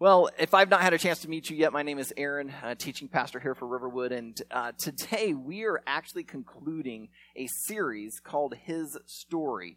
Well, 0.00 0.30
if 0.38 0.54
I've 0.54 0.70
not 0.70 0.80
had 0.80 0.94
a 0.94 0.98
chance 0.98 1.18
to 1.20 1.28
meet 1.28 1.50
you 1.50 1.58
yet, 1.58 1.74
my 1.74 1.82
name 1.82 1.98
is 1.98 2.10
Aaron, 2.16 2.54
teaching 2.78 3.06
pastor 3.06 3.38
here 3.38 3.54
for 3.54 3.66
Riverwood, 3.66 4.12
and 4.12 4.40
uh, 4.50 4.72
today 4.78 5.34
we 5.34 5.64
are 5.64 5.82
actually 5.86 6.24
concluding 6.24 7.10
a 7.36 7.46
series 7.66 8.18
called 8.18 8.54
His 8.64 8.96
Story. 9.04 9.76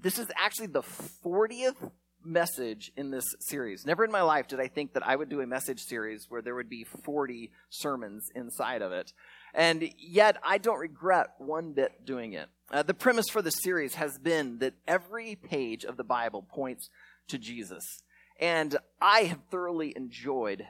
This 0.00 0.18
is 0.18 0.28
actually 0.38 0.68
the 0.68 0.80
40th 0.80 1.90
message 2.24 2.92
in 2.96 3.10
this 3.10 3.26
series. 3.40 3.84
Never 3.84 4.06
in 4.06 4.10
my 4.10 4.22
life 4.22 4.48
did 4.48 4.58
I 4.58 4.68
think 4.68 4.94
that 4.94 5.06
I 5.06 5.14
would 5.14 5.28
do 5.28 5.42
a 5.42 5.46
message 5.46 5.80
series 5.80 6.30
where 6.30 6.40
there 6.40 6.54
would 6.54 6.70
be 6.70 6.84
40 6.84 7.50
sermons 7.68 8.30
inside 8.34 8.80
of 8.80 8.92
it. 8.92 9.12
And 9.52 9.90
yet, 9.98 10.38
I 10.42 10.56
don't 10.56 10.80
regret 10.80 11.34
one 11.36 11.74
bit 11.74 12.06
doing 12.06 12.32
it. 12.32 12.48
Uh, 12.70 12.84
the 12.84 12.94
premise 12.94 13.28
for 13.28 13.42
the 13.42 13.50
series 13.50 13.96
has 13.96 14.16
been 14.16 14.60
that 14.60 14.72
every 14.86 15.34
page 15.34 15.84
of 15.84 15.98
the 15.98 16.04
Bible 16.04 16.40
points 16.40 16.88
to 17.26 17.36
Jesus. 17.36 18.02
And 18.38 18.76
I 19.00 19.20
have 19.20 19.40
thoroughly 19.50 19.92
enjoyed 19.96 20.66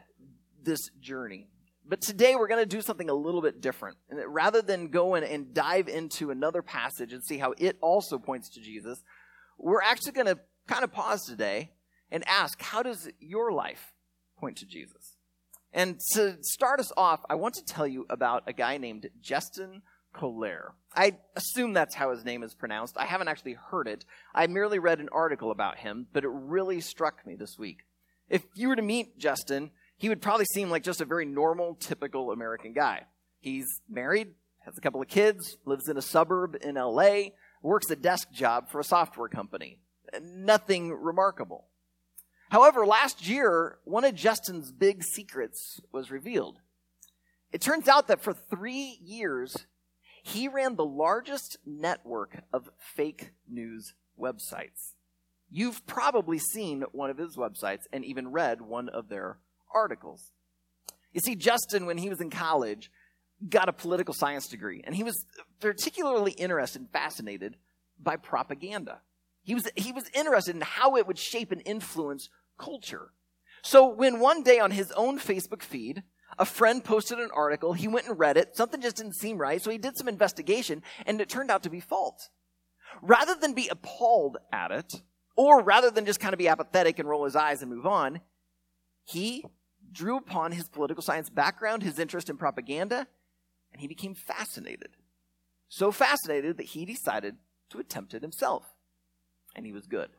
this 0.62 0.90
journey. 1.00 1.49
But 1.86 2.00
today 2.03 2.36
we're 2.36 2.49
going 2.49 2.63
to 2.63 2.67
do 2.67 2.82
something 2.82 3.08
a 3.08 3.14
little 3.14 3.41
bit 3.41 3.61
different. 3.61 3.96
And 4.11 4.21
rather 4.27 4.61
than 4.61 4.89
go 4.89 5.14
in 5.14 5.25
and 5.25 5.54
dive 5.54 5.89
into 5.89 6.31
another 6.31 6.61
passage 6.61 7.13
and 7.13 7.25
see 7.25 7.39
how 7.39 7.54
it 7.57 7.79
also 7.81 8.18
points 8.18 8.50
to 8.50 8.61
Jesus, 8.61 9.03
we're 9.58 9.82
actually 9.82 10.13
going 10.13 10.27
to 10.27 10.39
kind 10.67 10.85
of 10.85 10.93
pause 10.93 11.25
today 11.25 11.72
and 12.11 12.27
ask, 12.29 12.61
how 12.61 12.82
does 12.82 13.08
your 13.21 13.53
life 13.53 13.94
point 14.39 14.58
to 14.58 14.66
Jesus? 14.66 15.16
And 15.72 16.00
to 16.13 16.36
start 16.43 16.80
us 16.80 16.93
off, 16.96 17.21
I 17.29 17.35
want 17.35 17.55
to 17.55 17.64
tell 17.64 17.86
you 17.86 18.07
about 18.08 18.44
a 18.46 18.53
guy 18.53 18.79
named 18.79 19.08
Justin 19.21 19.82
Collaire. 20.18 20.72
I 20.95 21.17
assume 21.36 21.72
that's 21.72 21.95
how 21.95 22.11
his 22.11 22.25
name 22.25 22.43
is 22.43 22.54
pronounced. 22.54 22.96
I 22.96 23.04
haven't 23.04 23.29
actually 23.29 23.54
heard 23.54 23.86
it. 23.86 24.04
I 24.35 24.46
merely 24.49 24.79
read 24.79 25.00
an 25.00 25.08
article 25.13 25.50
about 25.50 25.79
him, 25.79 26.07
but 26.13 26.25
it 26.25 26.31
really 26.31 26.81
struck 26.81 27.25
me 27.27 27.36
this 27.36 27.57
week. 27.58 27.85
If 28.29 28.43
you 28.54 28.68
were 28.68 28.77
to 28.77 28.82
meet 28.82 29.18
Justin, 29.18 29.71
he 29.96 30.08
would 30.08 30.21
probably 30.21 30.46
seem 30.46 30.71
like 30.71 30.82
just 30.82 31.00
a 31.00 31.04
very 31.04 31.25
normal, 31.25 31.77
typical 31.77 32.33
American 32.33 32.72
guy. 32.72 33.05
He's 33.41 33.80
married, 33.89 34.34
has 34.64 34.77
a 34.77 34.80
couple 34.80 35.00
of 35.00 35.08
kids, 35.08 35.56
lives 35.64 35.89
in 35.89 35.96
a 35.96 36.02
suburb 36.02 36.56
in 36.61 36.74
LA, 36.74 37.30
works 37.62 37.91
a 37.91 37.96
desk 37.96 38.30
job 38.33 38.70
for 38.70 38.80
a 38.80 38.84
software 38.84 39.28
company. 39.28 39.78
Nothing 40.20 40.92
remarkable. 40.92 41.66
However, 42.50 42.86
last 42.86 43.28
year, 43.28 43.78
one 43.84 44.05
of 44.05 44.14
Justin's 44.14 44.72
big 44.72 45.05
secrets 45.05 45.80
was 45.92 46.11
revealed. 46.11 46.58
It 47.52 47.61
turns 47.61 47.89
out 47.89 48.08
that 48.08 48.22
for 48.22 48.33
three 48.33 48.98
years, 49.02 49.55
he 50.28 50.48
ran 50.48 50.76
the 50.76 50.84
largest 50.84 51.58
network 51.66 52.42
of 52.52 52.70
fake 52.78 53.30
news 53.48 53.94
websites. 54.20 54.94
You've 55.50 55.86
probably 55.86 56.38
seen 56.38 56.84
one 56.92 57.10
of 57.10 57.16
his 57.16 57.36
websites 57.36 57.82
and 57.92 58.04
even 58.04 58.30
read 58.30 58.60
one 58.60 58.88
of 58.88 59.08
their 59.08 59.38
articles. 59.74 60.32
You 61.12 61.20
see, 61.20 61.34
Justin, 61.34 61.86
when 61.86 61.98
he 61.98 62.10
was 62.10 62.20
in 62.20 62.30
college, 62.30 62.90
got 63.48 63.68
a 63.68 63.72
political 63.72 64.12
science 64.12 64.48
degree, 64.48 64.82
and 64.84 64.94
he 64.94 65.02
was 65.02 65.24
particularly 65.60 66.32
interested 66.32 66.82
and 66.82 66.90
fascinated 66.90 67.56
by 67.98 68.16
propaganda. 68.16 69.00
He 69.42 69.54
was, 69.54 69.66
he 69.76 69.92
was 69.92 70.10
interested 70.12 70.54
in 70.54 70.60
how 70.60 70.96
it 70.96 71.06
would 71.06 71.18
shape 71.18 71.52
and 71.52 71.62
influence 71.64 72.28
culture. 72.58 73.12
So 73.62 73.88
when 73.88 74.20
one 74.20 74.42
day 74.42 74.58
on 74.58 74.72
his 74.72 74.92
own 74.92 75.18
Facebook 75.18 75.62
feed, 75.62 76.02
a 76.39 76.44
friend 76.44 76.84
posted 76.84 77.19
an 77.19 77.31
article. 77.34 77.72
He 77.72 77.89
went 77.89 78.06
and 78.06 78.19
read 78.19 78.36
it. 78.36 78.56
Something 78.56 78.81
just 78.81 78.97
didn't 78.97 79.17
seem 79.17 79.39
right. 79.39 79.61
So 79.61 79.70
he 79.70 79.78
did 79.78 79.97
some 79.97 80.08
investigation 80.08 80.83
and 81.06 81.20
it 81.20 81.28
turned 81.28 81.50
out 81.50 81.62
to 81.64 81.70
be 81.70 81.80
false. 81.80 82.30
Rather 83.03 83.34
than 83.34 83.55
be 83.55 83.69
appalled 83.69 84.39
at 84.53 84.70
it, 84.70 85.03
or 85.36 85.62
rather 85.62 85.91
than 85.91 86.05
just 86.05 86.20
kind 86.20 86.33
of 86.33 86.39
be 86.39 86.48
apathetic 86.48 86.98
and 86.98 87.08
roll 87.08 87.25
his 87.25 87.36
eyes 87.36 87.62
and 87.62 87.70
move 87.70 87.86
on, 87.86 88.20
he 89.05 89.45
drew 89.92 90.17
upon 90.17 90.53
his 90.53 90.69
political 90.69 91.03
science 91.03 91.30
background, 91.30 91.83
his 91.83 91.98
interest 91.98 92.28
in 92.28 92.36
propaganda, 92.36 93.06
and 93.73 93.80
he 93.80 93.86
became 93.86 94.14
fascinated. 94.14 94.91
So 95.69 95.92
fascinated 95.92 96.56
that 96.56 96.67
he 96.67 96.85
decided 96.85 97.36
to 97.70 97.79
attempt 97.79 98.14
it 98.14 98.23
himself. 98.23 98.64
And 99.55 99.64
he 99.67 99.73
was 99.73 99.86
good. 99.86 100.11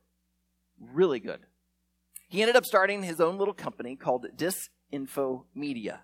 Really 0.80 1.20
good. 1.20 1.42
He 2.28 2.42
ended 2.42 2.56
up 2.56 2.66
starting 2.66 3.04
his 3.04 3.20
own 3.20 3.38
little 3.38 3.54
company 3.54 3.96
called 3.96 4.28
Disinfo 4.38 5.46
Media. 5.56 6.02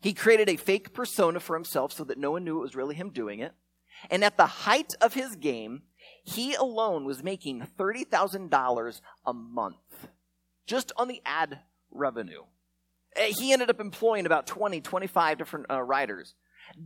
He 0.00 0.12
created 0.12 0.48
a 0.48 0.56
fake 0.56 0.92
persona 0.92 1.40
for 1.40 1.56
himself 1.56 1.92
so 1.92 2.04
that 2.04 2.18
no 2.18 2.30
one 2.30 2.44
knew 2.44 2.58
it 2.58 2.62
was 2.62 2.76
really 2.76 2.94
him 2.94 3.10
doing 3.10 3.40
it. 3.40 3.52
And 4.10 4.22
at 4.22 4.36
the 4.36 4.46
height 4.46 4.94
of 5.00 5.14
his 5.14 5.36
game, 5.36 5.82
he 6.22 6.54
alone 6.54 7.04
was 7.04 7.22
making 7.22 7.66
$30,000 7.78 9.00
a 9.24 9.32
month 9.32 10.08
just 10.66 10.92
on 10.96 11.08
the 11.08 11.22
ad 11.24 11.60
revenue. 11.90 12.42
Eh, 13.14 13.32
he 13.38 13.52
ended 13.52 13.70
up 13.70 13.80
employing 13.80 14.26
about 14.26 14.46
20, 14.46 14.80
25 14.80 15.38
different 15.38 15.66
uh, 15.70 15.82
writers. 15.82 16.34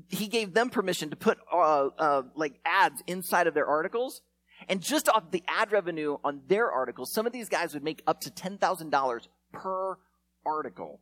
He 0.09 0.29
gave 0.29 0.53
them 0.53 0.71
permission 0.71 1.11
to 1.11 1.17
put 1.17 1.39
uh, 1.53 1.87
uh, 1.99 2.23
like 2.37 2.61
ads 2.65 3.03
inside 3.07 3.47
of 3.47 3.55
their 3.55 3.67
articles. 3.67 4.21
And 4.69 4.83
just 4.83 5.09
off 5.09 5.31
the 5.31 5.43
ad 5.49 5.73
revenue 5.73 6.19
on 6.23 6.43
their 6.47 6.71
articles, 6.71 7.13
some 7.15 7.27
of 7.27 7.33
these 7.33 7.49
guys 7.49 7.73
would 7.73 7.83
make 7.83 8.03
up 8.07 8.21
to 8.21 8.31
$10,000 8.31 9.29
per 9.53 9.99
article 10.45 11.01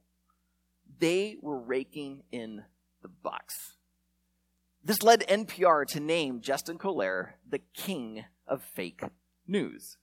they 0.98 1.36
were 1.40 1.58
raking 1.58 2.22
in 2.32 2.64
the 3.02 3.08
bucks. 3.08 3.76
This 4.84 5.02
led 5.02 5.20
NPR 5.28 5.86
to 5.88 6.00
name 6.00 6.40
Justin 6.40 6.78
Collaire 6.78 7.34
the 7.48 7.60
king 7.74 8.24
of 8.46 8.62
fake 8.62 9.02
news. 9.46 9.96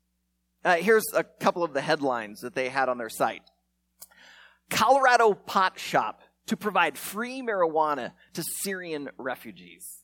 Uh, 0.64 0.76
here's 0.76 1.06
a 1.14 1.24
couple 1.24 1.64
of 1.64 1.74
the 1.74 1.82
headlines 1.82 2.42
that 2.42 2.56
they 2.56 2.70
had 2.70 2.90
on 2.90 2.98
their 2.98 3.10
site 3.10 3.44
Colorado 4.70 5.34
pot 5.34 5.80
shop 5.80 6.22
to 6.48 6.58
provide 6.58 6.98
free 6.98 7.42
marijuana 7.42 8.12
to 8.34 8.44
Syrian 8.44 9.10
refugees. 9.18 10.04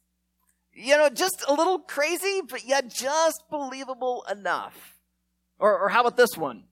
You 0.73 0.97
know, 0.97 1.09
just 1.09 1.43
a 1.47 1.53
little 1.53 1.79
crazy, 1.79 2.41
but 2.47 2.63
yet 2.65 2.87
just 2.87 3.43
believable 3.49 4.25
enough. 4.31 4.99
Or, 5.59 5.77
or 5.77 5.89
how 5.89 6.01
about 6.01 6.17
this 6.17 6.37
one? 6.37 6.63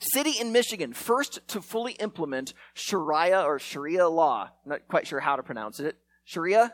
City 0.00 0.32
in 0.40 0.52
Michigan, 0.52 0.94
first 0.94 1.46
to 1.48 1.60
fully 1.60 1.92
implement 1.92 2.54
Sharia 2.74 3.42
or 3.42 3.58
Sharia 3.58 4.08
law. 4.08 4.50
I'm 4.64 4.70
not 4.70 4.88
quite 4.88 5.06
sure 5.06 5.20
how 5.20 5.36
to 5.36 5.42
pronounce 5.42 5.78
it. 5.78 5.96
Sharia? 6.24 6.72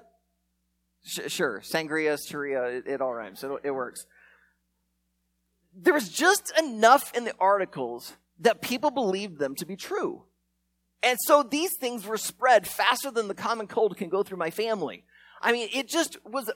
Sh- 1.04 1.28
sure. 1.28 1.60
Sangria, 1.60 2.18
Sharia, 2.24 2.64
it, 2.64 2.86
it 2.86 3.00
all 3.00 3.12
rhymes. 3.12 3.42
It, 3.42 3.50
it 3.64 3.70
works. 3.72 4.06
There 5.74 5.92
was 5.92 6.08
just 6.08 6.52
enough 6.58 7.14
in 7.16 7.24
the 7.24 7.34
articles 7.40 8.14
that 8.40 8.62
people 8.62 8.90
believed 8.90 9.38
them 9.38 9.54
to 9.56 9.66
be 9.66 9.76
true. 9.76 10.22
And 11.02 11.18
so 11.24 11.42
these 11.42 11.76
things 11.76 12.06
were 12.06 12.16
spread 12.16 12.66
faster 12.66 13.10
than 13.10 13.28
the 13.28 13.34
common 13.34 13.66
cold 13.66 13.96
can 13.96 14.08
go 14.08 14.22
through 14.22 14.38
my 14.38 14.50
family. 14.50 15.04
I 15.42 15.52
mean, 15.52 15.68
it 15.72 15.88
just 15.88 16.16
was 16.24 16.50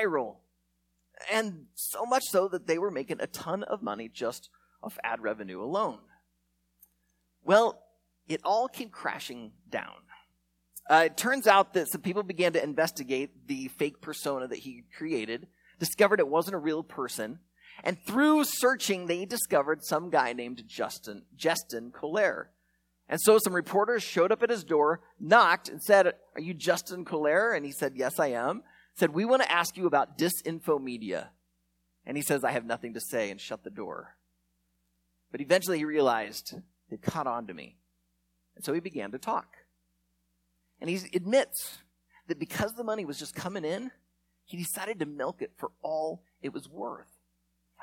viral. 0.00 0.36
And 1.32 1.66
so 1.74 2.04
much 2.04 2.22
so 2.30 2.48
that 2.48 2.66
they 2.66 2.78
were 2.78 2.90
making 2.90 3.18
a 3.20 3.26
ton 3.26 3.62
of 3.64 3.82
money 3.82 4.08
just 4.12 4.48
of 4.84 4.98
ad 5.02 5.20
revenue 5.22 5.62
alone. 5.62 5.98
Well, 7.42 7.82
it 8.28 8.40
all 8.44 8.68
came 8.68 8.88
crashing 8.88 9.52
down. 9.68 9.94
Uh, 10.88 11.04
it 11.06 11.16
turns 11.16 11.46
out 11.46 11.74
that 11.74 11.88
some 11.88 12.02
people 12.02 12.22
began 12.22 12.52
to 12.52 12.62
investigate 12.62 13.46
the 13.46 13.68
fake 13.68 14.00
persona 14.00 14.46
that 14.48 14.58
he 14.58 14.84
created, 14.96 15.46
discovered 15.78 16.20
it 16.20 16.28
wasn't 16.28 16.54
a 16.54 16.58
real 16.58 16.82
person, 16.82 17.38
and 17.82 17.98
through 18.06 18.44
searching, 18.44 19.06
they 19.06 19.24
discovered 19.24 19.82
some 19.82 20.10
guy 20.10 20.32
named 20.32 20.62
Justin, 20.66 21.22
Justin 21.34 21.90
Collaire. 21.90 22.50
And 23.08 23.20
so 23.20 23.38
some 23.38 23.54
reporters 23.54 24.02
showed 24.02 24.32
up 24.32 24.42
at 24.42 24.50
his 24.50 24.64
door, 24.64 25.00
knocked, 25.18 25.68
and 25.68 25.82
said, 25.82 26.06
Are 26.06 26.40
you 26.40 26.54
Justin 26.54 27.04
Collaire? 27.04 27.54
And 27.54 27.66
he 27.66 27.72
said, 27.72 27.94
Yes, 27.96 28.18
I 28.18 28.28
am. 28.28 28.62
Said, 28.96 29.10
We 29.10 29.24
want 29.24 29.42
to 29.42 29.52
ask 29.52 29.76
you 29.76 29.86
about 29.86 30.16
disinfo 30.16 30.80
media. 30.82 31.30
And 32.06 32.16
he 32.16 32.22
says, 32.22 32.44
I 32.44 32.52
have 32.52 32.64
nothing 32.64 32.94
to 32.94 33.00
say, 33.00 33.30
and 33.30 33.40
shut 33.40 33.64
the 33.64 33.70
door. 33.70 34.16
But 35.34 35.40
eventually 35.40 35.78
he 35.78 35.84
realized 35.84 36.54
it 36.92 37.02
caught 37.02 37.26
on 37.26 37.48
to 37.48 37.54
me. 37.54 37.76
And 38.54 38.64
so 38.64 38.72
he 38.72 38.78
began 38.78 39.10
to 39.10 39.18
talk. 39.18 39.56
And 40.80 40.88
he 40.88 41.00
admits 41.12 41.78
that 42.28 42.38
because 42.38 42.74
the 42.74 42.84
money 42.84 43.04
was 43.04 43.18
just 43.18 43.34
coming 43.34 43.64
in, 43.64 43.90
he 44.44 44.56
decided 44.56 45.00
to 45.00 45.06
milk 45.06 45.42
it 45.42 45.50
for 45.56 45.72
all 45.82 46.22
it 46.40 46.52
was 46.52 46.68
worth. 46.68 47.10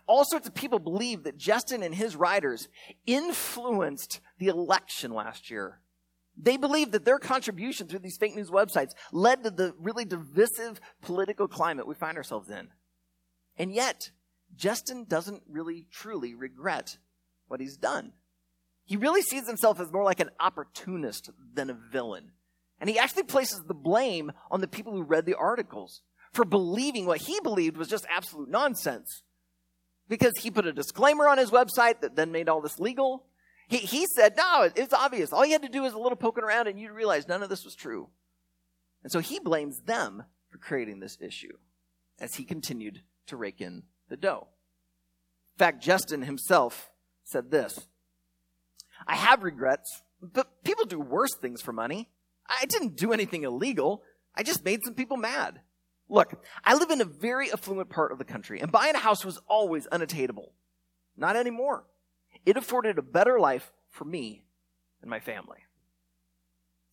All 0.07 0.23
sorts 0.23 0.47
of 0.47 0.53
people 0.53 0.79
believe 0.79 1.23
that 1.23 1.35
Justin 1.35 1.83
and 1.83 1.93
his 1.93 2.15
writers 2.15 2.69
influenced 3.05 4.21
the 4.37 4.47
election 4.47 5.11
last 5.11 5.51
year. 5.51 5.81
They 6.37 6.55
believe 6.55 6.91
that 6.91 7.03
their 7.03 7.19
contribution 7.19 7.89
through 7.89 7.99
these 7.99 8.15
fake 8.15 8.33
news 8.33 8.49
websites 8.49 8.91
led 9.11 9.43
to 9.43 9.51
the 9.51 9.75
really 9.77 10.05
divisive 10.05 10.79
political 11.01 11.49
climate 11.49 11.85
we 11.85 11.95
find 11.95 12.15
ourselves 12.15 12.49
in. 12.49 12.69
And 13.57 13.73
yet, 13.73 14.11
Justin 14.55 15.03
doesn't 15.03 15.43
really 15.49 15.87
truly 15.91 16.33
regret 16.33 16.97
what 17.51 17.59
he's 17.59 17.77
done. 17.77 18.13
He 18.85 18.95
really 18.97 19.21
sees 19.21 19.45
himself 19.45 19.79
as 19.79 19.91
more 19.91 20.03
like 20.03 20.19
an 20.19 20.31
opportunist 20.39 21.29
than 21.53 21.69
a 21.69 21.77
villain. 21.91 22.31
And 22.79 22.89
he 22.89 22.97
actually 22.97 23.23
places 23.23 23.61
the 23.67 23.75
blame 23.75 24.31
on 24.49 24.61
the 24.61 24.67
people 24.67 24.93
who 24.93 25.03
read 25.03 25.25
the 25.25 25.35
articles 25.35 26.01
for 26.33 26.45
believing 26.45 27.05
what 27.05 27.21
he 27.21 27.39
believed 27.41 27.77
was 27.77 27.87
just 27.87 28.07
absolute 28.09 28.49
nonsense. 28.49 29.23
Because 30.07 30.33
he 30.39 30.49
put 30.49 30.65
a 30.65 30.73
disclaimer 30.73 31.27
on 31.27 31.37
his 31.37 31.51
website 31.51 32.01
that 32.01 32.15
then 32.15 32.31
made 32.31 32.49
all 32.49 32.61
this 32.61 32.79
legal. 32.79 33.25
He, 33.67 33.77
he 33.77 34.07
said, 34.07 34.35
no, 34.35 34.69
it's 34.75 34.93
obvious. 34.93 35.31
All 35.31 35.45
you 35.45 35.53
had 35.53 35.61
to 35.61 35.69
do 35.69 35.83
was 35.83 35.93
a 35.93 35.99
little 35.99 36.17
poking 36.17 36.43
around 36.43 36.67
and 36.67 36.79
you'd 36.79 36.91
realize 36.91 37.27
none 37.27 37.43
of 37.43 37.49
this 37.49 37.63
was 37.63 37.75
true. 37.75 38.09
And 39.03 39.11
so 39.11 39.19
he 39.19 39.39
blames 39.39 39.81
them 39.81 40.23
for 40.49 40.57
creating 40.57 40.99
this 40.99 41.17
issue 41.21 41.57
as 42.19 42.35
he 42.35 42.43
continued 42.43 43.01
to 43.27 43.37
rake 43.37 43.61
in 43.61 43.83
the 44.09 44.17
dough. 44.17 44.47
In 45.55 45.59
fact, 45.59 45.81
Justin 45.81 46.23
himself 46.23 46.90
said 47.31 47.51
this 47.51 47.87
I 49.07 49.15
have 49.15 49.43
regrets, 49.43 50.03
but 50.21 50.63
people 50.63 50.85
do 50.85 50.99
worse 50.99 51.35
things 51.35 51.61
for 51.61 51.73
money. 51.73 52.09
I 52.47 52.65
didn't 52.65 52.97
do 52.97 53.13
anything 53.13 53.43
illegal. 53.43 54.03
I 54.35 54.43
just 54.43 54.65
made 54.65 54.83
some 54.83 54.93
people 54.93 55.17
mad. 55.17 55.61
Look, 56.09 56.43
I 56.65 56.75
live 56.75 56.91
in 56.91 57.01
a 57.01 57.05
very 57.05 57.51
affluent 57.51 57.89
part 57.89 58.11
of 58.11 58.17
the 58.17 58.25
country, 58.25 58.59
and 58.59 58.71
buying 58.71 58.95
a 58.95 58.99
house 58.99 59.23
was 59.23 59.39
always 59.47 59.87
unattainable. 59.87 60.53
Not 61.15 61.35
anymore. 61.35 61.85
It 62.45 62.57
afforded 62.57 62.97
a 62.97 63.03
better 63.03 63.39
life 63.39 63.71
for 63.89 64.05
me 64.05 64.43
and 65.01 65.09
my 65.09 65.19
family. 65.19 65.59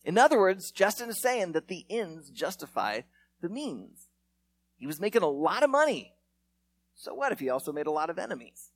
In 0.05 0.17
other 0.17 0.39
words, 0.39 0.71
Justin 0.71 1.09
is 1.09 1.21
saying 1.21 1.51
that 1.51 1.67
the 1.67 1.85
ends 1.89 2.29
justify 2.29 3.01
the 3.41 3.49
means. 3.49 4.07
He 4.77 4.87
was 4.87 5.01
making 5.01 5.21
a 5.21 5.27
lot 5.27 5.63
of 5.63 5.69
money. 5.69 6.13
So 6.95 7.13
what 7.13 7.31
if 7.31 7.39
he 7.39 7.49
also 7.49 7.73
made 7.73 7.87
a 7.87 7.91
lot 7.91 8.09
of 8.09 8.17
enemies? 8.17 8.71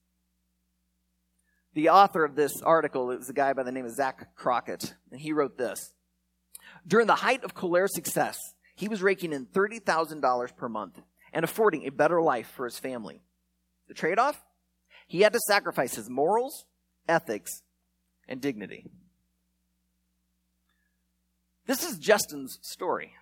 The 1.73 1.89
author 1.89 2.23
of 2.23 2.35
this 2.35 2.61
article 2.61 3.11
is 3.11 3.29
a 3.29 3.33
guy 3.33 3.53
by 3.53 3.63
the 3.63 3.71
name 3.71 3.85
of 3.85 3.95
Zach 3.95 4.35
Crockett, 4.35 4.93
and 5.11 5.19
he 5.19 5.33
wrote 5.33 5.57
this. 5.57 5.93
During 6.85 7.07
the 7.07 7.15
height 7.15 7.43
of 7.43 7.55
Colaire's 7.55 7.95
success, 7.95 8.37
he 8.75 8.87
was 8.87 9.01
raking 9.01 9.33
in 9.33 9.47
$30,000 9.47 10.55
per 10.55 10.69
month 10.69 11.01
and 11.31 11.43
affording 11.43 11.85
a 11.85 11.91
better 11.91 12.21
life 12.21 12.47
for 12.47 12.65
his 12.65 12.77
family. 12.77 13.23
The 13.87 13.93
trade 13.93 14.19
off? 14.19 14.43
He 15.07 15.21
had 15.21 15.33
to 15.33 15.39
sacrifice 15.47 15.95
his 15.95 16.09
morals, 16.09 16.65
ethics, 17.07 17.63
and 18.27 18.39
dignity. 18.39 18.85
This 21.65 21.83
is 21.83 21.97
Justin's 21.97 22.59
story. 22.61 23.13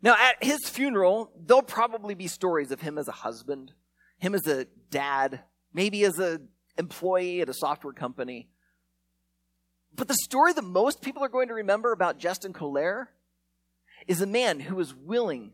Now, 0.00 0.14
at 0.18 0.42
his 0.42 0.68
funeral, 0.68 1.30
there'll 1.38 1.62
probably 1.62 2.14
be 2.14 2.26
stories 2.26 2.70
of 2.70 2.80
him 2.80 2.98
as 2.98 3.06
a 3.06 3.12
husband, 3.12 3.72
him 4.18 4.34
as 4.34 4.46
a 4.46 4.66
dad, 4.90 5.40
maybe 5.72 6.04
as 6.04 6.18
an 6.18 6.48
employee 6.78 7.40
at 7.40 7.48
a 7.48 7.54
software 7.54 7.92
company. 7.92 8.48
But 9.94 10.08
the 10.08 10.14
story 10.14 10.52
that 10.54 10.64
most 10.64 11.02
people 11.02 11.22
are 11.22 11.28
going 11.28 11.48
to 11.48 11.54
remember 11.54 11.92
about 11.92 12.18
Justin 12.18 12.52
Colaire 12.52 13.08
is 14.06 14.20
a 14.20 14.26
man 14.26 14.60
who 14.60 14.76
was 14.76 14.94
willing 14.94 15.52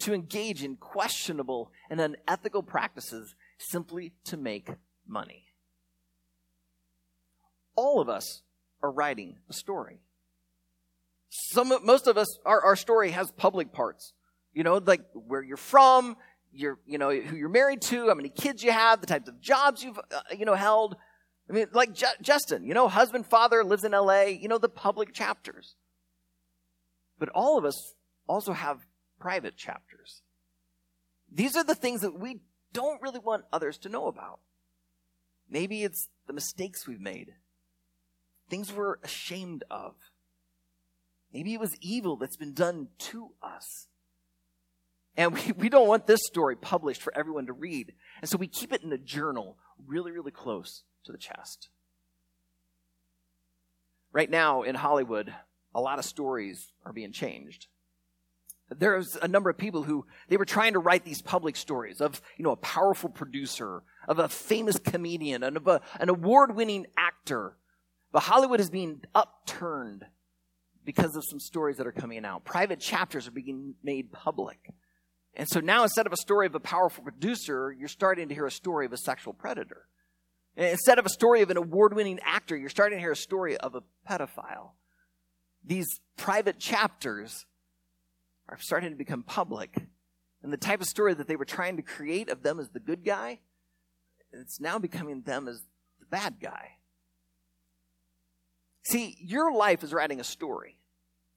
to 0.00 0.12
engage 0.12 0.62
in 0.62 0.76
questionable 0.76 1.70
and 1.88 2.00
unethical 2.00 2.62
practices 2.62 3.34
simply 3.58 4.12
to 4.24 4.36
make 4.36 4.68
money. 5.06 5.44
All 7.74 8.00
of 8.00 8.08
us 8.08 8.42
are 8.82 8.90
writing 8.90 9.36
a 9.48 9.52
story. 9.52 10.00
Some, 11.28 11.72
most 11.84 12.06
of 12.06 12.16
us, 12.16 12.38
our, 12.44 12.60
our 12.60 12.76
story 12.76 13.10
has 13.10 13.30
public 13.32 13.72
parts. 13.72 14.12
You 14.52 14.64
know, 14.64 14.78
like 14.78 15.02
where 15.12 15.42
you're 15.42 15.56
from, 15.58 16.16
your, 16.56 16.78
you 16.86 16.98
know, 16.98 17.10
who 17.10 17.36
you're 17.36 17.48
married 17.48 17.82
to, 17.82 18.08
how 18.08 18.14
many 18.14 18.28
kids 18.28 18.62
you 18.62 18.72
have, 18.72 19.00
the 19.00 19.06
types 19.06 19.28
of 19.28 19.40
jobs 19.40 19.82
you've, 19.84 19.98
uh, 19.98 20.20
you 20.36 20.44
know, 20.44 20.54
held. 20.54 20.96
I 21.48 21.52
mean, 21.52 21.66
like 21.72 21.92
J- 21.92 22.06
Justin, 22.20 22.64
you 22.64 22.74
know, 22.74 22.88
husband, 22.88 23.26
father, 23.26 23.62
lives 23.62 23.84
in 23.84 23.92
LA, 23.92 24.22
you 24.22 24.48
know, 24.48 24.58
the 24.58 24.68
public 24.68 25.12
chapters. 25.12 25.76
But 27.18 27.28
all 27.30 27.56
of 27.56 27.64
us 27.64 27.94
also 28.26 28.52
have 28.52 28.86
private 29.18 29.56
chapters. 29.56 30.22
These 31.32 31.56
are 31.56 31.64
the 31.64 31.74
things 31.74 32.00
that 32.00 32.18
we 32.18 32.40
don't 32.72 33.00
really 33.00 33.18
want 33.18 33.44
others 33.52 33.78
to 33.78 33.88
know 33.88 34.06
about. 34.06 34.40
Maybe 35.48 35.84
it's 35.84 36.08
the 36.26 36.32
mistakes 36.32 36.86
we've 36.86 37.00
made, 37.00 37.34
things 38.50 38.72
we're 38.72 38.96
ashamed 39.02 39.64
of. 39.70 39.94
Maybe 41.32 41.54
it 41.54 41.60
was 41.60 41.76
evil 41.80 42.16
that's 42.16 42.36
been 42.36 42.54
done 42.54 42.88
to 42.98 43.30
us. 43.42 43.88
And 45.16 45.34
we, 45.34 45.52
we 45.52 45.68
don't 45.68 45.88
want 45.88 46.06
this 46.06 46.20
story 46.24 46.56
published 46.56 47.02
for 47.02 47.16
everyone 47.16 47.46
to 47.46 47.52
read. 47.52 47.92
And 48.20 48.28
so 48.28 48.36
we 48.36 48.46
keep 48.46 48.72
it 48.72 48.82
in 48.82 48.92
a 48.92 48.98
journal 48.98 49.56
really, 49.86 50.12
really 50.12 50.30
close 50.30 50.82
to 51.04 51.12
the 51.12 51.18
chest. 51.18 51.68
Right 54.12 54.30
now 54.30 54.62
in 54.62 54.74
Hollywood, 54.74 55.32
a 55.74 55.80
lot 55.80 55.98
of 55.98 56.04
stories 56.04 56.72
are 56.84 56.92
being 56.92 57.12
changed. 57.12 57.66
There's 58.68 59.16
a 59.16 59.28
number 59.28 59.48
of 59.48 59.56
people 59.56 59.84
who 59.84 60.06
they 60.28 60.36
were 60.36 60.44
trying 60.44 60.72
to 60.72 60.80
write 60.80 61.04
these 61.04 61.22
public 61.22 61.54
stories 61.54 62.00
of, 62.00 62.20
you 62.36 62.44
know, 62.44 62.50
a 62.50 62.56
powerful 62.56 63.08
producer, 63.08 63.82
of 64.08 64.18
a 64.18 64.28
famous 64.28 64.78
comedian, 64.78 65.44
and 65.44 65.56
of 65.56 65.68
a, 65.68 65.80
an 66.00 66.08
award-winning 66.08 66.86
actor. 66.96 67.56
But 68.10 68.24
Hollywood 68.24 68.58
is 68.58 68.70
being 68.70 69.02
upturned 69.14 70.04
because 70.84 71.14
of 71.14 71.24
some 71.24 71.38
stories 71.38 71.76
that 71.76 71.86
are 71.86 71.92
coming 71.92 72.24
out. 72.24 72.44
Private 72.44 72.80
chapters 72.80 73.28
are 73.28 73.32
being 73.32 73.74
made 73.84 74.10
public. 74.12 74.58
And 75.36 75.46
so 75.46 75.60
now 75.60 75.82
instead 75.82 76.06
of 76.06 76.12
a 76.14 76.16
story 76.16 76.46
of 76.46 76.54
a 76.54 76.60
powerful 76.60 77.04
producer, 77.04 77.70
you're 77.78 77.88
starting 77.88 78.28
to 78.28 78.34
hear 78.34 78.46
a 78.46 78.50
story 78.50 78.86
of 78.86 78.92
a 78.94 78.96
sexual 78.96 79.34
predator. 79.34 79.86
Instead 80.56 80.98
of 80.98 81.04
a 81.04 81.10
story 81.10 81.42
of 81.42 81.50
an 81.50 81.58
award 81.58 81.94
winning 81.94 82.18
actor, 82.24 82.56
you're 82.56 82.70
starting 82.70 82.96
to 82.96 83.02
hear 83.02 83.12
a 83.12 83.16
story 83.16 83.58
of 83.58 83.74
a 83.74 83.82
pedophile. 84.08 84.70
These 85.62 86.00
private 86.16 86.58
chapters 86.58 87.44
are 88.48 88.56
starting 88.58 88.90
to 88.90 88.96
become 88.96 89.22
public. 89.22 89.76
And 90.42 90.50
the 90.50 90.56
type 90.56 90.80
of 90.80 90.86
story 90.86 91.12
that 91.12 91.28
they 91.28 91.36
were 91.36 91.44
trying 91.44 91.76
to 91.76 91.82
create 91.82 92.30
of 92.30 92.42
them 92.42 92.58
as 92.58 92.70
the 92.70 92.80
good 92.80 93.04
guy, 93.04 93.40
it's 94.32 94.58
now 94.58 94.78
becoming 94.78 95.20
them 95.20 95.48
as 95.48 95.60
the 96.00 96.06
bad 96.06 96.36
guy. 96.40 96.78
See, 98.84 99.16
your 99.20 99.52
life 99.52 99.84
is 99.84 99.92
writing 99.92 100.20
a 100.20 100.24
story. 100.24 100.78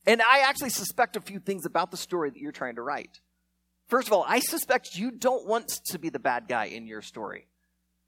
And 0.08 0.22
I 0.22 0.40
actually 0.40 0.70
suspect 0.70 1.18
a 1.18 1.22
few 1.22 1.40
things 1.40 1.66
about 1.66 1.92
the 1.92 1.98
story 1.98 2.30
that 2.30 2.40
you're 2.40 2.54
trying 2.54 2.76
to 2.76 2.82
write. 2.82 3.20
First 3.90 4.08
of 4.08 4.14
all, 4.14 4.24
I 4.28 4.40
suspect 4.40 4.96
you 4.96 5.10
don't 5.10 5.48
want 5.48 5.68
to 5.88 5.98
be 5.98 6.10
the 6.10 6.20
bad 6.20 6.48
guy 6.48 6.66
in 6.66 6.86
your 6.86 7.02
story. 7.02 7.48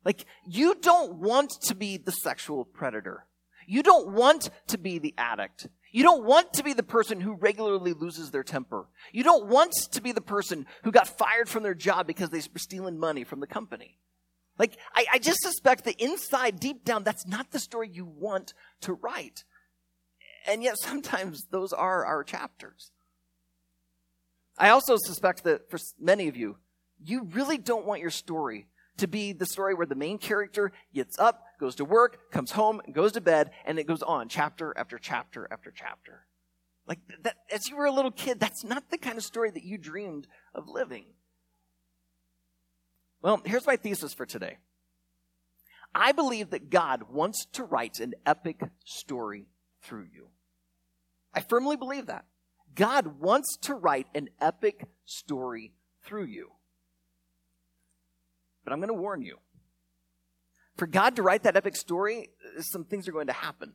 Like, 0.06 0.26
you 0.48 0.76
don't 0.76 1.16
want 1.16 1.52
to 1.64 1.76
be 1.76 1.98
the 1.98 2.12
sexual 2.12 2.66
predator. 2.66 3.26
You 3.66 3.82
don't 3.82 4.10
want 4.10 4.52
to 4.68 4.78
be 4.78 5.00
the 5.00 5.16
addict. 5.18 5.68
You 5.92 6.04
don't 6.04 6.24
want 6.24 6.54
to 6.54 6.64
be 6.64 6.74
the 6.74 6.84
person 6.84 7.20
who 7.20 7.34
regularly 7.34 7.94
loses 7.94 8.30
their 8.30 8.44
temper. 8.44 8.86
You 9.12 9.24
don't 9.24 9.48
want 9.48 9.74
to 9.92 10.02
be 10.02 10.12
the 10.12 10.22
person 10.22 10.68
who 10.84 10.92
got 10.92 11.18
fired 11.18 11.50
from 11.50 11.64
their 11.64 11.76
job 11.76 12.06
because 12.06 12.30
they 12.30 12.38
were 12.40 12.60
stealing 12.60 13.00
money 13.00 13.24
from 13.24 13.40
the 13.40 13.48
company. 13.48 13.98
Like, 14.60 14.78
I, 14.96 15.06
I 15.14 15.20
just 15.20 15.42
suspect 15.42 15.86
that 15.86 16.00
inside, 16.00 16.60
deep 16.60 16.86
down, 16.86 17.04
that's 17.04 17.26
not 17.26 17.52
the 17.52 17.60
story 17.60 17.90
you 17.92 18.06
want 18.06 18.54
to 18.82 18.94
write. 18.94 19.44
And 20.46 20.62
yet, 20.62 20.78
sometimes 20.80 21.46
those 21.50 21.74
are 21.74 22.06
our 22.06 22.24
chapters. 22.24 22.92
I 24.62 24.70
also 24.70 24.96
suspect 24.96 25.44
that 25.46 25.72
for 25.72 25.80
many 26.00 26.28
of 26.28 26.38
you, 26.38 26.58
you 27.04 27.24
really 27.34 27.58
don't 27.58 27.88
want 27.88 28.00
your 28.00 28.12
story 28.12 28.68
to 28.98 29.08
be 29.08 29.34
the 29.34 29.48
story 29.48 29.74
where 29.74 29.88
the 29.88 29.96
main 29.96 30.20
character 30.20 30.72
gets 30.94 31.18
up, 31.18 31.44
goes 31.60 31.74
to 31.76 31.86
work, 31.86 32.32
comes 32.32 32.52
home, 32.52 32.80
goes 32.92 33.14
to 33.14 33.22
bed, 33.22 33.50
and 33.66 33.80
it 33.80 33.88
goes 33.88 34.04
on 34.04 34.30
chapter 34.30 34.72
after 34.78 35.00
chapter 35.00 35.48
after 35.52 35.74
chapter. 35.76 36.28
Like 36.86 37.00
that, 37.24 37.38
as 37.52 37.68
you 37.70 37.76
were 37.76 37.88
a 37.88 37.92
little 37.92 38.12
kid, 38.12 38.40
that's 38.40 38.64
not 38.64 38.92
the 38.92 39.00
kind 39.00 39.18
of 39.18 39.24
story 39.24 39.50
that 39.50 39.64
you 39.64 39.80
dreamed 39.80 40.28
of 40.54 40.68
living. 40.68 41.06
Well, 43.24 43.42
here's 43.44 43.66
my 43.66 43.78
thesis 43.78 44.14
for 44.14 44.28
today. 44.28 44.60
I 45.96 46.12
believe 46.12 46.52
that 46.52 46.70
God 46.70 47.06
wants 47.10 47.48
to 47.54 47.64
write 47.64 48.00
an 48.00 48.14
epic 48.28 48.62
story 48.86 49.48
through 49.82 50.06
you. 50.14 50.28
I 51.34 51.40
firmly 51.40 51.78
believe 51.78 52.06
that. 52.06 52.26
God 52.76 53.20
wants 53.20 53.58
to 53.64 53.74
write 53.74 54.08
an 54.16 54.30
epic 54.40 54.86
story 55.06 55.74
through 56.04 56.26
you. 56.26 56.52
But 58.64 58.74
I'm 58.74 58.80
going 58.80 58.90
to 58.90 58.94
warn 58.94 59.22
you. 59.22 59.38
For 60.78 60.88
God 60.88 61.16
to 61.18 61.24
write 61.24 61.44
that 61.44 61.56
epic 61.56 61.76
story, 61.76 62.30
some 62.60 62.86
things 62.86 63.08
are 63.08 63.12
going 63.12 63.28
to 63.28 63.34
happen. 63.34 63.74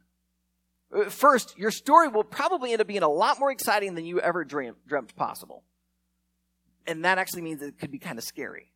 Uh, 0.95 1.05
first, 1.05 1.59
your 1.59 1.71
story 1.71 2.09
will 2.09 2.25
probably 2.25 2.73
end 2.73 2.81
up 2.81 2.87
being 2.87 3.03
a 3.03 3.09
lot 3.09 3.39
more 3.39 3.51
exciting 3.51 3.95
than 3.95 4.05
you 4.05 4.21
ever 4.21 4.45
dreamed, 4.45 4.77
dreamt 4.87 5.15
possible. 5.17 5.65
And 6.87 7.05
that 7.05 7.19
actually 7.19 7.43
means 7.43 7.63
it 7.63 7.79
could 7.79 7.91
be 7.91 7.99
kind 7.99 8.19
of 8.19 8.25
scary. 8.25 8.73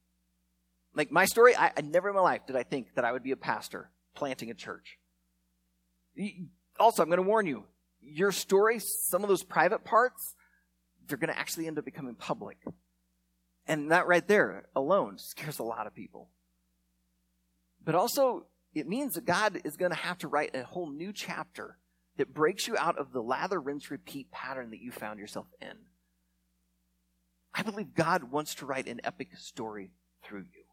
Like 0.95 1.13
my 1.13 1.25
story, 1.25 1.55
I, 1.57 1.73
I 1.77 1.81
never 1.83 2.09
in 2.09 2.15
my 2.15 2.21
life 2.21 2.47
did 2.47 2.57
I 2.57 2.65
think 2.65 2.95
that 2.97 3.05
I 3.05 3.13
would 3.13 3.23
be 3.23 3.31
a 3.31 3.37
pastor 3.37 3.91
planting 4.15 4.51
a 4.51 4.55
church. 4.55 4.99
Also, 6.79 7.03
I'm 7.03 7.09
going 7.09 7.23
to 7.23 7.29
warn 7.29 7.47
you 7.47 7.65
your 8.11 8.33
story, 8.33 8.79
some 8.79 9.23
of 9.23 9.29
those 9.29 9.43
private 9.43 9.85
parts, 9.85 10.35
they're 11.07 11.19
going 11.19 11.33
to 11.33 11.39
actually 11.39 11.67
end 11.67 11.79
up 11.79 11.85
becoming 11.85 12.15
public. 12.15 12.59
And 13.67 13.91
that 13.91 14.07
right 14.07 14.27
there 14.27 14.65
alone 14.75 15.19
scares 15.19 15.59
a 15.59 15.65
lot 15.65 15.87
of 15.87 15.95
people. 15.95 16.29
But 17.85 17.95
also, 17.95 18.47
it 18.75 18.87
means 18.87 19.15
that 19.15 19.25
God 19.25 19.61
is 19.65 19.77
going 19.77 19.91
to 19.91 19.97
have 19.97 20.19
to 20.19 20.29
write 20.29 20.55
a 20.55 20.65
whole 20.65 20.91
new 20.91 21.13
chapter 21.13 21.79
that 22.17 22.35
breaks 22.35 22.67
you 22.69 22.77
out 22.77 22.99
of 22.99 23.13
the 23.13 23.23
lather, 23.23 23.61
rinse, 23.61 23.91
repeat 23.91 24.31
pattern 24.31 24.71
that 24.71 24.81
you 24.81 24.93
found 24.93 25.19
yourself 25.19 25.47
in. 25.61 25.73
I 27.55 27.63
believe 27.63 27.95
God 27.95 28.25
wants 28.25 28.55
to 28.57 28.67
write 28.67 28.89
an 28.89 29.01
epic 29.05 29.37
story 29.37 29.93
through 30.23 30.41
you. 30.41 30.65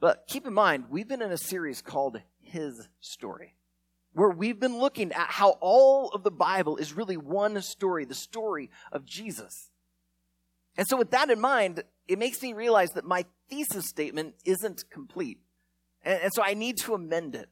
But 0.00 0.26
keep 0.28 0.46
in 0.46 0.52
mind, 0.52 0.84
we've 0.90 1.08
been 1.08 1.22
in 1.22 1.32
a 1.32 1.38
series 1.38 1.80
called 1.80 2.20
his 2.40 2.88
story. 3.00 3.54
Where 4.14 4.30
we've 4.30 4.58
been 4.58 4.78
looking 4.78 5.12
at 5.12 5.28
how 5.28 5.50
all 5.60 6.08
of 6.10 6.22
the 6.22 6.30
Bible 6.30 6.76
is 6.76 6.92
really 6.92 7.16
one 7.16 7.60
story, 7.62 8.04
the 8.04 8.14
story 8.14 8.70
of 8.90 9.04
Jesus. 9.04 9.70
And 10.76 10.86
so, 10.88 10.96
with 10.96 11.10
that 11.10 11.30
in 11.30 11.40
mind, 11.40 11.84
it 12.08 12.18
makes 12.18 12.42
me 12.42 12.52
realize 12.52 12.92
that 12.92 13.04
my 13.04 13.24
thesis 13.48 13.88
statement 13.88 14.34
isn't 14.44 14.88
complete. 14.90 15.38
And, 16.04 16.22
and, 16.22 16.32
so 16.32 16.42
I 16.42 16.54
need 16.54 16.78
to 16.78 16.94
amend 16.94 17.34
it. 17.34 17.48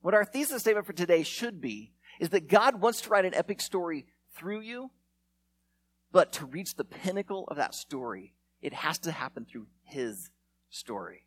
What 0.00 0.14
our 0.14 0.24
thesis 0.24 0.62
statement 0.62 0.86
for 0.86 0.92
today 0.92 1.22
should 1.22 1.60
be 1.60 1.92
is 2.20 2.30
that 2.30 2.48
God 2.48 2.80
wants 2.80 3.00
to 3.02 3.10
write 3.10 3.24
an 3.24 3.34
epic 3.34 3.60
story 3.60 4.06
through 4.34 4.60
you, 4.60 4.90
but 6.10 6.32
to 6.32 6.46
reach 6.46 6.74
the 6.74 6.84
pinnacle 6.84 7.44
of 7.48 7.56
that 7.56 7.74
story, 7.74 8.34
it 8.60 8.72
has 8.72 8.98
to 9.00 9.12
happen 9.12 9.44
through 9.44 9.66
His 9.84 10.30
story. 10.70 11.26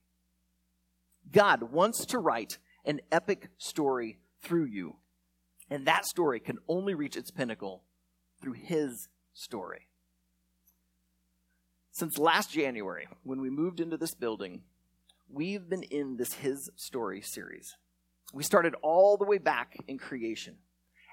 God 1.31 1.71
wants 1.71 2.05
to 2.07 2.19
write 2.19 2.57
an 2.85 3.01
epic 3.11 3.49
story 3.57 4.19
through 4.45 4.65
you, 4.65 4.97
and 5.69 5.85
that 5.85 6.05
story 6.05 6.39
can 6.39 6.59
only 6.67 6.93
reach 6.93 7.17
its 7.17 7.31
pinnacle 7.31 7.83
through 8.41 8.53
His 8.53 9.09
story. 9.33 9.89
Since 11.91 12.17
last 12.17 12.51
January, 12.51 13.07
when 13.23 13.41
we 13.41 13.49
moved 13.49 13.79
into 13.79 13.97
this 13.97 14.13
building, 14.13 14.61
we've 15.29 15.67
been 15.67 15.83
in 15.83 16.17
this 16.17 16.33
His 16.33 16.69
Story 16.75 17.21
series. 17.21 17.75
We 18.33 18.43
started 18.43 18.75
all 18.81 19.17
the 19.17 19.25
way 19.25 19.37
back 19.39 19.75
in 19.87 19.97
creation, 19.97 20.57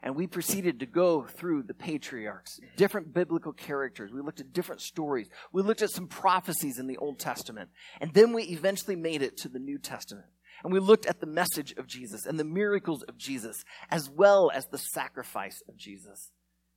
and 0.02 0.14
we 0.14 0.26
proceeded 0.26 0.80
to 0.80 0.86
go 0.86 1.22
through 1.22 1.62
the 1.62 1.74
patriarchs, 1.74 2.58
different 2.76 3.14
biblical 3.14 3.52
characters. 3.52 4.10
We 4.12 4.20
looked 4.20 4.40
at 4.40 4.52
different 4.52 4.80
stories. 4.80 5.28
We 5.52 5.62
looked 5.62 5.82
at 5.82 5.90
some 5.90 6.08
prophecies 6.08 6.78
in 6.78 6.86
the 6.86 6.98
Old 6.98 7.18
Testament, 7.18 7.70
and 8.00 8.12
then 8.12 8.32
we 8.32 8.42
eventually 8.44 8.96
made 8.96 9.22
it 9.22 9.36
to 9.38 9.48
the 9.48 9.60
New 9.60 9.78
Testament. 9.78 10.26
And 10.64 10.72
we 10.72 10.80
looked 10.80 11.06
at 11.06 11.20
the 11.20 11.26
message 11.26 11.72
of 11.76 11.86
Jesus 11.86 12.26
and 12.26 12.38
the 12.38 12.44
miracles 12.44 13.02
of 13.02 13.18
Jesus, 13.18 13.64
as 13.90 14.08
well 14.08 14.50
as 14.54 14.66
the 14.66 14.78
sacrifice 14.78 15.62
of 15.68 15.76
Jesus. 15.76 16.30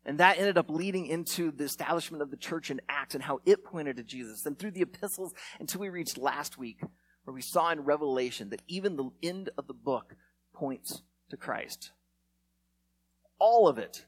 And 0.06 0.20
that 0.20 0.38
ended 0.38 0.58
up 0.58 0.70
leading 0.70 1.08
into 1.08 1.52
the 1.52 1.64
establishment 1.64 2.22
of 2.22 2.30
the 2.30 2.38
church 2.38 2.70
in 2.70 2.82
Acts 2.88 3.16
and 3.16 3.24
how 3.24 3.40
it 3.46 3.64
pointed 3.64 3.98
to 3.98 4.04
Jesus. 4.04 4.46
And 4.46 4.58
through 4.58 4.72
the 4.72 4.84
epistles 4.84 5.34
until 5.60 5.82
we 5.82 5.90
reached 5.90 6.18
last 6.18 6.58
week, 6.58 6.82
where 7.24 7.34
we 7.34 7.42
saw 7.42 7.72
in 7.72 7.82
Revelation 7.82 8.50
that 8.50 8.62
even 8.68 8.96
the 8.96 9.10
end 9.24 9.50
of 9.58 9.68
the 9.68 9.74
book 9.74 10.16
points 10.54 11.02
to 11.30 11.38
Christ. 11.38 11.92
All 13.40 13.68
of 13.68 13.78
it. 13.78 14.06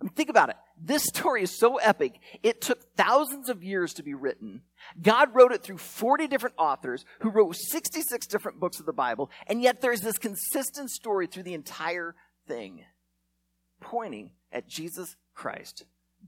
I 0.00 0.04
mean, 0.04 0.12
think 0.14 0.30
about 0.30 0.48
it. 0.48 0.56
This 0.78 1.04
story 1.04 1.42
is 1.42 1.58
so 1.58 1.76
epic, 1.76 2.20
it 2.42 2.60
took 2.60 2.94
thousands 2.96 3.48
of 3.48 3.64
years 3.64 3.94
to 3.94 4.02
be 4.02 4.14
written. 4.14 4.62
God 5.00 5.34
wrote 5.34 5.52
it 5.52 5.62
through 5.62 5.78
40 5.78 6.28
different 6.28 6.54
authors 6.58 7.04
who 7.20 7.30
wrote 7.30 7.56
66 7.56 8.26
different 8.26 8.60
books 8.60 8.78
of 8.78 8.86
the 8.86 8.92
Bible, 8.92 9.30
and 9.46 9.62
yet 9.62 9.80
there's 9.80 10.02
this 10.02 10.18
consistent 10.18 10.90
story 10.90 11.26
through 11.26 11.44
the 11.44 11.54
entire 11.54 12.14
thing, 12.46 12.84
pointing 13.80 14.32
at 14.52 14.68
Jesus 14.68 15.16
Christ, 15.34 15.84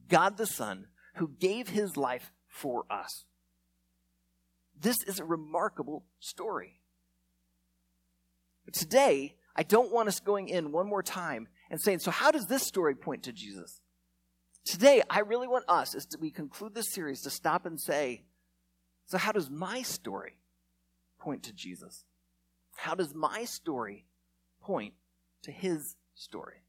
God 0.09 0.39
the 0.39 0.47
Son, 0.47 0.87
who 1.17 1.29
gave 1.29 1.69
his 1.69 1.97
life 1.97 2.33
for 2.49 2.85
us. 2.91 3.25
This 4.81 5.03
is 5.07 5.19
a 5.19 5.25
remarkable 5.25 6.05
story. 6.21 6.81
But 8.65 8.75
today, 8.75 9.35
I 9.57 9.63
don't 9.63 9.93
want 9.93 10.09
us 10.09 10.21
going 10.21 10.49
in 10.49 10.73
one 10.73 10.87
more 10.87 11.03
time 11.03 11.49
and 11.71 11.81
saying, 11.81 11.99
so 11.99 12.11
how 12.11 12.31
does 12.31 12.47
this 12.47 12.63
story 12.63 12.95
point 12.95 13.25
to 13.25 13.33
Jesus? 13.33 13.81
Today, 14.69 15.03
I 15.09 15.21
really 15.21 15.49
want 15.49 15.65
us, 15.67 15.95
as 15.95 16.07
we 16.21 16.31
conclude 16.31 16.75
this 16.75 16.93
series, 16.93 17.23
to 17.23 17.31
stop 17.31 17.65
and 17.65 17.81
say, 17.81 18.25
so 19.07 19.17
how 19.17 19.33
does 19.33 19.49
my 19.49 19.81
story 19.81 20.35
point 21.19 21.43
to 21.45 21.55
Jesus? 21.55 22.05
How 22.77 22.95
does 22.95 23.15
my 23.15 23.47
story 23.47 24.05
point 24.61 24.93
to 25.45 25.51
his 25.51 25.97
story? 26.15 26.65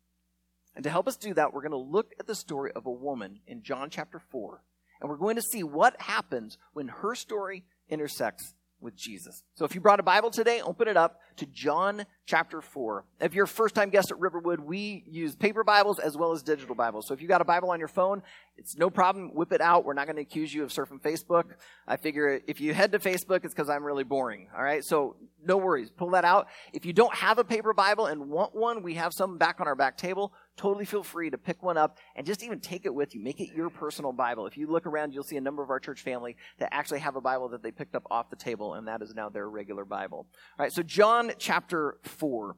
And 0.76 0.84
to 0.86 0.90
help 0.90 1.10
us 1.10 1.18
do 1.18 1.34
that, 1.34 1.54
we're 1.54 1.62
going 1.62 1.72
to 1.72 1.78
look 1.78 2.14
at 2.22 2.26
the 2.26 2.36
story 2.36 2.72
of 2.72 2.86
a 2.86 2.92
woman 2.92 3.42
in 3.46 3.64
John 3.64 3.90
chapter 3.90 4.18
4. 4.18 4.64
And 5.02 5.10
we're 5.10 5.18
going 5.18 5.36
to 5.36 5.42
see 5.42 5.64
what 5.64 6.00
happens 6.02 6.58
when 6.72 6.88
her 6.88 7.16
story 7.16 7.66
intersects 7.90 8.54
with 8.82 8.96
Jesus. 8.96 9.44
So 9.56 9.66
if 9.66 9.76
you 9.76 9.82
brought 9.82 10.00
a 10.00 10.04
Bible 10.04 10.30
today, 10.30 10.62
open 10.62 10.88
it 10.88 10.98
up 10.98 11.20
to 11.38 11.46
John 11.46 12.06
chapter 12.26 12.62
4. 12.62 13.06
If 13.22 13.34
you're 13.34 13.46
a 13.46 13.48
first 13.48 13.76
time 13.76 13.90
guest 13.90 14.12
at 14.12 14.20
Riverwood, 14.20 14.60
we 14.60 15.04
use 15.08 15.36
paper 15.36 15.64
Bibles 15.64 16.00
as 16.00 16.18
well 16.18 16.32
as 16.32 16.44
digital 16.44 16.76
Bibles. 16.76 17.08
So 17.08 17.14
if 17.14 17.22
you 17.22 17.28
got 17.28 17.42
a 17.42 17.46
Bible 17.46 17.72
on 17.72 17.80
your 17.80 17.88
phone, 17.88 18.22
it's 18.58 18.78
no 18.78 18.90
problem. 18.90 19.34
Whip 19.34 19.52
it 19.52 19.62
out. 19.62 19.86
We're 19.86 19.94
not 19.94 20.06
going 20.06 20.18
to 20.18 20.22
accuse 20.22 20.54
you 20.54 20.64
of 20.64 20.70
surfing 20.70 21.02
Facebook. 21.02 21.46
I 21.88 21.98
figure 21.98 22.42
if 22.48 22.60
you 22.60 22.74
head 22.74 22.92
to 22.92 23.00
Facebook, 23.00 23.46
it's 23.46 23.54
because 23.54 23.70
I'm 23.70 23.84
really 23.84 24.04
boring. 24.04 24.48
All 24.56 24.64
right. 24.64 24.84
So 24.84 25.16
no 25.44 25.58
worries. 25.58 25.90
Pull 25.90 26.12
that 26.12 26.26
out. 26.26 26.48
If 26.74 26.86
you 26.86 26.94
don't 26.94 27.14
have 27.16 27.38
a 27.38 27.44
paper 27.44 27.74
Bible 27.74 28.08
and 28.08 28.30
want 28.30 28.56
one, 28.56 28.84
we 28.84 28.96
have 28.96 29.14
some 29.14 29.38
back 29.38 29.62
on 29.62 29.68
our 29.68 29.76
back 29.76 29.98
table 29.98 30.34
totally 30.60 30.84
feel 30.84 31.04
free 31.04 31.30
to 31.30 31.38
pick 31.38 31.64
one 31.64 31.78
up 31.78 31.98
and 32.16 32.28
just 32.28 32.44
even 32.44 32.60
take 32.60 32.86
it 32.86 32.94
with 32.94 33.16
you. 33.16 33.22
Make 33.22 33.40
it 33.40 33.56
your 33.56 33.70
personal 33.70 34.12
Bible. 34.12 34.46
If 34.46 34.58
you 34.58 34.68
look 34.68 34.86
around, 34.86 35.14
you'll 35.14 35.24
see 35.24 35.38
a 35.38 35.42
number 35.42 35.64
of 35.64 35.70
our 35.70 35.80
church 35.80 36.02
family 36.02 36.36
that 36.60 36.74
actually 36.74 37.00
have 37.00 37.16
a 37.16 37.22
Bible 37.22 37.50
that 37.50 37.64
they 37.64 37.72
picked 37.72 37.96
up 37.96 38.06
off 38.12 38.30
the 38.30 38.36
table, 38.36 38.74
and 38.74 38.88
that 38.88 39.02
is 39.02 39.16
now 39.16 39.30
their 39.30 39.50
regular 39.50 39.86
Bible. 39.86 40.28
All 40.58 40.66
right, 40.66 40.74
so 40.74 40.84
John 40.84 41.32
chapter 41.38 41.98
4. 42.04 42.58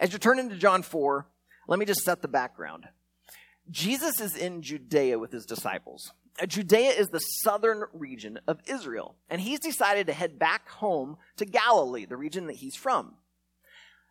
As 0.00 0.12
you 0.12 0.18
turn 0.18 0.40
into 0.40 0.56
John 0.56 0.82
4, 0.82 1.26
let 1.68 1.78
me 1.78 1.86
just 1.86 2.02
set 2.02 2.20
the 2.20 2.28
background. 2.28 2.86
Jesus 3.70 4.20
is 4.20 4.36
in 4.36 4.60
Judea 4.60 5.18
with 5.18 5.30
his 5.30 5.46
disciples. 5.46 6.12
Uh, 6.42 6.46
Judea 6.46 6.90
is 6.90 7.08
the 7.08 7.20
southern 7.20 7.84
region 7.92 8.40
of 8.48 8.58
Israel, 8.66 9.14
and 9.30 9.40
he's 9.40 9.60
decided 9.60 10.08
to 10.08 10.12
head 10.12 10.38
back 10.38 10.68
home 10.68 11.16
to 11.36 11.44
Galilee, 11.44 12.06
the 12.06 12.16
region 12.16 12.48
that 12.48 12.56
he's 12.56 12.74
from. 12.74 13.14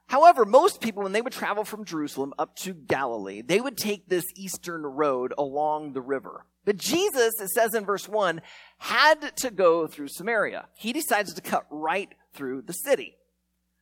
However, 0.07 0.45
most 0.45 0.81
people, 0.81 1.03
when 1.03 1.11
they 1.11 1.21
would 1.21 1.33
travel 1.33 1.63
from 1.63 1.85
Jerusalem 1.85 2.33
up 2.37 2.55
to 2.57 2.73
Galilee, 2.73 3.41
they 3.41 3.61
would 3.61 3.77
take 3.77 4.07
this 4.07 4.25
eastern 4.35 4.83
road 4.83 5.33
along 5.37 5.93
the 5.93 6.01
river. 6.01 6.45
But 6.65 6.77
Jesus, 6.77 7.33
it 7.39 7.49
says 7.49 7.73
in 7.73 7.85
verse 7.85 8.07
1, 8.07 8.41
had 8.77 9.35
to 9.37 9.51
go 9.51 9.87
through 9.87 10.09
Samaria. 10.09 10.67
He 10.75 10.93
decides 10.93 11.33
to 11.33 11.41
cut 11.41 11.65
right 11.69 12.09
through 12.33 12.63
the 12.63 12.73
city. 12.73 13.15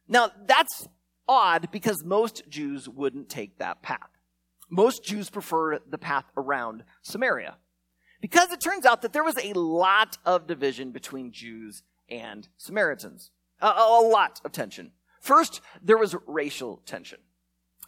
Now, 0.07 0.31
that's 0.45 0.87
odd 1.27 1.69
because 1.71 2.03
most 2.03 2.43
Jews 2.49 2.89
wouldn't 2.89 3.29
take 3.29 3.59
that 3.59 3.81
path. 3.81 4.09
Most 4.69 5.03
Jews 5.03 5.29
prefer 5.29 5.79
the 5.79 5.97
path 5.97 6.25
around 6.37 6.83
Samaria. 7.01 7.57
Because 8.21 8.51
it 8.51 8.61
turns 8.61 8.85
out 8.85 9.01
that 9.01 9.13
there 9.13 9.23
was 9.23 9.37
a 9.43 9.53
lot 9.53 10.17
of 10.25 10.47
division 10.47 10.91
between 10.91 11.31
Jews 11.31 11.83
and 12.09 12.47
Samaritans. 12.57 13.31
A, 13.61 13.67
a 13.67 14.01
lot 14.01 14.39
of 14.45 14.51
tension. 14.51 14.91
First, 15.21 15.61
there 15.81 15.97
was 15.97 16.15
racial 16.27 16.81
tension. 16.85 17.19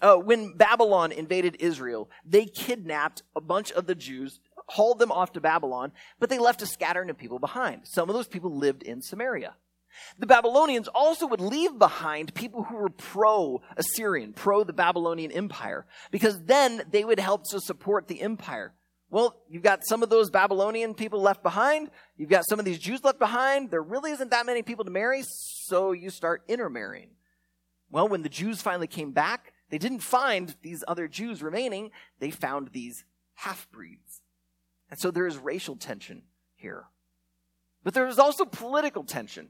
Uh, 0.02 0.16
when 0.16 0.54
Babylon 0.54 1.12
invaded 1.12 1.58
Israel, 1.60 2.10
they 2.26 2.46
kidnapped 2.46 3.24
a 3.36 3.42
bunch 3.42 3.72
of 3.72 3.88
the 3.88 3.96
Jews, 3.96 4.40
hauled 4.68 5.00
them 5.00 5.12
off 5.12 5.34
to 5.34 5.42
Babylon, 5.42 5.92
but 6.20 6.30
they 6.30 6.40
left 6.40 6.62
a 6.62 6.68
scattering 6.68 7.10
of 7.10 7.18
people 7.18 7.40
behind. 7.40 7.82
Some 7.86 8.10
of 8.10 8.16
those 8.16 8.28
people 8.28 8.56
lived 8.56 8.84
in 8.84 9.02
Samaria. 9.02 9.56
The 10.18 10.28
Babylonians 10.28 10.88
also 10.88 11.28
would 11.28 11.42
leave 11.42 11.78
behind 11.78 12.34
people 12.34 12.64
who 12.64 12.76
were 12.76 12.90
pro 12.90 13.62
Assyrian, 13.78 14.34
pro 14.34 14.64
the 14.64 14.74
Babylonian 14.74 15.32
Empire, 15.32 15.86
because 16.12 16.44
then 16.44 16.84
they 16.92 17.04
would 17.04 17.20
help 17.20 17.50
to 17.50 17.60
support 17.60 18.08
the 18.08 18.22
empire. 18.22 18.74
Well, 19.10 19.36
you've 19.48 19.64
got 19.64 19.86
some 19.86 20.02
of 20.02 20.10
those 20.10 20.32
Babylonian 20.32 20.96
people 20.96 21.22
left 21.22 21.44
behind. 21.44 21.92
You've 22.18 22.32
got 22.32 22.48
some 22.50 22.58
of 22.58 22.66
these 22.66 22.80
Jews 22.80 23.04
left 23.04 23.20
behind. 23.20 23.70
There 23.70 23.84
really 23.84 24.12
isn't 24.12 24.32
that 24.32 24.48
many 24.48 24.64
people 24.64 24.86
to 24.86 24.92
marry, 24.92 25.24
so 25.24 25.92
you 25.92 26.10
start 26.10 26.44
intermarrying. 26.48 27.10
Well, 27.94 28.08
when 28.08 28.24
the 28.24 28.30
Jews 28.30 28.60
finally 28.60 28.88
came 28.88 29.12
back, 29.12 29.54
they 29.70 29.78
didn't 29.78 30.00
find 30.00 30.56
these 30.64 30.84
other 30.88 31.08
Jews 31.08 31.44
remaining. 31.44 31.92
They 32.18 32.32
found 32.32 32.70
these 32.70 33.06
half 33.36 33.70
breeds. 33.72 34.24
And 34.90 35.00
so 35.00 35.12
there 35.12 35.28
is 35.28 35.38
racial 35.38 35.76
tension 35.76 36.24
here. 36.56 36.86
But 37.84 37.94
there 37.94 38.08
is 38.08 38.18
also 38.18 38.46
political 38.46 39.04
tension. 39.04 39.50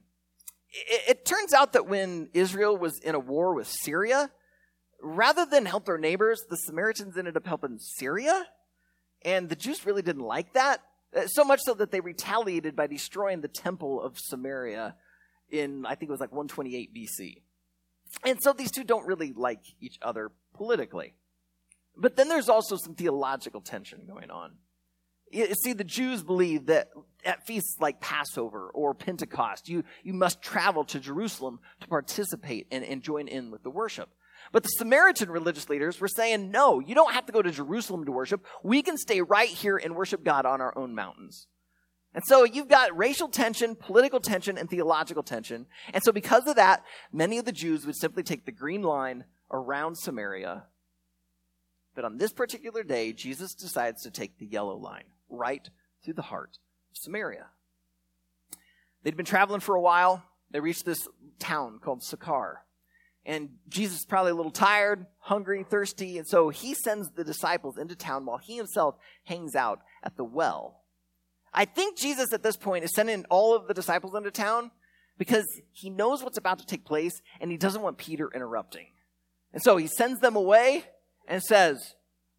It, 0.69 1.01
it, 1.07 1.25
turns 1.25 1.53
out 1.53 1.71
that 1.71 1.87
when 1.87 2.27
Israel 2.33 2.75
was 2.75 2.99
in 2.99 3.15
a 3.15 3.19
war 3.19 3.53
with 3.53 3.67
Syria, 3.67 4.29
rather 5.01 5.45
than 5.45 5.65
help 5.65 5.85
their 5.85 5.97
neighbors, 5.97 6.43
the 6.49 6.57
Samaritans 6.57 7.17
ended 7.17 7.37
up 7.37 7.47
helping 7.47 7.77
Syria. 7.79 8.45
And 9.23 9.47
the 9.47 9.55
Jews 9.55 9.85
really 9.85 10.01
didn't 10.01 10.23
like 10.23 10.51
that. 10.51 10.81
Uh, 11.15 11.27
so 11.27 11.45
much 11.45 11.61
so 11.63 11.73
that 11.75 11.91
they 11.91 12.01
retaliated 12.01 12.75
by 12.75 12.87
destroying 12.87 13.39
the 13.39 13.47
temple 13.47 14.01
of 14.01 14.19
Samaria 14.19 14.95
in, 15.49 15.85
I 15.85 15.95
think 15.95 16.09
it 16.09 16.11
was 16.11 16.19
like 16.19 16.33
128 16.33 16.93
BC. 16.93 17.37
And 18.25 18.41
so 18.41 18.53
these 18.53 18.71
two 18.71 18.83
don't 18.83 19.05
really 19.05 19.33
like 19.33 19.61
each 19.79 19.97
other 20.01 20.31
politically. 20.53 21.13
But 21.95 22.15
then 22.15 22.29
there's 22.29 22.49
also 22.49 22.75
some 22.75 22.95
theological 22.95 23.61
tension 23.61 24.05
going 24.07 24.31
on. 24.31 24.53
You 25.31 25.53
see, 25.55 25.73
the 25.73 25.83
Jews 25.83 26.21
believe 26.21 26.67
that 26.67 26.89
at 27.25 27.45
feasts 27.47 27.77
like 27.79 27.99
Passover 27.99 28.69
or 28.69 28.93
Pentecost, 28.93 29.67
you, 29.67 29.83
you 30.03 30.13
must 30.13 30.41
travel 30.41 30.83
to 30.85 30.99
Jerusalem 30.99 31.59
to 31.81 31.87
participate 31.87 32.67
and, 32.71 32.83
and 32.83 33.01
join 33.01 33.27
in 33.27 33.49
with 33.49 33.63
the 33.63 33.71
worship. 33.71 34.09
But 34.51 34.63
the 34.63 34.69
Samaritan 34.69 35.31
religious 35.31 35.69
leaders 35.69 35.99
were 35.99 36.07
saying, 36.07 36.51
no, 36.51 36.79
you 36.79 36.93
don't 36.93 37.13
have 37.13 37.25
to 37.25 37.31
go 37.31 37.41
to 37.41 37.49
Jerusalem 37.49 38.05
to 38.05 38.11
worship. 38.11 38.45
We 38.61 38.83
can 38.83 38.97
stay 38.97 39.21
right 39.21 39.49
here 39.49 39.77
and 39.77 39.95
worship 39.95 40.23
God 40.23 40.45
on 40.45 40.61
our 40.61 40.77
own 40.77 40.93
mountains. 40.93 41.47
And 42.13 42.23
so 42.25 42.43
you've 42.43 42.67
got 42.67 42.95
racial 42.95 43.27
tension, 43.27 43.75
political 43.75 44.19
tension, 44.19 44.57
and 44.57 44.69
theological 44.69 45.23
tension. 45.23 45.65
And 45.93 46.03
so 46.03 46.11
because 46.11 46.47
of 46.47 46.55
that, 46.57 46.83
many 47.11 47.37
of 47.39 47.45
the 47.45 47.51
Jews 47.51 47.85
would 47.85 47.95
simply 47.95 48.23
take 48.23 48.45
the 48.45 48.51
green 48.51 48.83
line 48.83 49.25
around 49.51 49.97
Samaria. 49.97 50.63
But 51.95 52.05
on 52.05 52.17
this 52.17 52.33
particular 52.33 52.83
day, 52.83 53.13
Jesus 53.13 53.53
decides 53.53 54.03
to 54.03 54.11
take 54.11 54.37
the 54.37 54.45
yellow 54.45 54.75
line 54.75 55.05
right 55.29 55.67
through 56.03 56.15
the 56.15 56.23
heart 56.23 56.59
of 56.91 56.97
Samaria. 56.97 57.47
They'd 59.03 59.17
been 59.17 59.25
traveling 59.25 59.59
for 59.59 59.75
a 59.75 59.81
while. 59.81 60.23
They 60.51 60.59
reached 60.59 60.85
this 60.85 61.07
town 61.39 61.79
called 61.79 62.03
Sychar. 62.03 62.63
And 63.25 63.49
Jesus 63.69 63.99
is 63.99 64.05
probably 64.05 64.31
a 64.31 64.35
little 64.35 64.51
tired, 64.51 65.05
hungry, 65.19 65.63
thirsty, 65.63 66.17
and 66.17 66.27
so 66.27 66.49
he 66.49 66.73
sends 66.73 67.11
the 67.11 67.23
disciples 67.23 67.77
into 67.77 67.95
town 67.95 68.25
while 68.25 68.37
he 68.37 68.57
himself 68.57 68.95
hangs 69.23 69.55
out 69.55 69.79
at 70.03 70.17
the 70.17 70.25
well. 70.25 70.82
I 71.53 71.65
think 71.65 71.97
Jesus 71.97 72.33
at 72.33 72.43
this 72.43 72.57
point 72.57 72.83
is 72.83 72.93
sending 72.95 73.25
all 73.29 73.55
of 73.55 73.67
the 73.67 73.73
disciples 73.73 74.15
into 74.15 74.31
town 74.31 74.71
because 75.17 75.45
he 75.71 75.89
knows 75.89 76.23
what's 76.23 76.37
about 76.37 76.59
to 76.59 76.65
take 76.65 76.85
place 76.85 77.21
and 77.39 77.51
he 77.51 77.57
doesn't 77.57 77.81
want 77.81 77.97
Peter 77.97 78.29
interrupting. 78.33 78.87
And 79.53 79.61
so 79.61 79.77
he 79.77 79.87
sends 79.87 80.19
them 80.19 80.35
away 80.35 80.85
and 81.27 81.41
says, 81.41 81.95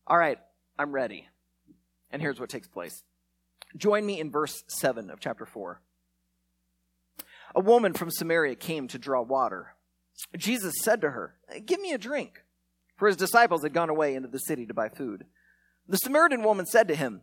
All 0.06 0.18
right, 0.18 0.38
I'm 0.78 0.92
ready. 0.92 1.28
And 2.11 2.21
here's 2.21 2.40
what 2.40 2.50
takes 2.50 2.68
place. 2.68 3.02
Join 3.76 4.04
me 4.04 4.21
in 4.21 4.30
verse 4.30 4.62
7 4.68 5.11
of 5.11 5.21
chapter 5.21 5.47
4. 5.47 5.80
A 7.54 7.61
woman 7.61 7.92
from 7.92 8.11
Samaria 8.11 8.56
came 8.56 8.88
to 8.88 8.99
draw 8.99 9.23
water. 9.23 9.75
Jesus 10.37 10.75
said 10.83 11.00
to 11.00 11.11
her, 11.11 11.37
Give 11.64 11.80
me 11.80 11.92
a 11.92 11.99
drink. 11.99 12.42
For 12.97 13.09
his 13.09 13.16
disciples 13.16 13.62
had 13.62 13.73
gone 13.73 13.90
away 13.90 14.14
into 14.14 14.28
the 14.28 14.38
city 14.38 14.66
to 14.66 14.75
buy 14.75 14.88
food. 14.88 15.25
The 15.88 15.97
Samaritan 15.99 16.42
woman 16.42 16.66
said 16.66 16.88
to 16.88 16.94
him, 16.94 17.23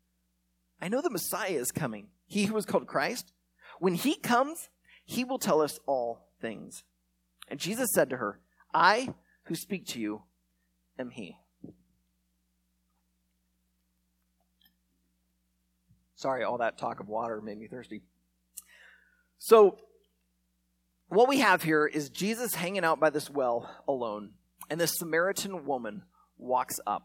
I 0.81 0.87
know 0.87 1.01
the 1.01 1.09
Messiah 1.09 1.51
is 1.51 1.71
coming, 1.71 2.07
he 2.25 2.45
who 2.45 2.57
is 2.57 2.65
called 2.65 2.87
Christ. 2.87 3.31
When 3.79 3.93
he 3.93 4.15
comes, 4.15 4.69
he 5.05 5.23
will 5.23 5.39
tell 5.39 5.61
us 5.61 5.79
all 5.85 6.27
things. 6.41 6.83
And 7.47 7.59
Jesus 7.59 7.89
said 7.93 8.09
to 8.09 8.17
her, 8.17 8.39
I 8.73 9.13
who 9.43 9.55
speak 9.55 9.85
to 9.87 9.99
you 9.99 10.23
am 10.97 11.11
he. 11.11 11.37
Sorry, 16.15 16.43
all 16.43 16.59
that 16.59 16.77
talk 16.77 16.99
of 16.99 17.07
water 17.07 17.41
made 17.41 17.57
me 17.57 17.67
thirsty. 17.67 18.01
So, 19.39 19.79
what 21.09 21.27
we 21.27 21.39
have 21.39 21.63
here 21.63 21.87
is 21.87 22.09
Jesus 22.09 22.53
hanging 22.53 22.85
out 22.85 22.99
by 22.99 23.09
this 23.09 23.29
well 23.29 23.69
alone, 23.87 24.31
and 24.69 24.79
this 24.79 24.93
Samaritan 24.97 25.65
woman 25.65 26.03
walks 26.37 26.79
up. 26.85 27.03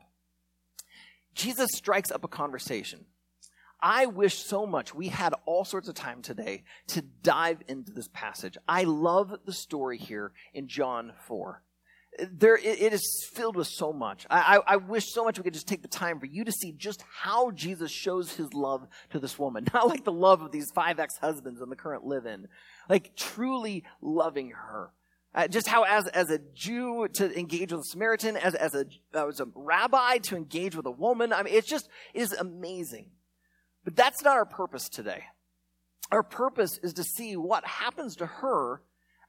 Jesus 1.35 1.71
strikes 1.75 2.11
up 2.11 2.25
a 2.25 2.29
conversation. 2.29 3.07
I 3.87 4.07
wish 4.07 4.35
so 4.39 4.67
much 4.67 4.97
we 4.97 5.07
had 5.07 5.33
all 5.45 5.65
sorts 5.65 5.87
of 5.87 5.95
time 5.95 6.21
today 6.21 6.65
to 6.89 7.03
dive 7.03 7.63
into 7.69 7.93
this 7.93 8.09
passage. 8.13 8.59
I 8.67 8.83
love 8.83 9.33
the 9.45 9.53
story 9.53 9.97
here 9.97 10.33
in 10.53 10.67
John 10.67 11.13
4 11.29 11.63
there 12.33 12.57
it 12.57 12.95
is 12.95 13.29
filled 13.35 13.57
with 13.57 13.67
so 13.67 13.93
much. 13.93 14.27
I, 14.31 14.57
I, 14.57 14.73
I, 14.73 14.77
wish 14.77 15.13
so 15.13 15.23
much 15.23 15.37
we 15.37 15.45
could 15.45 15.53
just 15.53 15.69
take 15.69 15.83
the 15.83 15.89
time 15.89 16.19
for 16.19 16.25
you 16.25 16.47
to 16.47 16.51
see 16.51 16.73
just 16.73 17.05
how 17.13 17.51
Jesus 17.51 17.93
shows 17.93 18.33
his 18.33 18.55
love 18.55 18.89
to 19.11 19.19
this 19.19 19.39
woman. 19.39 19.67
Not 19.75 19.89
like 19.89 20.03
the 20.03 20.13
love 20.13 20.41
of 20.41 20.51
these 20.51 20.71
five 20.75 20.99
ex-husbands 20.99 21.61
in 21.61 21.69
the 21.69 21.77
current 21.77 22.05
live-in. 22.05 22.49
Like 22.89 23.17
truly 23.17 23.85
loving 24.01 24.53
her. 24.53 24.93
Uh, 25.35 25.47
just 25.47 25.69
how 25.69 25.83
as, 25.83 26.07
as 26.07 26.31
a 26.31 26.39
Jew 26.55 27.07
to 27.17 27.39
engage 27.39 27.71
with 27.71 27.83
a 27.83 27.85
Samaritan, 27.85 28.39
as, 28.39 28.55
as, 28.55 28.75
a, 28.75 28.87
as 29.13 29.41
a 29.41 29.49
rabbi 29.55 30.17
to 30.17 30.37
engage 30.37 30.75
with 30.75 30.87
a 30.87 30.91
woman. 30.91 31.35
I 31.35 31.43
mean, 31.43 31.53
it's 31.53 31.69
just, 31.69 31.91
it 32.15 32.23
is 32.23 32.33
amazing. 32.33 33.11
But 33.87 33.95
that's 33.95 34.23
not 34.23 34.37
our 34.37 34.45
purpose 34.45 34.89
today. 34.89 35.23
Our 36.11 36.25
purpose 36.25 36.79
is 36.83 36.93
to 36.95 37.05
see 37.05 37.37
what 37.37 37.65
happens 37.65 38.17
to 38.17 38.27
her 38.27 38.83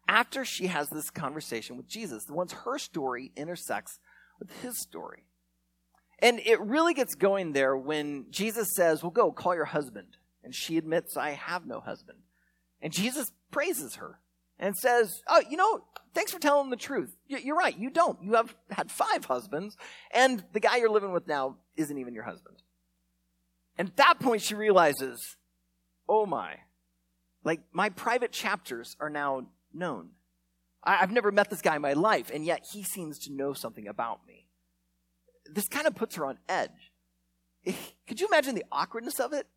after 0.08 0.44
she 0.44 0.66
has 0.68 0.90
this 0.90 1.12
conversation 1.12 1.78
with 1.78 1.88
Jesus, 1.88 2.26
the 2.26 2.34
ones 2.34 2.54
her 2.54 2.80
story 2.80 3.32
intersects 3.36 4.00
with 4.40 4.50
his 4.64 4.82
story. 4.82 5.26
And 6.20 6.40
it 6.40 6.60
really 6.60 6.96
gets 6.96 7.14
going 7.14 7.54
there 7.54 7.78
when 7.78 8.26
Jesus 8.32 8.74
says, 8.74 9.04
Well, 9.04 9.12
go, 9.12 9.32
call 9.32 9.54
your 9.54 9.66
husband. 9.66 10.18
And 10.44 10.56
she 10.56 10.78
admits, 10.78 11.16
I 11.16 11.32
have 11.32 11.68
no 11.68 11.80
husband. 11.80 12.18
And 12.82 12.92
Jesus 12.92 13.32
praises 13.52 13.98
her 13.98 14.20
and 14.58 14.76
says, 14.76 15.22
Oh, 15.28 15.44
you 15.48 15.58
know, 15.58 15.84
thanks 16.16 16.32
for 16.32 16.40
telling 16.40 16.72
the 16.72 16.78
truth. 16.78 17.16
You're 17.28 17.56
right, 17.56 17.78
you 17.78 17.92
don't. 17.92 18.24
You 18.24 18.34
have 18.34 18.56
had 18.72 18.90
five 18.90 19.26
husbands, 19.26 19.78
and 20.10 20.44
the 20.54 20.60
guy 20.60 20.78
you're 20.78 20.90
living 20.90 21.12
with 21.12 21.28
now 21.28 21.58
isn't 21.76 21.98
even 22.00 22.16
your 22.16 22.24
husband. 22.24 22.58
And 23.78 23.90
at 23.90 23.98
that 23.98 24.20
point, 24.20 24.42
she 24.42 24.56
realizes, 24.56 25.38
Oh 26.10 26.26
my, 26.26 26.58
like 27.44 27.62
my 27.72 27.90
private 27.90 28.32
chapters 28.32 28.96
are 29.00 29.10
now 29.10 29.48
known. 29.74 30.10
I, 30.84 30.96
have 30.96 31.12
never 31.12 31.32
met 31.32 31.50
this 31.50 31.62
guy 31.62 31.76
in 31.76 31.82
my 31.82 31.94
life, 31.94 32.32
and 32.34 32.46
yet 32.46 32.66
he 32.72 32.84
seems 32.84 33.20
to 33.20 33.34
know 33.34 33.54
something 33.54 33.88
about 33.88 34.26
me. 34.28 34.48
This 35.54 35.68
kind 35.68 35.88
of 35.88 35.96
puts 35.96 36.16
her 36.16 36.26
on 36.26 36.38
edge. 36.48 36.92
Could 38.08 38.20
you 38.20 38.28
imagine 38.28 38.56
the 38.56 38.66
awkwardness 38.72 39.20
of 39.20 39.34
it? 39.34 39.48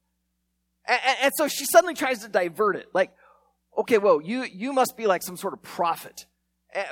And, 0.86 1.00
and, 1.22 1.32
so 1.36 1.46
she 1.46 1.64
suddenly 1.66 1.94
tries 1.94 2.20
to 2.20 2.28
divert 2.28 2.76
it. 2.76 2.88
Like, 2.92 3.12
okay, 3.78 3.98
whoa, 3.98 4.18
you, 4.18 4.42
you 4.42 4.72
must 4.72 4.96
be 4.96 5.06
like 5.06 5.22
some 5.22 5.36
sort 5.36 5.52
of 5.52 5.62
prophet. 5.62 6.26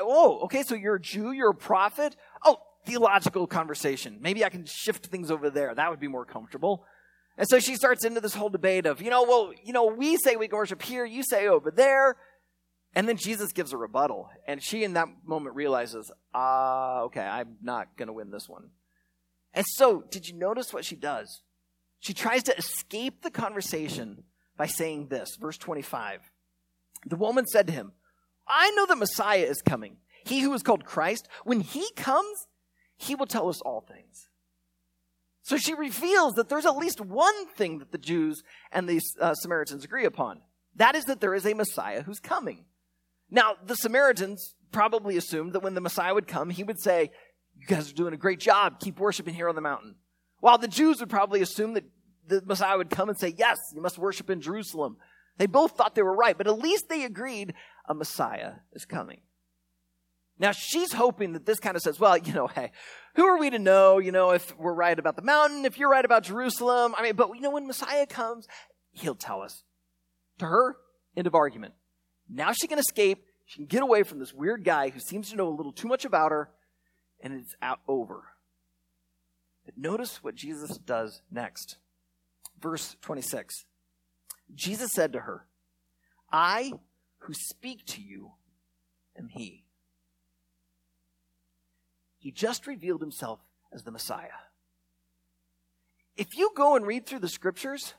Oh, 0.00 0.40
okay, 0.44 0.62
so 0.62 0.74
you're 0.74 0.96
a 0.96 1.00
Jew, 1.00 1.32
you're 1.32 1.50
a 1.50 1.54
prophet? 1.54 2.14
Oh, 2.44 2.58
theological 2.86 3.46
conversation. 3.46 4.18
Maybe 4.20 4.44
I 4.44 4.48
can 4.48 4.66
shift 4.66 5.06
things 5.06 5.30
over 5.30 5.50
there. 5.50 5.74
That 5.74 5.90
would 5.90 6.00
be 6.00 6.08
more 6.08 6.24
comfortable. 6.24 6.84
And 7.38 7.48
so 7.48 7.61
she 7.61 7.77
starts 7.77 8.05
into 8.05 8.20
this 8.20 8.35
whole 8.35 8.48
debate 8.48 8.85
of, 8.85 9.01
you 9.01 9.11
know, 9.11 9.22
well, 9.22 9.53
you 9.62 9.72
know, 9.72 9.87
we 9.87 10.16
say 10.16 10.35
we 10.35 10.48
can 10.48 10.59
worship 10.59 10.83
here, 10.83 11.05
you 11.05 11.22
say 11.22 11.46
over 11.46 11.70
there. 11.70 12.16
And 12.96 13.09
then 13.09 13.16
Jesus 13.16 13.53
gives 13.53 13.72
a 13.72 13.77
rebuttal. 13.77 14.29
And 14.48 14.61
she, 14.61 14.83
in 14.83 14.94
that 14.94 15.07
moment, 15.24 15.55
realizes, 15.55 16.11
ah, 16.35 16.98
uh, 16.98 17.05
okay, 17.05 17.20
I'm 17.20 17.57
not 17.62 17.96
going 17.96 18.09
to 18.09 18.12
win 18.12 18.33
this 18.33 18.48
one. 18.48 18.70
And 19.55 19.64
so, 19.68 20.03
did 20.11 20.27
you 20.27 20.35
notice 20.35 20.72
what 20.72 20.85
she 20.85 20.96
does? 20.96 21.42
She 22.01 22.12
tries 22.12 22.42
to 22.44 22.57
escape 22.57 23.22
the 23.22 23.31
conversation 23.31 24.24
by 24.57 24.66
saying 24.66 25.09
this, 25.09 25.37
verse 25.40 25.59
25. 25.59 26.20
The 27.07 27.16
woman 27.16 27.46
said 27.46 27.68
to 27.68 27.72
him, 27.72 27.92
I 28.48 28.70
know 28.72 28.87
that 28.87 28.98
Messiah 28.98 29.44
is 29.44 29.62
coming, 29.62 29.98
he 30.24 30.40
who 30.40 30.53
is 30.55 30.62
called 30.64 30.85
Christ. 30.85 31.29
When 31.44 31.61
he 31.61 31.88
comes, 31.94 32.46
he 32.96 33.14
will 33.14 33.27
tell 33.27 33.48
us 33.48 33.61
all 33.61 33.81
things. 33.81 34.27
So 35.48 35.56
she 35.56 35.72
reveals 35.72 36.34
that 36.34 36.50
there's 36.50 36.66
at 36.66 36.76
least 36.76 37.00
one 37.00 37.46
thing 37.46 37.78
that 37.78 37.90
the 37.90 37.96
Jews 37.96 38.42
and 38.70 38.87
the 38.87 39.00
uh, 39.18 39.32
Samaritans 39.32 39.82
agree 39.82 40.04
upon. 40.04 40.42
That 40.76 40.94
is 40.94 41.06
that 41.06 41.22
there 41.22 41.34
is 41.34 41.46
a 41.46 41.54
Messiah 41.54 42.02
who's 42.02 42.20
coming. 42.20 42.66
Now, 43.30 43.54
the 43.64 43.74
Samaritans 43.74 44.56
probably 44.72 45.16
assumed 45.16 45.54
that 45.54 45.62
when 45.62 45.72
the 45.72 45.80
Messiah 45.80 46.12
would 46.12 46.28
come, 46.28 46.50
he 46.50 46.64
would 46.64 46.78
say, 46.78 47.12
You 47.56 47.66
guys 47.66 47.90
are 47.90 47.94
doing 47.94 48.12
a 48.12 48.18
great 48.18 48.40
job. 48.40 48.78
Keep 48.78 49.00
worshiping 49.00 49.32
here 49.32 49.48
on 49.48 49.54
the 49.54 49.62
mountain. 49.62 49.94
While 50.40 50.58
the 50.58 50.68
Jews 50.68 51.00
would 51.00 51.08
probably 51.08 51.40
assume 51.40 51.72
that 51.72 51.84
the 52.26 52.42
Messiah 52.44 52.76
would 52.76 52.90
come 52.90 53.08
and 53.08 53.18
say, 53.18 53.34
Yes, 53.34 53.56
you 53.74 53.80
must 53.80 53.96
worship 53.96 54.28
in 54.28 54.42
Jerusalem. 54.42 54.98
They 55.38 55.46
both 55.46 55.78
thought 55.78 55.94
they 55.94 56.02
were 56.02 56.14
right, 56.14 56.37
but 56.37 56.46
at 56.46 56.58
least 56.58 56.90
they 56.90 57.04
agreed 57.04 57.54
a 57.88 57.94
Messiah 57.94 58.56
is 58.74 58.84
coming. 58.84 59.22
Now 60.38 60.53
she's 60.53 60.92
hoping 60.92 61.33
that 61.33 61.46
this 61.46 61.59
kind 61.59 61.77
of 61.77 61.83
says, 61.83 61.98
well, 61.98 62.16
you 62.16 62.33
know, 62.33 62.46
hey, 62.46 62.70
who 63.14 63.27
are 63.27 63.38
we 63.38 63.51
to 63.51 63.59
know, 63.59 63.98
you 63.98 64.12
know, 64.12 64.31
if 64.31 64.57
we're 64.57 64.72
right 64.72 64.98
about 64.98 65.16
the 65.16 65.22
mountain, 65.22 65.64
if 65.64 65.79
you're 65.79 65.90
right 65.90 66.05
about 66.05 66.22
Jerusalem? 66.22 66.94
I 66.96 67.03
mean, 67.03 67.16
but 67.16 67.35
you 67.35 67.40
know, 67.40 67.51
when 67.51 67.66
Messiah 67.66 68.07
comes, 68.07 68.46
he'll 68.92 69.14
tell 69.14 69.42
us. 69.42 69.64
To 70.38 70.46
her, 70.46 70.77
end 71.16 71.27
of 71.27 71.35
argument. 71.35 71.74
Now 72.29 72.53
she 72.53 72.68
can 72.68 72.79
escape. 72.79 73.24
She 73.46 73.57
can 73.57 73.66
get 73.66 73.83
away 73.83 74.03
from 74.03 74.18
this 74.20 74.33
weird 74.33 74.62
guy 74.62 74.90
who 74.90 75.01
seems 75.01 75.31
to 75.31 75.37
know 75.37 75.48
a 75.48 75.57
little 75.57 75.72
too 75.72 75.88
much 75.88 76.05
about 76.05 76.31
her, 76.31 76.51
and 77.20 77.33
it's 77.33 77.57
out 77.61 77.81
over. 77.88 78.24
But 79.64 79.77
notice 79.77 80.22
what 80.22 80.35
Jesus 80.35 80.79
does 80.79 81.22
next. 81.31 81.79
Verse 82.61 82.96
26. 83.01 83.64
Jesus 84.55 84.92
said 84.92 85.12
to 85.12 85.20
her, 85.20 85.46
I 86.31 86.72
who 87.18 87.33
speak 87.35 87.85
to 87.87 88.03
you 88.03 88.33
am 89.16 89.29
he. 89.29 89.64
He 92.28 92.32
just 92.32 92.66
revealed 92.66 93.00
himself 93.00 93.40
as 93.72 93.84
the 93.84 93.90
Messiah. 93.90 94.36
If 96.14 96.36
you 96.36 96.50
go 96.54 96.76
and 96.76 96.86
read 96.86 97.06
through 97.06 97.20
the 97.20 97.28
scriptures, 97.28 97.94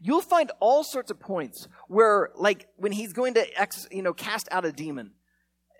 you'll 0.00 0.20
find 0.20 0.50
all 0.58 0.82
sorts 0.82 1.12
of 1.12 1.20
points 1.20 1.68
where, 1.86 2.30
like, 2.34 2.66
when 2.74 2.90
he's 2.90 3.12
going 3.12 3.34
to, 3.34 3.46
ex, 3.56 3.86
you 3.92 4.02
know, 4.02 4.12
cast 4.12 4.48
out 4.50 4.64
a 4.64 4.72
demon, 4.72 5.12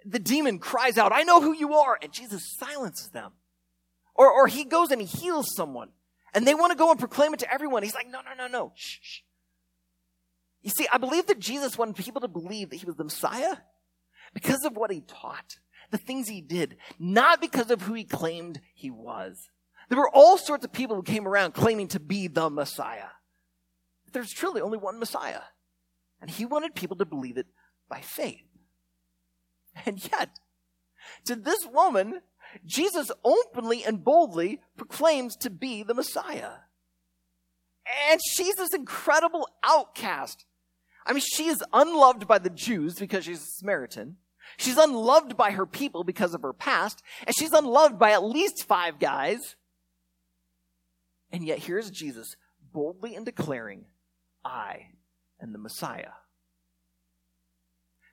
the 0.07 0.21
demon 0.21 0.61
cries 0.61 0.97
out, 0.97 1.11
I 1.13 1.25
know 1.25 1.41
who 1.41 1.53
you 1.53 1.75
are, 1.75 1.99
and 2.01 2.13
Jesus 2.13 2.57
silences 2.57 3.09
them. 3.09 3.33
Or, 4.15 4.31
or 4.31 4.47
he 4.47 4.63
goes 4.63 4.93
and 4.93 5.01
he 5.01 5.07
heals 5.09 5.53
someone, 5.57 5.89
and 6.33 6.47
they 6.47 6.55
want 6.55 6.71
to 6.71 6.79
go 6.79 6.93
and 6.93 7.01
proclaim 7.01 7.35
it 7.35 7.41
to 7.41 7.53
everyone. 7.53 7.83
He's 7.83 7.97
like, 7.97 8.09
no, 8.09 8.21
no, 8.21 8.33
no, 8.37 8.47
no, 8.47 8.73
shh, 8.77 8.99
shh. 9.03 9.19
You 10.63 10.71
see, 10.71 10.87
I 10.93 10.99
believe 10.99 11.27
that 11.27 11.41
Jesus 11.41 11.77
wanted 11.77 11.97
people 11.97 12.21
to 12.21 12.29
believe 12.29 12.71
that 12.71 12.77
he 12.77 12.87
was 12.87 12.95
the 12.95 13.03
Messiah 13.03 13.57
because 14.35 14.65
of 14.65 14.77
what 14.77 14.93
he 14.93 15.01
taught 15.01 15.59
the 15.91 15.99
things 15.99 16.29
he 16.29 16.41
did, 16.41 16.77
not 16.99 17.41
because 17.41 17.71
of 17.71 17.83
who 17.83 17.95
he 17.95 18.05
claimed 18.05 18.61
he 18.75 18.91
was. 18.91 19.51
There 19.89 19.99
were 19.99 20.11
all 20.11 20.37
sorts 20.37 20.65
of 20.65 20.73
people 20.73 20.97
who 20.97 21.03
came 21.03 21.27
around 21.27 21.55
claiming 21.55 21.89
to 21.89 22.01
be 22.01 22.29
the 22.29 22.51
Messiah. 22.51 23.09
There's 24.13 24.33
truly 24.33 24.61
only 24.61 24.79
one 24.79 24.99
Messiah. 24.99 25.43
And 26.21 26.31
he 26.31 26.45
wanted 26.45 26.75
people 26.75 26.97
to 26.97 27.05
believe 27.05 27.39
it 27.39 27.47
by 27.89 28.01
faith. 28.01 28.43
And 29.87 30.03
yet, 30.11 30.41
to 31.27 31.37
this 31.37 31.65
woman, 31.73 32.21
Jesus 32.67 33.11
openly 33.25 33.85
and 33.85 34.03
boldly 34.03 34.61
proclaims 34.77 35.37
to 35.37 35.51
be 35.51 35.83
the 35.83 35.95
Messiah. 35.95 36.51
And 38.11 38.21
she's 38.33 38.57
this 38.57 38.75
incredible 38.75 39.49
outcast. 39.63 40.45
I 41.07 41.13
mean, 41.13 41.23
she 41.25 41.47
is 41.47 41.63
unloved 41.73 42.27
by 42.27 42.39
the 42.39 42.51
Jews 42.51 42.97
because 42.97 43.25
she's 43.25 43.43
a 43.43 43.47
Samaritan. 43.47 44.17
She's 44.59 44.77
unloved 44.77 45.37
by 45.37 45.53
her 45.53 45.67
people 45.67 46.03
because 46.03 46.35
of 46.35 46.43
her 46.43 46.53
past, 46.53 47.03
and 47.27 47.35
she's 47.35 47.53
unloved 47.53 47.99
by 47.99 48.11
at 48.11 48.25
least 48.25 48.65
five 48.67 48.99
guys. 48.99 49.55
And 51.31 51.45
yet 51.45 51.61
here's 51.61 51.91
Jesus 51.91 52.37
boldly 52.73 53.15
and 53.15 53.25
declaring, 53.25 53.85
I 54.45 54.89
am 55.41 55.53
the 55.53 55.59
Messiah. 55.59 56.13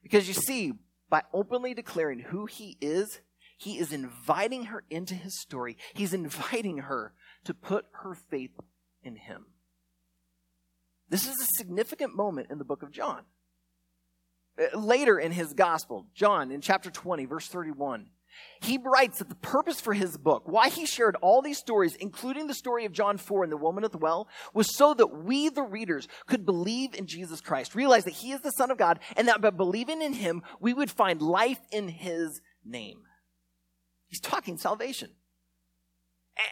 Because 0.03 0.27
you 0.27 0.36
see, 0.36 0.73
by 1.10 1.23
openly 1.34 1.73
declaring 1.73 2.19
who 2.19 2.45
he 2.45 2.77
is, 2.79 3.21
he 3.58 3.79
is 3.79 3.91
inviting 3.91 4.65
her 4.65 4.84
into 4.89 5.15
his 5.15 5.41
story. 5.41 5.77
He's 5.95 6.13
inviting 6.13 6.77
her 6.79 7.13
to 7.45 7.55
put 7.55 7.86
her 8.03 8.13
faith 8.13 8.60
in 9.03 9.15
him. 9.15 9.47
This 11.10 11.27
is 11.27 11.39
a 11.41 11.58
significant 11.58 12.15
moment 12.15 12.51
in 12.51 12.60
the 12.60 12.65
book 12.65 12.84
of 12.84 12.91
John. 12.91 13.23
Uh, 14.59 14.77
later 14.77 15.19
in 15.19 15.31
his 15.31 15.53
gospel, 15.53 16.07
John 16.13 16.51
in 16.51 16.61
chapter 16.61 16.89
20, 16.89 17.25
verse 17.25 17.47
31, 17.47 18.07
he 18.61 18.77
writes 18.77 19.19
that 19.19 19.29
the 19.29 19.35
purpose 19.35 19.79
for 19.79 19.93
his 19.93 20.17
book, 20.17 20.43
why 20.45 20.69
he 20.69 20.85
shared 20.85 21.15
all 21.21 21.41
these 21.41 21.57
stories, 21.57 21.95
including 21.95 22.47
the 22.47 22.53
story 22.53 22.85
of 22.85 22.91
John 22.91 23.17
4 23.17 23.43
and 23.43 23.51
the 23.51 23.57
woman 23.57 23.83
at 23.83 23.91
the 23.91 23.97
well, 23.97 24.27
was 24.53 24.75
so 24.75 24.93
that 24.93 25.23
we, 25.23 25.49
the 25.49 25.63
readers, 25.63 26.07
could 26.27 26.45
believe 26.45 26.95
in 26.95 27.07
Jesus 27.07 27.41
Christ, 27.41 27.75
realize 27.75 28.03
that 28.05 28.15
he 28.15 28.31
is 28.31 28.41
the 28.41 28.51
Son 28.51 28.71
of 28.71 28.77
God, 28.77 28.99
and 29.15 29.27
that 29.27 29.41
by 29.41 29.51
believing 29.51 30.01
in 30.01 30.13
him, 30.13 30.41
we 30.59 30.73
would 30.73 30.91
find 30.91 31.21
life 31.21 31.59
in 31.71 31.87
his 31.87 32.41
name. 32.63 33.01
He's 34.07 34.21
talking 34.21 34.57
salvation. 34.57 35.11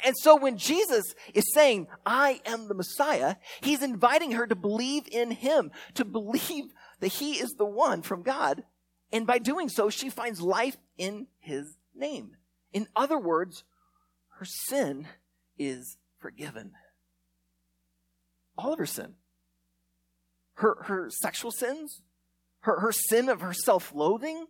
And 0.06 0.16
so 0.18 0.38
when 0.38 0.58
Jesus 0.58 1.14
is 1.34 1.44
saying, 1.54 1.88
I 2.06 2.40
am 2.46 2.68
the 2.68 2.74
Messiah, 2.74 3.36
he's 3.62 3.84
inviting 3.84 4.32
her 4.32 4.48
to 4.48 4.56
believe 4.56 5.04
in 5.12 5.32
him, 5.32 5.72
to 5.96 6.06
believe 6.06 6.66
that 7.04 7.12
he 7.12 7.34
is 7.34 7.56
the 7.56 7.66
one 7.66 8.02
from 8.02 8.24
God. 8.24 8.64
And 9.12 9.28
by 9.28 9.38
doing 9.38 9.68
so, 9.68 9.90
she 9.90 10.10
finds 10.10 10.40
life 10.40 10.78
in 10.98 11.28
his 11.38 11.76
name. 11.94 12.38
In 12.72 12.88
other 12.96 13.20
words, 13.20 13.66
her 14.40 14.46
sin 14.46 15.06
is 15.60 15.98
forgiven. 16.18 16.72
All 18.58 18.72
of 18.72 18.80
her 18.80 18.86
sin. 18.86 19.16
Her, 20.54 20.78
her 20.84 21.10
sexual 21.10 21.52
sins, 21.52 22.04
her, 22.62 22.80
her 22.80 22.94
sin 22.94 23.28
of 23.28 23.42
her 23.42 23.54
self 23.54 23.94
loathing, 23.94 24.46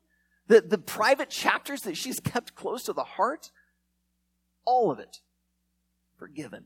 the, 0.46 0.62
the 0.62 0.78
private 0.78 1.32
chapters 1.32 1.82
that 1.82 1.98
she's 1.98 2.20
kept 2.20 2.54
close 2.54 2.84
to 2.84 2.94
the 2.94 3.04
heart, 3.04 3.50
all 4.64 4.92
of 4.92 5.00
it 5.00 5.22
forgiven. 6.20 6.66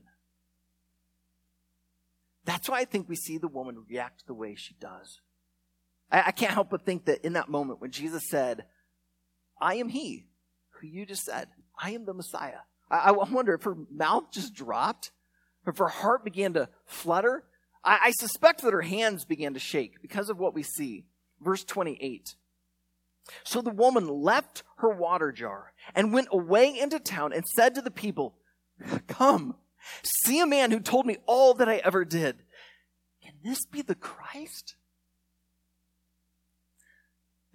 That's 2.44 2.68
why 2.68 2.80
I 2.80 2.84
think 2.84 3.08
we 3.08 3.16
see 3.16 3.38
the 3.38 3.48
woman 3.48 3.86
react 3.88 4.26
the 4.26 4.34
way 4.34 4.54
she 4.54 4.74
does. 4.78 5.22
I, 6.10 6.24
I 6.26 6.30
can't 6.30 6.52
help 6.52 6.70
but 6.70 6.84
think 6.84 7.06
that 7.06 7.24
in 7.24 7.34
that 7.34 7.48
moment 7.48 7.80
when 7.80 7.90
Jesus 7.90 8.28
said, 8.28 8.64
I 9.60 9.74
am 9.76 9.88
he 9.88 10.26
who 10.70 10.86
you 10.86 11.06
just 11.06 11.24
said, 11.24 11.48
I 11.80 11.92
am 11.92 12.04
the 12.04 12.14
Messiah. 12.14 12.60
I, 12.90 13.10
I 13.10 13.10
wonder 13.12 13.54
if 13.54 13.64
her 13.64 13.76
mouth 13.90 14.30
just 14.32 14.54
dropped, 14.54 15.10
if 15.66 15.78
her 15.78 15.88
heart 15.88 16.24
began 16.24 16.54
to 16.54 16.68
flutter. 16.86 17.44
I, 17.84 17.98
I 18.04 18.10
suspect 18.12 18.62
that 18.62 18.72
her 18.72 18.82
hands 18.82 19.24
began 19.24 19.54
to 19.54 19.60
shake 19.60 20.00
because 20.02 20.30
of 20.30 20.38
what 20.38 20.54
we 20.54 20.62
see. 20.62 21.04
Verse 21.40 21.64
28. 21.64 22.34
So 23.44 23.60
the 23.60 23.70
woman 23.70 24.08
left 24.08 24.62
her 24.76 24.88
water 24.88 25.32
jar 25.32 25.72
and 25.94 26.12
went 26.12 26.28
away 26.32 26.78
into 26.78 26.98
town 26.98 27.32
and 27.32 27.44
said 27.46 27.74
to 27.74 27.82
the 27.82 27.90
people, 27.90 28.36
Come, 29.06 29.56
see 30.02 30.40
a 30.40 30.46
man 30.46 30.70
who 30.70 30.80
told 30.80 31.06
me 31.06 31.18
all 31.26 31.54
that 31.54 31.68
I 31.68 31.76
ever 31.76 32.04
did. 32.04 32.42
Can 33.22 33.34
this 33.44 33.66
be 33.66 33.82
the 33.82 33.94
Christ? 33.94 34.76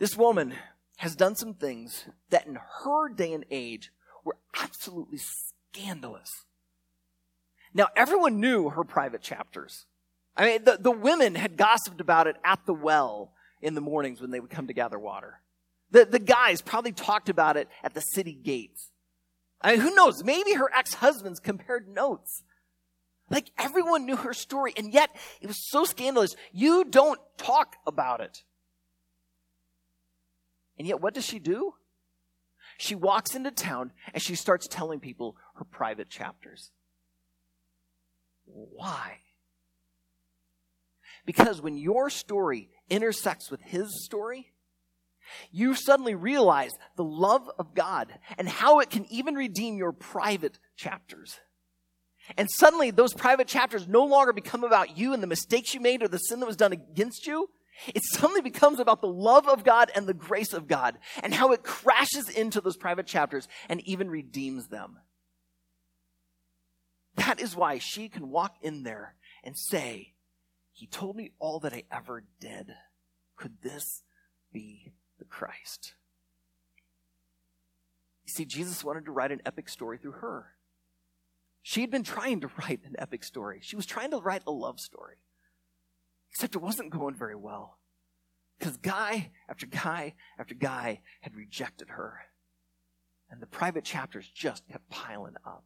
This 0.04 0.18
woman 0.18 0.54
has 0.98 1.16
done 1.16 1.38
some 1.38 1.54
things 1.54 2.04
that 2.30 2.46
in 2.46 2.56
her 2.56 3.08
day 3.08 3.32
and 3.32 3.46
age 3.50 3.90
were 4.26 4.36
absolutely 4.62 5.18
scandalous. 5.18 6.44
Now, 7.74 7.88
everyone 7.96 8.42
knew 8.42 8.68
her 8.68 8.84
private 8.84 9.22
chapters. 9.22 9.86
I 10.36 10.46
mean, 10.46 10.66
the, 10.66 10.78
the 10.78 10.92
women 10.92 11.36
had 11.36 11.56
gossiped 11.56 12.02
about 12.02 12.28
it 12.28 12.36
at 12.44 12.66
the 12.66 12.74
well 12.74 13.32
in 13.62 13.76
the 13.76 13.80
mornings 13.80 14.20
when 14.20 14.32
they 14.32 14.42
would 14.42 14.50
come 14.50 14.68
to 14.68 14.74
gather 14.74 15.00
water. 15.00 15.40
The, 15.92 16.04
the 16.04 16.20
guys 16.20 16.62
probably 16.62 16.92
talked 16.92 17.30
about 17.30 17.56
it 17.56 17.70
at 17.82 17.94
the 17.94 18.02
city 18.02 18.34
gates. 18.34 18.90
I 19.62 19.72
mean, 19.72 19.80
who 19.80 19.96
knows? 19.96 20.22
Maybe 20.22 20.52
her 20.56 20.70
ex 20.76 20.96
husbands 20.96 21.40
compared 21.40 21.88
notes. 21.88 22.44
Like 23.30 23.52
everyone 23.58 24.06
knew 24.06 24.18
her 24.18 24.34
story, 24.34 24.74
and 24.76 24.94
yet 24.94 25.12
it 25.40 25.48
was 25.48 25.66
so 25.70 25.86
scandalous. 25.86 26.36
You 26.52 26.84
don't 26.84 27.22
talk 27.38 27.78
about 27.88 28.20
it. 28.20 28.44
And 30.78 30.88
yet, 30.88 31.02
what 31.02 31.14
does 31.14 31.26
she 31.26 31.40
do? 31.40 31.76
She 32.78 32.96
walks 32.96 33.36
into 33.36 33.52
town 33.52 33.92
and 34.14 34.22
she 34.22 34.36
starts 34.36 34.68
telling 34.68 35.00
people 35.00 35.36
her 35.56 35.66
private 35.66 36.10
chapters. 36.10 36.72
Why? 38.46 39.20
Because 41.26 41.62
when 41.62 41.78
your 41.78 42.10
story 42.10 42.70
intersects 42.90 43.50
with 43.50 43.62
his 43.62 44.04
story, 44.04 44.52
you 45.52 45.74
suddenly 45.74 46.16
realize 46.16 46.72
the 46.96 47.04
love 47.04 47.50
of 47.58 47.74
God 47.74 48.14
and 48.38 48.50
how 48.50 48.80
it 48.80 48.90
can 48.90 49.06
even 49.12 49.36
redeem 49.36 49.78
your 49.78 49.94
private 49.94 50.60
chapters. 50.76 51.40
And 52.38 52.50
suddenly, 52.50 52.92
those 52.92 53.14
private 53.14 53.48
chapters 53.48 53.88
no 53.88 54.06
longer 54.06 54.32
become 54.32 54.64
about 54.64 54.98
you 54.98 55.14
and 55.14 55.22
the 55.22 55.28
mistakes 55.28 55.74
you 55.74 55.82
made 55.82 56.04
or 56.04 56.08
the 56.08 56.18
sin 56.18 56.40
that 56.40 56.46
was 56.46 56.56
done 56.56 56.72
against 56.72 57.28
you. 57.28 57.50
It 57.88 58.04
suddenly 58.04 58.42
becomes 58.42 58.80
about 58.80 59.02
the 59.02 59.08
love 59.08 59.48
of 59.48 59.64
God 59.64 59.92
and 59.96 60.08
the 60.08 60.14
grace 60.14 60.54
of 60.54 60.68
God 60.68 60.98
and 61.22 61.34
how 61.34 61.52
it 61.52 61.64
crashes 61.64 62.30
into 62.30 62.62
those 62.62 62.78
private 62.78 63.08
chapters 63.08 63.48
and 63.70 63.82
even 63.82 64.10
redeems 64.10 64.68
them. 64.68 65.00
That 67.16 67.40
is 67.40 67.56
why 67.56 67.78
she 67.78 68.10
can 68.10 68.30
walk 68.30 68.56
in 68.62 68.84
there 68.84 69.16
and 69.44 69.58
say, 69.58 70.14
He 70.72 70.88
told 70.88 71.16
me 71.16 71.32
all 71.40 71.60
that 71.60 71.74
I 71.74 71.84
ever 71.92 72.24
did. 72.40 72.74
Could 73.36 73.62
this 73.62 74.04
be 74.52 74.94
the 75.20 75.26
Christ? 75.26 75.94
You 78.26 78.32
see, 78.32 78.46
Jesus 78.46 78.84
wanted 78.84 79.06
to 79.06 79.12
write 79.12 79.32
an 79.32 79.42
epic 79.46 79.68
story 79.68 79.98
through 79.98 80.14
her. 80.14 80.54
She 81.62 81.82
had 81.82 81.92
been 81.92 82.04
trying 82.04 82.42
to 82.42 82.50
write 82.60 82.82
an 82.86 82.96
epic 82.98 83.24
story. 83.24 83.60
She 83.62 83.76
was 83.76 83.86
trying 83.86 84.12
to 84.12 84.18
write 84.18 84.44
a 84.48 84.52
love 84.52 84.80
story. 84.80 85.18
Except 86.34 86.56
it 86.56 86.62
wasn't 86.64 86.90
going 86.90 87.14
very 87.14 87.36
well. 87.36 87.78
Because 88.58 88.78
guy 88.78 89.32
after 89.48 89.68
guy 89.68 90.16
after 90.40 90.56
guy 90.56 91.02
had 91.22 91.36
rejected 91.36 91.90
her. 91.92 92.22
And 93.30 93.40
the 93.40 93.46
private 93.46 93.84
chapters 93.84 94.28
just 94.34 94.68
kept 94.68 94.90
piling 94.90 95.36
up. 95.46 95.64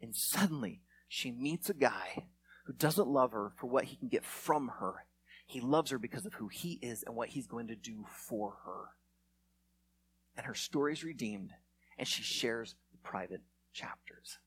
And 0.00 0.14
suddenly, 0.14 0.82
she 1.08 1.32
meets 1.32 1.68
a 1.68 1.74
guy 1.74 2.28
who 2.64 2.72
doesn't 2.72 3.08
love 3.08 3.32
her 3.32 3.50
for 3.56 3.66
what 3.66 3.84
he 3.84 3.96
can 3.96 4.08
get 4.08 4.24
from 4.24 4.68
her. 4.78 5.06
He 5.46 5.60
loves 5.60 5.90
her 5.90 5.98
because 5.98 6.24
of 6.24 6.34
who 6.34 6.46
he 6.46 6.78
is 6.80 7.02
and 7.02 7.16
what 7.16 7.30
he's 7.30 7.46
going 7.48 7.68
to 7.68 7.76
do 7.76 8.04
for 8.08 8.58
her. 8.64 8.90
And 10.36 10.46
her 10.46 10.54
story 10.54 10.92
is 10.92 11.02
redeemed, 11.02 11.50
and 11.98 12.06
she 12.06 12.22
shares 12.22 12.76
the 12.92 12.98
private 12.98 13.40
chapters. 13.72 14.38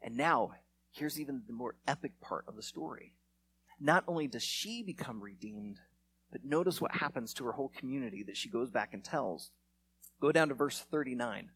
And 0.00 0.16
now, 0.16 0.52
here's 0.94 1.20
even 1.20 1.42
the 1.46 1.52
more 1.52 1.74
epic 1.86 2.20
part 2.20 2.44
of 2.48 2.56
the 2.56 2.62
story. 2.62 3.12
Not 3.80 4.04
only 4.06 4.28
does 4.28 4.44
she 4.44 4.82
become 4.82 5.20
redeemed, 5.20 5.78
but 6.30 6.44
notice 6.44 6.80
what 6.80 6.96
happens 6.96 7.34
to 7.34 7.44
her 7.44 7.52
whole 7.52 7.72
community 7.76 8.22
that 8.26 8.36
she 8.36 8.48
goes 8.48 8.70
back 8.70 8.94
and 8.94 9.04
tells. 9.04 9.50
Go 10.20 10.32
down 10.32 10.48
to 10.48 10.54
verse 10.54 10.84
39. 10.90 11.50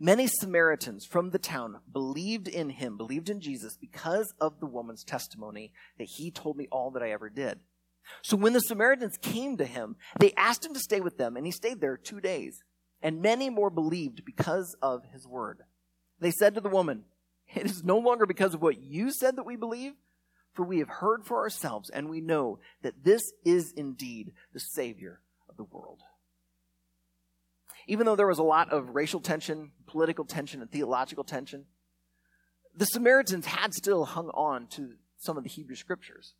Many 0.00 0.28
Samaritans 0.28 1.04
from 1.04 1.30
the 1.30 1.38
town 1.40 1.80
believed 1.92 2.46
in 2.46 2.70
him, 2.70 2.96
believed 2.96 3.28
in 3.30 3.40
Jesus, 3.40 3.76
because 3.76 4.32
of 4.40 4.60
the 4.60 4.66
woman's 4.66 5.02
testimony 5.02 5.72
that 5.98 6.08
he 6.16 6.30
told 6.30 6.56
me 6.56 6.68
all 6.70 6.92
that 6.92 7.02
I 7.02 7.10
ever 7.10 7.28
did. 7.28 7.58
So 8.22 8.36
when 8.36 8.52
the 8.52 8.60
Samaritans 8.60 9.18
came 9.20 9.56
to 9.56 9.64
him, 9.64 9.96
they 10.20 10.32
asked 10.36 10.64
him 10.64 10.72
to 10.74 10.80
stay 10.80 11.00
with 11.00 11.18
them, 11.18 11.36
and 11.36 11.44
he 11.44 11.52
stayed 11.52 11.80
there 11.80 11.96
two 11.96 12.20
days. 12.20 12.62
And 13.02 13.22
many 13.22 13.50
more 13.50 13.70
believed 13.70 14.24
because 14.24 14.76
of 14.82 15.02
his 15.12 15.26
word. 15.26 15.62
They 16.20 16.30
said 16.30 16.54
to 16.54 16.60
the 16.60 16.68
woman, 16.68 17.04
It 17.54 17.66
is 17.66 17.84
no 17.84 17.98
longer 17.98 18.26
because 18.26 18.54
of 18.54 18.62
what 18.62 18.80
you 18.80 19.10
said 19.10 19.36
that 19.36 19.46
we 19.46 19.56
believe, 19.56 19.92
for 20.52 20.64
we 20.64 20.78
have 20.78 20.88
heard 20.88 21.24
for 21.24 21.38
ourselves, 21.38 21.90
and 21.90 22.08
we 22.08 22.20
know 22.20 22.58
that 22.82 23.04
this 23.04 23.22
is 23.44 23.72
indeed 23.72 24.32
the 24.52 24.60
Savior 24.60 25.20
of 25.48 25.56
the 25.56 25.64
world. 25.64 26.00
Even 27.86 28.04
though 28.04 28.16
there 28.16 28.26
was 28.26 28.38
a 28.38 28.42
lot 28.42 28.70
of 28.70 28.94
racial 28.94 29.20
tension, 29.20 29.72
political 29.86 30.24
tension, 30.24 30.60
and 30.60 30.70
theological 30.70 31.24
tension, 31.24 31.64
the 32.76 32.84
Samaritans 32.84 33.46
had 33.46 33.72
still 33.72 34.04
hung 34.04 34.28
on 34.30 34.66
to 34.68 34.94
some 35.16 35.36
of 35.36 35.42
the 35.42 35.48
Hebrew 35.48 35.74
scriptures. 35.74 36.34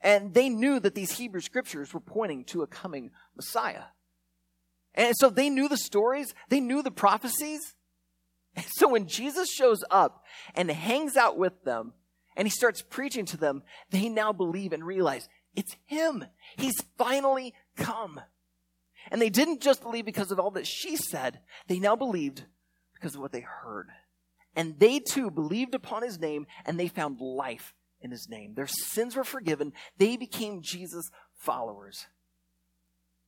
And 0.00 0.34
they 0.34 0.48
knew 0.48 0.78
that 0.80 0.94
these 0.94 1.12
Hebrew 1.12 1.40
scriptures 1.40 1.94
were 1.94 2.00
pointing 2.00 2.44
to 2.46 2.62
a 2.62 2.66
coming 2.66 3.10
Messiah. 3.34 3.84
And 4.94 5.14
so 5.18 5.30
they 5.30 5.50
knew 5.50 5.68
the 5.68 5.76
stories, 5.76 6.34
they 6.48 6.60
knew 6.60 6.82
the 6.82 6.90
prophecies. 6.90 7.74
So 8.72 8.88
when 8.88 9.06
Jesus 9.06 9.50
shows 9.50 9.84
up 9.90 10.24
and 10.54 10.70
hangs 10.70 11.16
out 11.16 11.38
with 11.38 11.64
them 11.64 11.92
and 12.36 12.46
he 12.46 12.50
starts 12.50 12.82
preaching 12.82 13.24
to 13.26 13.36
them, 13.36 13.62
they 13.90 14.08
now 14.08 14.32
believe 14.32 14.72
and 14.72 14.84
realize 14.84 15.28
it's 15.54 15.76
him. 15.86 16.24
He's 16.56 16.80
finally 16.96 17.54
come. 17.76 18.20
And 19.10 19.20
they 19.20 19.30
didn't 19.30 19.60
just 19.60 19.82
believe 19.82 20.04
because 20.04 20.30
of 20.30 20.40
all 20.40 20.50
that 20.52 20.66
she 20.66 20.96
said, 20.96 21.40
they 21.68 21.78
now 21.78 21.96
believed 21.96 22.44
because 22.94 23.14
of 23.14 23.20
what 23.20 23.32
they 23.32 23.40
heard. 23.40 23.88
And 24.54 24.78
they 24.78 25.00
too 25.00 25.30
believed 25.30 25.74
upon 25.74 26.02
his 26.02 26.18
name 26.18 26.46
and 26.64 26.80
they 26.80 26.88
found 26.88 27.20
life 27.20 27.74
in 28.00 28.10
his 28.10 28.28
name. 28.28 28.54
Their 28.54 28.66
sins 28.66 29.16
were 29.16 29.24
forgiven. 29.24 29.72
They 29.98 30.16
became 30.16 30.62
Jesus' 30.62 31.10
followers. 31.34 32.06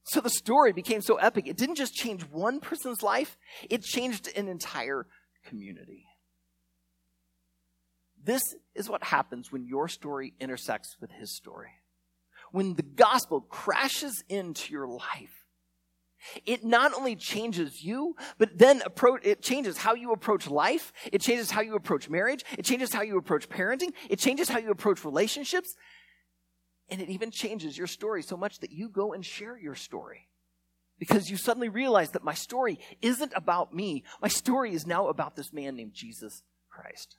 So 0.05 0.21
the 0.21 0.31
story 0.31 0.73
became 0.73 1.03
so 1.03 1.17
epic. 1.17 1.47
It 1.47 1.59
didn't 1.59 1.77
just 1.77 1.93
change 1.93 2.23
one 2.23 2.61
person's 2.61 3.03
life, 3.03 3.37
it 3.69 3.83
changed 3.83 4.29
an 4.37 4.49
entire 4.49 5.07
community. 5.49 6.07
This 8.23 8.43
is 8.75 8.89
what 8.89 9.03
happens 9.03 9.51
when 9.53 9.65
your 9.65 9.89
story 9.89 10.35
intersects 10.41 10.97
with 11.01 11.11
his 11.13 11.35
story. 11.35 11.71
When 12.53 12.75
the 12.75 12.83
gospel 12.83 13.41
crashes 13.41 14.23
into 14.29 14.73
your 14.73 14.87
life, 14.89 15.45
it 16.45 16.65
not 16.65 16.95
only 16.95 17.15
changes 17.15 17.83
you, 17.83 18.17
but 18.39 18.59
then 18.59 18.83
approach, 18.85 19.21
it 19.25 19.41
changes 19.41 19.79
how 19.79 19.95
you 19.95 20.13
approach 20.13 20.49
life. 20.49 20.93
It 21.13 21.21
changes 21.21 21.51
how 21.51 21.61
you 21.61 21.75
approach 21.75 22.11
marriage. 22.11 22.45
It 22.59 22.65
changes 22.65 22.93
how 22.93 23.03
you 23.03 23.19
approach 23.19 23.49
parenting. 23.49 23.93
It 24.11 24.19
changes 24.19 24.49
how 24.49 24.59
you 24.59 24.71
approach 24.71 25.05
relationships. 25.05 25.75
And 26.91 27.01
it 27.01 27.09
even 27.09 27.31
changes 27.31 27.79
your 27.79 27.87
story 27.87 28.23
so 28.23 28.37
much 28.37 28.59
that 28.61 28.73
you 28.73 28.89
go 28.89 29.13
and 29.13 29.25
share 29.25 29.57
your 29.57 29.75
story. 29.75 30.28
Because 30.99 31.31
you 31.31 31.37
suddenly 31.37 31.69
realize 31.69 32.11
that 32.11 32.25
my 32.25 32.35
story 32.35 32.81
isn't 33.01 33.33
about 33.37 33.73
me. 33.73 34.03
My 34.21 34.29
story 34.29 34.75
is 34.75 34.87
now 34.87 35.09
about 35.09 35.37
this 35.37 35.53
man 35.53 35.77
named 35.77 35.95
Jesus 35.95 36.43
Christ. 36.69 37.17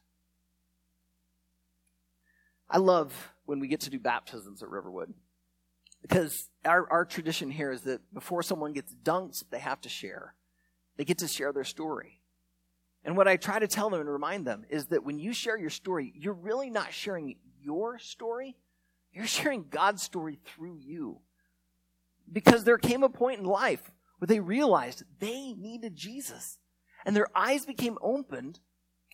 I 2.69 2.77
love 2.77 3.33
when 3.45 3.59
we 3.59 3.67
get 3.67 3.81
to 3.81 3.89
do 3.89 3.99
baptisms 3.99 4.61
at 4.61 4.69
Riverwood. 4.69 5.13
Because 6.01 6.49
our, 6.63 6.89
our 6.89 7.05
tradition 7.05 7.49
here 7.49 7.71
is 7.71 7.81
that 7.81 8.13
before 8.13 8.43
someone 8.43 8.73
gets 8.73 8.93
dunked, 9.03 9.43
they 9.49 9.59
have 9.59 9.81
to 9.81 9.89
share. 9.89 10.35
They 10.97 11.05
get 11.05 11.17
to 11.19 11.27
share 11.27 11.51
their 11.51 11.63
story. 11.63 12.21
And 13.03 13.15
what 13.15 13.27
I 13.27 13.37
try 13.37 13.59
to 13.59 13.67
tell 13.67 13.89
them 13.89 14.01
and 14.01 14.09
remind 14.09 14.45
them 14.45 14.65
is 14.69 14.87
that 14.87 15.03
when 15.03 15.19
you 15.19 15.33
share 15.33 15.57
your 15.57 15.69
story, 15.69 16.13
you're 16.15 16.33
really 16.33 16.69
not 16.69 16.93
sharing 16.93 17.37
your 17.61 17.97
story, 17.99 18.55
you're 19.13 19.25
sharing 19.25 19.65
God's 19.69 20.03
story 20.03 20.39
through 20.45 20.77
you. 20.77 21.19
Because 22.31 22.63
there 22.63 22.77
came 22.77 23.03
a 23.03 23.09
point 23.09 23.39
in 23.39 23.45
life 23.45 23.91
where 24.19 24.27
they 24.27 24.39
realized 24.39 25.03
they 25.19 25.53
needed 25.53 25.95
Jesus. 25.95 26.57
And 27.05 27.15
their 27.15 27.27
eyes 27.33 27.65
became 27.65 27.97
opened, 28.01 28.59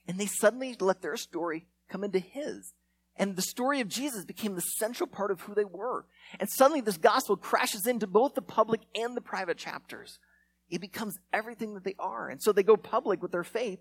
and 0.07 0.19
they 0.19 0.25
suddenly 0.25 0.75
let 0.79 1.01
their 1.01 1.17
story 1.17 1.67
come 1.89 2.03
into 2.03 2.19
His. 2.19 2.73
And 3.15 3.35
the 3.35 3.41
story 3.41 3.79
of 3.79 3.87
Jesus 3.87 4.25
became 4.25 4.55
the 4.55 4.61
central 4.61 5.07
part 5.07 5.31
of 5.31 5.41
who 5.41 5.55
they 5.55 5.63
were. 5.63 6.05
And 6.39 6.49
suddenly 6.49 6.81
this 6.81 6.97
gospel 6.97 7.37
crashes 7.37 7.87
into 7.87 8.07
both 8.07 8.33
the 8.33 8.41
public 8.41 8.81
and 8.93 9.15
the 9.15 9.21
private 9.21 9.57
chapters. 9.57 10.19
It 10.69 10.81
becomes 10.81 11.17
everything 11.31 11.75
that 11.75 11.83
they 11.83 11.95
are. 11.97 12.27
And 12.27 12.41
so 12.41 12.51
they 12.51 12.63
go 12.63 12.75
public 12.75 13.21
with 13.21 13.31
their 13.31 13.43
faith 13.43 13.79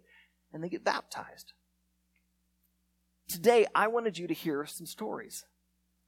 and 0.53 0.63
they 0.63 0.69
get 0.69 0.85
baptized. 0.85 1.53
Today, 3.29 3.67
I 3.75 3.89
wanted 3.89 4.19
you 4.19 4.29
to 4.29 4.35
hear 4.35 4.67
some 4.67 4.87
stories. 4.87 5.45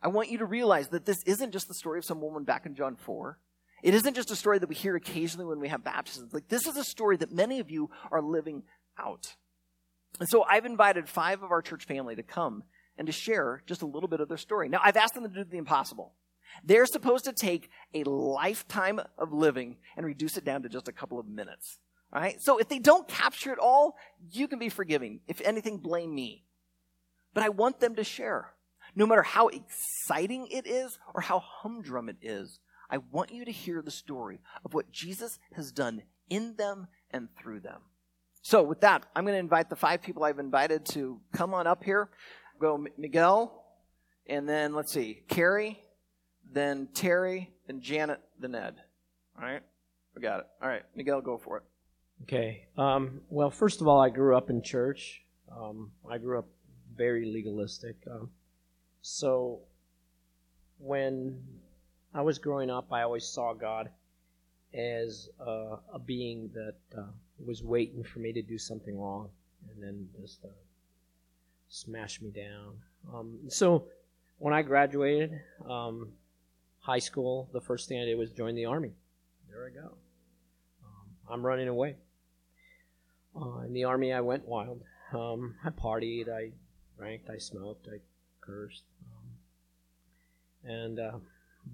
I 0.03 0.09
want 0.09 0.31
you 0.31 0.39
to 0.39 0.45
realize 0.45 0.89
that 0.89 1.07
this 1.07 1.23
isn't 1.25 1.53
just 1.53 1.69
the 1.69 1.75
story 1.75 1.99
of 1.99 2.05
some 2.05 2.21
woman 2.21 2.45
back 2.45 2.67
in 2.67 2.75
John 2.75 2.97
4. 2.97 3.39
It 3.83 3.95
isn't 3.95 4.15
just 4.15 4.31
a 4.31 4.37
story 4.37 4.59
that 4.59 4.69
we 4.69 4.75
hear 4.75 4.97
occasionally 4.97 5.47
when 5.47 5.61
we 5.61 5.69
have 5.69 5.85
baptisms. 5.85 6.33
Like, 6.33 6.49
this 6.49 6.67
is 6.67 6.77
a 6.77 6.85
story 6.85 7.17
that 7.19 7.33
many 7.33 7.61
of 7.61 7.71
you 7.71 7.91
are 8.11 8.23
living 8.23 8.63
out. 8.99 9.37
And 10.19 10.29
so 10.29 10.45
I've 10.49 10.65
invited 10.65 11.09
five 11.09 11.43
of 11.43 11.51
our 11.51 11.63
church 11.63 11.85
family 11.85 12.17
to 12.17 12.23
come 12.23 12.63
and 12.97 13.07
to 13.07 13.13
share 13.13 13.63
just 13.67 13.83
a 13.83 13.87
little 13.87 14.09
bit 14.09 14.21
of 14.21 14.29
their 14.29 14.39
story. 14.39 14.69
Now, 14.69 14.81
I've 14.83 14.97
asked 14.97 15.15
them 15.15 15.25
to 15.25 15.29
do 15.29 15.45
the 15.45 15.59
impossible. 15.59 16.15
They're 16.65 16.87
supposed 16.87 17.25
to 17.27 17.33
take 17.33 17.69
a 17.93 18.05
lifetime 18.05 19.01
of 19.19 19.33
living 19.33 19.77
and 19.97 20.07
reduce 20.07 20.37
it 20.37 20.45
down 20.45 20.63
to 20.63 20.69
just 20.69 20.89
a 20.89 20.93
couple 20.93 21.19
of 21.19 21.29
minutes. 21.29 21.79
All 22.13 22.21
right? 22.21 22.41
So 22.41 22.59
if 22.59 22.69
they 22.69 22.79
don't 22.79 23.07
capture 23.07 23.53
it 23.53 23.59
all, 23.59 23.97
you 24.31 24.49
can 24.49 24.59
be 24.59 24.69
forgiving. 24.69 25.21
If 25.27 25.41
anything, 25.43 25.79
blame 25.79 26.15
me. 26.15 26.45
But 27.35 27.43
I 27.43 27.51
want 27.51 27.81
them 27.81 27.97
to 27.97 28.05
share. 28.05 28.53
No 28.97 29.07
matter 29.07 29.23
how 29.23 29.49
exciting 29.49 30.49
it 30.49 30.67
is 30.67 30.99
or 31.15 31.21
how 31.21 31.39
humdrum 31.39 32.09
it 32.09 32.17
is, 32.23 32.59
I 32.91 32.99
want 32.99 33.31
you 33.33 33.45
to 33.45 33.53
hear 33.53 33.83
the 33.83 33.91
story 33.91 34.41
of 34.65 34.75
what 34.75 34.91
Jesus 34.91 35.39
has 35.55 35.71
done 35.71 36.03
in 36.29 36.57
them 36.57 36.89
and 37.11 37.29
through 37.39 37.61
them. 37.61 37.83
So, 38.43 38.63
with 38.63 38.81
that, 38.81 39.05
I'm 39.15 39.25
going 39.25 39.35
to 39.35 39.41
invite 39.41 39.69
the 39.69 39.77
five 39.77 40.03
people 40.03 40.25
I've 40.25 40.39
invited 40.39 40.87
to 40.87 41.21
come 41.33 41.53
on 41.53 41.67
up 41.67 41.85
here 41.85 42.11
go 42.59 42.85
Miguel, 42.97 43.65
and 44.27 44.49
then 44.49 44.75
let's 44.75 44.93
see, 44.93 45.23
Carrie, 45.29 45.79
then 46.53 46.89
Terry, 46.95 47.51
then 47.67 47.81
Janet, 47.81 48.21
then 48.39 48.55
Ed. 48.55 48.77
All 49.39 49.45
right, 49.45 49.63
we 50.15 50.23
got 50.23 50.41
it. 50.41 50.47
All 50.63 50.69
right, 50.69 50.83
Miguel, 50.95 51.21
go 51.21 51.39
for 51.39 51.59
it. 51.59 51.63
Okay. 52.23 52.67
Um, 52.79 53.21
well, 53.29 53.51
first 53.51 53.81
of 53.81 53.89
all, 53.89 54.01
I 54.01 54.09
grew 54.09 54.37
up 54.37 54.49
in 54.49 54.63
church. 54.63 55.23
Um, 55.55 55.93
I 56.11 56.19
grew 56.19 56.39
up 56.39 56.49
very 56.97 57.31
legalistic. 57.31 57.97
Um, 58.11 58.31
So, 59.09 59.61
when 60.79 61.41
I 62.13 62.23
was 62.23 62.41
growing 62.41 62.71
up, 62.71 62.93
I 62.93 63.03
always 63.03 63.25
saw 63.25 63.53
God 63.53 63.89
as 64.75 65.29
uh, 65.41 65.77
a 65.95 65.99
being 66.05 66.51
that 66.55 66.75
uh, 66.99 67.13
was 67.39 67.63
waiting 67.63 68.03
for 68.03 68.19
me 68.19 68.33
to 68.33 68.43
do 68.43 68.59
something 68.59 68.99
wrong 68.99 69.29
and 69.71 69.81
then 69.81 70.09
just 70.21 70.45
uh, 70.45 70.49
smash 71.69 72.21
me 72.21 72.31
down. 72.31 72.75
Um, 73.15 73.39
so, 73.47 73.87
when 74.39 74.53
I 74.53 74.63
graduated 74.63 75.41
um, 75.65 76.09
high 76.81 76.99
school, 76.99 77.49
the 77.53 77.61
first 77.61 77.89
thing 77.89 78.03
I 78.03 78.07
did 78.07 78.19
was 78.19 78.33
join 78.33 78.57
the 78.57 78.65
army. 78.65 78.91
There 79.49 79.65
I 79.67 79.71
go. 79.71 79.93
Um, 80.85 81.07
I'm 81.31 81.47
running 81.47 81.69
away. 81.69 81.95
Uh, 83.41 83.61
in 83.61 83.73
the 83.73 83.85
army, 83.85 84.13
I 84.13 84.21
went 84.21 84.49
wild. 84.49 84.83
Um, 85.13 85.55
I 85.65 85.71
partied, 85.71 86.29
I 86.29 86.51
drank, 86.99 87.23
I 87.33 87.39
smoked, 87.39 87.87
I 87.87 87.99
cursed, 88.47 88.85
um, 89.13 90.71
and 90.71 91.01
uh, 91.01 91.19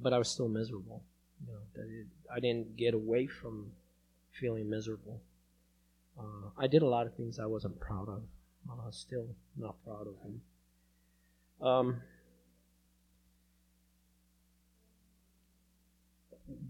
but 0.00 0.12
I 0.12 0.18
was 0.18 0.28
still 0.28 0.48
miserable. 0.48 1.02
You 1.46 1.52
know, 1.52 2.04
I 2.34 2.40
didn't 2.40 2.76
get 2.76 2.94
away 2.94 3.26
from 3.26 3.72
feeling 4.30 4.70
miserable. 4.70 5.20
Uh, 6.18 6.50
I 6.58 6.66
did 6.66 6.82
a 6.82 6.86
lot 6.86 7.06
of 7.06 7.14
things 7.14 7.38
I 7.38 7.46
wasn't 7.46 7.78
proud 7.80 8.08
of. 8.08 8.22
Uh, 8.70 8.90
still 8.90 9.26
not 9.56 9.82
proud 9.84 10.06
of 10.06 10.14
them. 10.22 10.42
Um, 11.60 12.02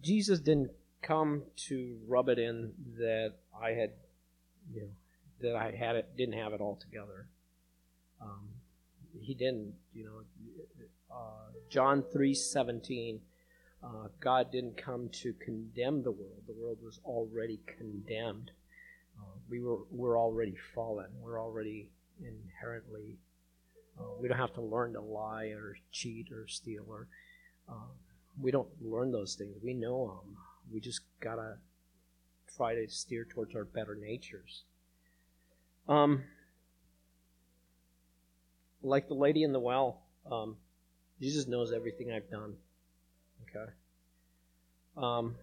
Jesus 0.01 0.41
didn't 0.41 0.71
come 1.03 1.43
to 1.69 1.99
rub 2.07 2.29
it 2.29 2.39
in 2.39 2.73
that 2.99 3.35
I 3.61 3.71
had, 3.71 3.91
you 4.73 4.83
know, 4.83 4.89
that 5.41 5.57
I 5.57 5.73
had 5.73 5.97
it, 5.97 6.17
didn't 6.17 6.35
have 6.35 6.53
it 6.53 6.61
all 6.61 6.77
together. 6.77 7.27
Um, 8.21 8.49
he 9.21 9.35
didn't, 9.35 9.75
you 9.95 10.05
know. 10.05 10.23
Uh, 11.11 11.51
John 11.69 12.03
three 12.13 12.35
seventeen. 12.35 13.21
Uh, 13.83 14.09
God 14.21 14.53
didn't 14.53 14.77
come 14.77 15.09
to 15.23 15.33
condemn 15.35 16.03
the 16.03 16.13
world. 16.13 16.43
The 16.47 16.55
world 16.55 16.79
was 16.83 17.01
already 17.05 17.61
condemned. 17.67 18.53
Uh, 19.19 19.35
we 19.51 19.61
were 19.61 19.79
we're 19.91 20.19
already 20.19 20.57
fallen. 20.75 21.09
We're 21.21 21.41
already 21.41 21.91
inherently. 22.21 23.19
Uh, 23.99 24.05
we 24.21 24.29
don't 24.29 24.39
have 24.39 24.55
to 24.55 24.63
learn 24.63 24.93
to 24.95 25.01
lie 25.01 25.47
or 25.47 25.77
cheat 25.91 26.33
or 26.33 26.47
steal 26.49 26.85
or. 26.89 27.09
Uh, 27.69 27.93
we 28.41 28.51
don't 28.51 28.69
learn 28.81 29.13
those 29.13 29.35
things. 29.35 29.57
We 29.63 29.75
know 29.75 30.07
them. 30.25 30.37
We 30.73 30.81
just 30.81 31.03
gotta 31.21 31.59
try 32.57 32.75
to 32.75 32.89
steer 32.89 33.27
towards 33.29 33.55
our 33.55 33.65
better 33.65 33.95
natures. 33.95 34.63
Um, 35.89 36.25
like 38.83 39.09
the 39.09 39.15
lady 39.15 39.43
in 39.43 39.53
the 39.53 39.61
well, 39.61 40.03
um, 40.31 40.57
Jesus 41.21 41.47
knows 41.47 41.73
everything 41.73 42.11
I've 42.11 42.31
done. 42.31 42.55
Okay. 43.49 43.71
Um, 44.97 45.37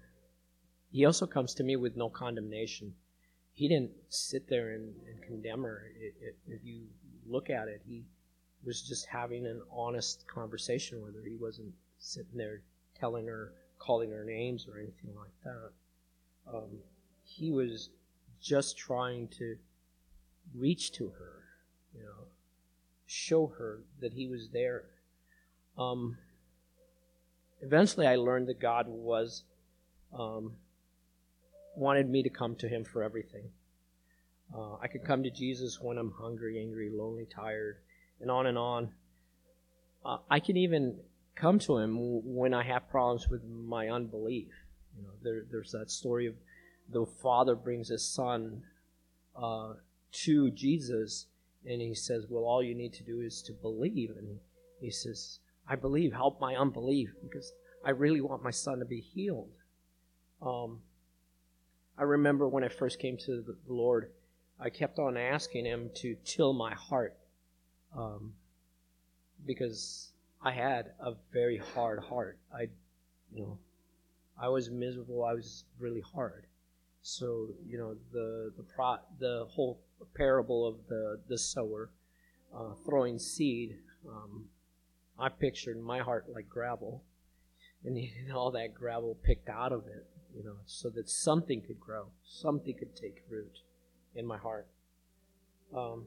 he 0.91 1.06
also 1.06 1.25
comes 1.25 1.54
to 1.56 1.63
me 1.63 1.75
with 1.75 1.95
no 1.95 2.10
condemnation. 2.10 2.93
He 3.54 3.67
didn't 3.67 3.91
sit 4.10 4.49
there 4.49 4.71
and, 4.71 4.93
and 5.08 5.21
condemn 5.23 5.63
her. 5.63 5.84
It, 5.99 6.15
it, 6.21 6.38
if 6.47 6.62
you 6.63 6.84
look 7.28 7.49
at 7.49 7.67
it, 7.67 7.82
he 7.88 8.04
was 8.65 8.82
just 8.82 9.06
having 9.06 9.45
an 9.45 9.62
honest 9.71 10.25
conversation 10.28 11.02
with 11.02 11.15
her. 11.15 11.21
He 11.28 11.36
wasn't 11.36 11.73
sitting 11.99 12.38
there 12.38 12.62
telling 12.99 13.28
her, 13.28 13.54
calling 13.78 14.12
her 14.12 14.23
names 14.23 14.67
or 14.67 14.78
anything 14.78 15.15
like 15.15 15.34
that. 15.43 15.71
Um, 16.54 16.80
he 17.23 17.52
was 17.52 17.89
just 18.41 18.78
trying 18.78 19.28
to 19.38 19.56
reach 20.56 20.91
to 20.93 21.10
her, 21.10 21.43
you 21.93 22.04
know, 22.04 22.28
show 23.09 23.47
her 23.57 23.79
that 24.01 24.13
he 24.13 24.27
was 24.27 24.49
there. 24.53 24.83
Um, 25.77 26.17
eventually, 27.61 28.05
I 28.05 28.17
learned 28.17 28.47
that 28.47 28.59
God 28.59 28.87
was 28.87 29.43
um, 30.13 30.53
wanted 31.75 32.07
me 32.09 32.21
to 32.23 32.29
come 32.29 32.55
to 32.57 32.67
Him 32.67 32.83
for 32.83 33.01
everything. 33.01 33.49
Uh, 34.55 34.75
I 34.81 34.87
could 34.87 35.03
come 35.03 35.23
to 35.23 35.31
Jesus 35.31 35.79
when 35.81 35.97
I'm 35.97 36.11
hungry, 36.11 36.59
angry, 36.59 36.89
lonely, 36.91 37.25
tired, 37.25 37.77
and 38.21 38.29
on 38.29 38.45
and 38.45 38.57
on. 38.57 38.91
Uh, 40.05 40.17
I 40.29 40.39
can 40.39 40.57
even 40.57 40.99
come 41.35 41.57
to 41.59 41.77
Him 41.77 41.97
when 42.35 42.53
I 42.53 42.63
have 42.63 42.89
problems 42.89 43.27
with 43.27 43.43
my 43.43 43.89
unbelief. 43.89 44.49
You 44.95 45.03
know, 45.03 45.13
there, 45.23 45.45
there's 45.49 45.71
that 45.71 45.89
story 45.89 46.27
of 46.27 46.35
the 46.91 47.05
father 47.05 47.55
brings 47.55 47.89
his 47.89 48.03
son 48.03 48.63
uh, 49.35 49.73
to 50.11 50.51
Jesus, 50.51 51.27
and 51.65 51.81
he 51.81 51.93
says, 51.93 52.27
"Well, 52.29 52.43
all 52.43 52.63
you 52.63 52.75
need 52.75 52.93
to 52.93 53.03
do 53.03 53.21
is 53.21 53.41
to 53.43 53.53
believe." 53.53 54.15
And 54.17 54.39
he 54.79 54.91
says, 54.91 55.39
"I 55.67 55.75
believe. 55.75 56.13
Help 56.13 56.39
my 56.39 56.55
unbelief, 56.55 57.13
because 57.21 57.53
I 57.83 57.91
really 57.91 58.21
want 58.21 58.43
my 58.43 58.51
son 58.51 58.79
to 58.79 58.85
be 58.85 59.01
healed." 59.01 59.51
Um, 60.41 60.81
I 61.97 62.03
remember 62.03 62.47
when 62.47 62.63
I 62.63 62.69
first 62.69 62.99
came 62.99 63.17
to 63.17 63.41
the 63.41 63.57
Lord, 63.67 64.11
I 64.59 64.69
kept 64.69 64.99
on 64.99 65.17
asking 65.17 65.65
Him 65.65 65.89
to 65.95 66.15
till 66.23 66.53
my 66.53 66.73
heart, 66.73 67.17
um, 67.95 68.33
because 69.45 70.11
I 70.41 70.51
had 70.51 70.93
a 70.99 71.15
very 71.33 71.57
hard 71.57 71.99
heart. 71.99 72.39
I, 72.53 72.69
you 73.33 73.43
know, 73.43 73.59
I 74.41 74.47
was 74.47 74.69
miserable. 74.69 75.25
I 75.25 75.33
was 75.33 75.65
really 75.77 76.01
hard. 76.01 76.45
So 77.01 77.49
you 77.65 77.77
know 77.77 77.95
the 78.11 78.53
the 78.55 78.63
pro 78.63 78.97
the 79.19 79.45
whole 79.49 79.79
parable 80.05 80.65
of 80.65 80.88
the 80.88 81.19
the 81.27 81.38
sower 81.38 81.91
uh, 82.55 82.73
throwing 82.85 83.19
seed. 83.19 83.77
Um, 84.07 84.45
I 85.17 85.29
pictured 85.29 85.81
my 85.81 85.99
heart 85.99 86.25
like 86.33 86.49
gravel, 86.49 87.03
and 87.83 87.97
all 88.33 88.51
that 88.51 88.73
gravel 88.73 89.17
picked 89.23 89.49
out 89.49 89.71
of 89.71 89.88
it, 89.88 90.07
you 90.35 90.43
know, 90.43 90.57
so 90.65 90.89
that 90.91 91.09
something 91.09 91.62
could 91.62 91.79
grow, 91.79 92.07
something 92.23 92.73
could 92.77 92.95
take 92.95 93.23
root 93.29 93.59
in 94.15 94.25
my 94.25 94.38
heart. 94.38 94.67
Um, 95.75 96.05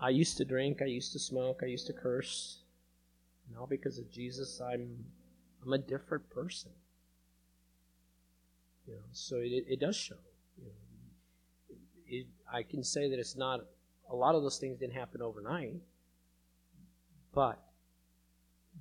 I 0.00 0.08
used 0.10 0.36
to 0.38 0.44
drink, 0.44 0.82
I 0.82 0.86
used 0.86 1.12
to 1.12 1.18
smoke, 1.18 1.60
I 1.62 1.66
used 1.66 1.86
to 1.86 1.92
curse. 1.92 2.58
Now, 3.52 3.66
because 3.68 3.98
of 3.98 4.10
Jesus, 4.10 4.60
I'm 4.60 5.04
I'm 5.64 5.72
a 5.72 5.78
different 5.78 6.28
person. 6.30 6.72
You 8.86 8.94
know, 8.94 9.00
so 9.12 9.36
it, 9.36 9.64
it 9.68 9.80
does 9.80 9.96
show. 9.96 10.16
You 10.58 10.64
know, 10.66 11.76
it, 12.06 12.26
I 12.52 12.62
can 12.62 12.82
say 12.82 13.08
that 13.08 13.18
it's 13.18 13.36
not. 13.36 13.60
A 14.10 14.14
lot 14.14 14.34
of 14.34 14.42
those 14.42 14.58
things 14.58 14.78
didn't 14.78 14.94
happen 14.94 15.22
overnight, 15.22 15.76
but 17.34 17.62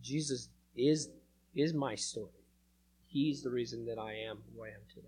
Jesus 0.02 0.50
is 0.76 1.10
is 1.56 1.74
my 1.74 1.96
story. 1.96 2.30
He's 3.08 3.44
the 3.44 3.50
reason 3.50 3.86
that 3.86 4.00
I 4.00 4.14
am 4.14 4.40
who 4.54 4.64
I 4.64 4.70
am 4.70 4.82
today. 4.94 5.08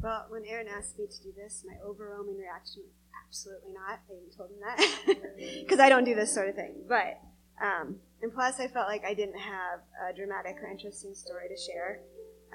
Well, 0.00 0.26
when 0.28 0.44
Aaron 0.44 0.66
asked 0.68 0.98
me 0.98 1.06
to 1.06 1.22
do 1.22 1.32
this, 1.34 1.64
my 1.66 1.76
overwhelming 1.82 2.36
reaction 2.36 2.82
was 2.84 2.92
absolutely 3.26 3.72
not. 3.72 4.00
I 4.06 4.36
told 4.36 4.50
him 4.50 4.60
that 4.60 5.60
because 5.62 5.80
I 5.80 5.88
don't 5.88 6.04
do 6.04 6.14
this 6.14 6.32
sort 6.32 6.48
of 6.48 6.54
thing. 6.54 6.74
But 6.86 7.20
um, 7.62 7.96
and 8.24 8.32
plus, 8.32 8.58
I 8.58 8.68
felt 8.68 8.88
like 8.88 9.04
I 9.04 9.12
didn't 9.12 9.38
have 9.38 9.80
a 10.08 10.16
dramatic 10.16 10.56
or 10.62 10.70
interesting 10.70 11.14
story 11.14 11.44
to 11.46 11.60
share. 11.60 12.00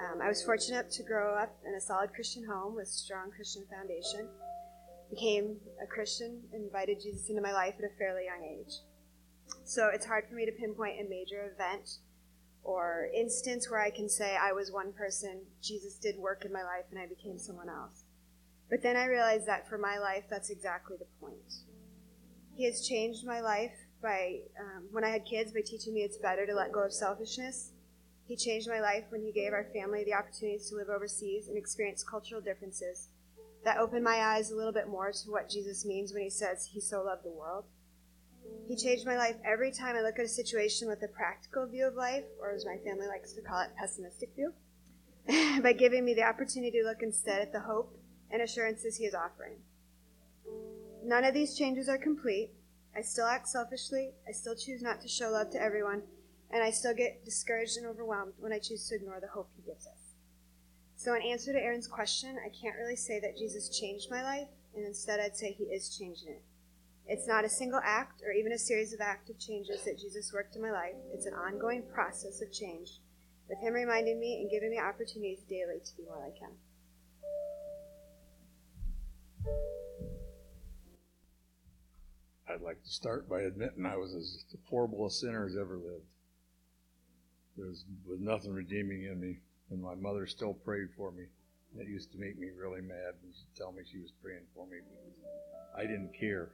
Um, 0.00 0.20
I 0.20 0.26
was 0.26 0.42
fortunate 0.42 0.90
to 0.90 1.04
grow 1.04 1.36
up 1.36 1.56
in 1.64 1.76
a 1.76 1.80
solid 1.80 2.12
Christian 2.12 2.44
home 2.44 2.74
with 2.74 2.88
strong 2.88 3.30
Christian 3.30 3.62
foundation. 3.70 4.28
Became 5.10 5.58
a 5.80 5.86
Christian, 5.86 6.42
invited 6.52 6.98
Jesus 7.00 7.28
into 7.28 7.40
my 7.40 7.52
life 7.52 7.74
at 7.78 7.84
a 7.84 7.96
fairly 7.98 8.24
young 8.24 8.42
age. 8.42 8.80
So 9.62 9.90
it's 9.94 10.04
hard 10.04 10.24
for 10.28 10.34
me 10.34 10.44
to 10.44 10.50
pinpoint 10.50 11.02
a 11.02 11.08
major 11.08 11.52
event 11.54 11.98
or 12.64 13.06
instance 13.16 13.70
where 13.70 13.80
I 13.80 13.90
can 13.90 14.08
say 14.08 14.36
I 14.36 14.50
was 14.50 14.72
one 14.72 14.92
person, 14.92 15.42
Jesus 15.62 15.98
did 15.98 16.18
work 16.18 16.44
in 16.44 16.52
my 16.52 16.64
life, 16.64 16.86
and 16.90 16.98
I 16.98 17.06
became 17.06 17.38
someone 17.38 17.68
else. 17.68 18.02
But 18.68 18.82
then 18.82 18.96
I 18.96 19.04
realized 19.04 19.46
that 19.46 19.68
for 19.68 19.78
my 19.78 19.98
life, 19.98 20.24
that's 20.28 20.50
exactly 20.50 20.96
the 20.98 21.06
point. 21.20 21.62
He 22.56 22.64
has 22.64 22.88
changed 22.88 23.24
my 23.24 23.40
life 23.40 23.86
by 24.02 24.40
um, 24.58 24.88
when 24.90 25.04
I 25.04 25.10
had 25.10 25.24
kids 25.24 25.52
by 25.52 25.60
teaching 25.60 25.94
me 25.94 26.02
it's 26.02 26.18
better 26.18 26.46
to 26.46 26.54
let 26.54 26.72
go 26.72 26.84
of 26.84 26.92
selfishness. 26.92 27.72
He 28.26 28.36
changed 28.36 28.68
my 28.68 28.80
life 28.80 29.04
when 29.10 29.22
he 29.22 29.32
gave 29.32 29.52
our 29.52 29.66
family 29.74 30.04
the 30.04 30.14
opportunities 30.14 30.68
to 30.70 30.76
live 30.76 30.88
overseas 30.88 31.48
and 31.48 31.58
experience 31.58 32.04
cultural 32.04 32.40
differences. 32.40 33.08
That 33.64 33.78
opened 33.78 34.04
my 34.04 34.16
eyes 34.16 34.50
a 34.50 34.56
little 34.56 34.72
bit 34.72 34.88
more 34.88 35.12
to 35.12 35.30
what 35.30 35.50
Jesus 35.50 35.84
means 35.84 36.12
when 36.12 36.22
he 36.22 36.30
says 36.30 36.70
he 36.72 36.80
so 36.80 37.02
loved 37.02 37.24
the 37.24 37.30
world. 37.30 37.64
He 38.68 38.76
changed 38.76 39.04
my 39.04 39.16
life 39.16 39.36
every 39.44 39.72
time 39.72 39.96
I 39.96 40.02
look 40.02 40.18
at 40.18 40.24
a 40.24 40.28
situation 40.28 40.88
with 40.88 41.02
a 41.02 41.08
practical 41.08 41.66
view 41.66 41.86
of 41.86 41.94
life, 41.94 42.24
or 42.40 42.52
as 42.52 42.64
my 42.64 42.76
family 42.78 43.06
likes 43.06 43.32
to 43.32 43.42
call 43.42 43.62
it, 43.62 43.70
pessimistic 43.76 44.30
view, 44.34 44.52
by 45.62 45.72
giving 45.72 46.04
me 46.04 46.14
the 46.14 46.22
opportunity 46.22 46.78
to 46.80 46.86
look 46.86 47.02
instead 47.02 47.42
at 47.42 47.52
the 47.52 47.60
hope 47.60 47.98
and 48.30 48.40
assurances 48.40 48.96
he 48.96 49.04
is 49.04 49.14
offering. 49.14 49.58
None 51.04 51.24
of 51.24 51.34
these 51.34 51.56
changes 51.56 51.88
are 51.88 51.98
complete, 51.98 52.52
I 52.96 53.02
still 53.02 53.26
act 53.26 53.48
selfishly, 53.48 54.12
I 54.28 54.32
still 54.32 54.54
choose 54.54 54.82
not 54.82 55.00
to 55.02 55.08
show 55.08 55.30
love 55.30 55.50
to 55.50 55.62
everyone, 55.62 56.02
and 56.50 56.62
I 56.62 56.70
still 56.70 56.94
get 56.94 57.24
discouraged 57.24 57.76
and 57.76 57.86
overwhelmed 57.86 58.34
when 58.38 58.52
I 58.52 58.58
choose 58.58 58.88
to 58.88 58.96
ignore 58.96 59.20
the 59.20 59.28
hope 59.28 59.48
He 59.56 59.62
gives 59.62 59.86
us. 59.86 60.14
So, 60.96 61.14
in 61.14 61.22
answer 61.22 61.52
to 61.52 61.58
Aaron's 61.58 61.86
question, 61.86 62.36
I 62.44 62.50
can't 62.50 62.76
really 62.76 62.96
say 62.96 63.20
that 63.20 63.38
Jesus 63.38 63.70
changed 63.70 64.10
my 64.10 64.22
life, 64.22 64.48
and 64.76 64.84
instead 64.84 65.18
I'd 65.18 65.34
say 65.34 65.50
he 65.50 65.64
is 65.64 65.96
changing 65.96 66.28
it. 66.28 66.42
It's 67.06 67.26
not 67.26 67.44
a 67.44 67.48
single 67.48 67.80
act 67.82 68.22
or 68.22 68.32
even 68.32 68.52
a 68.52 68.58
series 68.58 68.92
of 68.92 69.00
active 69.00 69.38
changes 69.38 69.82
that 69.84 69.98
Jesus 69.98 70.32
worked 70.32 70.56
in 70.56 70.62
my 70.62 70.70
life. 70.70 70.96
It's 71.14 71.24
an 71.24 71.32
ongoing 71.32 71.84
process 71.94 72.42
of 72.42 72.52
change, 72.52 73.00
with 73.48 73.58
him 73.60 73.72
reminding 73.72 74.20
me 74.20 74.42
and 74.42 74.50
giving 74.50 74.70
me 74.70 74.78
opportunities 74.78 75.40
daily 75.48 75.80
to 75.82 75.96
be 75.96 76.04
more 76.04 76.22
like 76.22 76.38
him. 76.38 76.50
I'd 82.50 82.62
like 82.62 82.82
to 82.82 82.90
start 82.90 83.28
by 83.28 83.42
admitting 83.42 83.86
I 83.86 83.96
was 83.96 84.12
as 84.14 84.44
horrible 84.68 85.06
a 85.06 85.10
sinner 85.10 85.46
as 85.46 85.56
ever 85.56 85.76
lived. 85.76 86.06
There 87.56 87.66
was, 87.66 87.84
was 88.06 88.18
nothing 88.20 88.52
redeeming 88.52 89.04
in 89.04 89.20
me, 89.20 89.38
and 89.70 89.80
my 89.80 89.94
mother 89.94 90.26
still 90.26 90.54
prayed 90.54 90.88
for 90.96 91.12
me. 91.12 91.24
It 91.78 91.86
used 91.86 92.10
to 92.12 92.18
make 92.18 92.38
me 92.38 92.48
really 92.50 92.80
mad 92.80 93.14
when 93.22 93.32
she'd 93.32 93.56
tell 93.56 93.70
me 93.70 93.82
she 93.84 94.00
was 94.00 94.12
praying 94.22 94.42
for 94.54 94.66
me 94.66 94.78
I 95.76 95.82
didn't 95.82 96.12
care. 96.18 96.50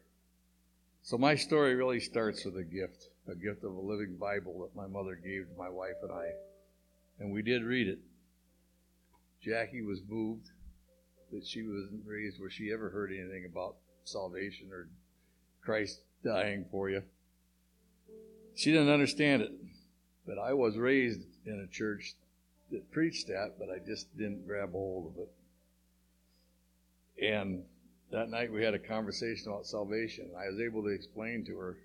So 1.03 1.17
my 1.17 1.35
story 1.35 1.75
really 1.75 2.01
starts 2.01 2.45
with 2.45 2.57
a 2.57 2.65
gift, 2.65 3.09
a 3.27 3.35
gift 3.35 3.65
of 3.65 3.73
a 3.73 3.81
living 3.81 4.17
Bible 4.19 4.61
that 4.61 4.77
my 4.77 4.87
mother 4.87 5.15
gave 5.15 5.49
to 5.49 5.57
my 5.57 5.71
wife 5.71 5.97
and 6.03 6.13
I. 6.13 6.27
And 7.19 7.33
we 7.33 7.41
did 7.43 7.63
read 7.63 7.89
it. 7.89 8.01
Jackie 9.43 9.83
was 9.83 10.01
moved 10.07 10.51
that 11.33 11.47
she 11.47 11.63
wasn't 11.63 12.05
raised 12.05 12.39
where 12.39 12.51
she 12.51 12.73
ever 12.73 12.91
heard 12.91 13.11
anything 13.11 13.47
about 13.47 13.77
salvation 14.05 14.69
or 14.71 14.89
Christ 15.67 16.01
dying 16.25 16.65
for 16.71 16.89
you. 16.89 17.03
She 18.55 18.71
didn't 18.71 18.89
understand 18.89 19.43
it, 19.43 19.51
but 20.25 20.39
I 20.39 20.53
was 20.53 20.79
raised 20.79 21.23
in 21.45 21.61
a 21.61 21.67
church 21.67 22.15
that 22.71 22.93
preached 22.93 23.27
that, 23.27 23.55
but 23.59 23.69
I 23.69 23.81
just 23.85 24.17
didn't 24.17 24.47
grab 24.47 24.71
hold 24.71 25.13
of 25.13 25.23
it. 25.23 25.31
And 27.33 27.65
that 28.13 28.31
night 28.31 28.53
we 28.53 28.63
had 28.63 28.75
a 28.75 28.79
conversation 28.79 29.49
about 29.49 29.67
salvation. 29.67 30.31
I 30.39 30.49
was 30.49 30.61
able 30.61 30.85
to 30.85 30.91
explain 30.91 31.45
to 31.47 31.59
her, 31.59 31.77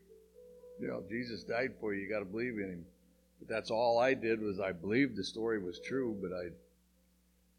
you 0.79 0.87
know, 0.87 1.03
Jesus 1.09 1.43
died 1.43 1.73
for 1.79 1.93
you. 1.93 2.03
You 2.03 2.09
got 2.09 2.19
to 2.19 2.25
believe 2.25 2.59
in 2.59 2.69
him. 2.69 2.85
But 3.39 3.49
that's 3.49 3.71
all 3.71 3.97
I 3.97 4.13
did 4.13 4.41
was 4.41 4.59
I 4.59 4.73
believed 4.73 5.15
the 5.15 5.23
story 5.23 5.57
was 5.57 5.79
true, 5.79 6.15
but 6.21 6.31
I 6.31 6.49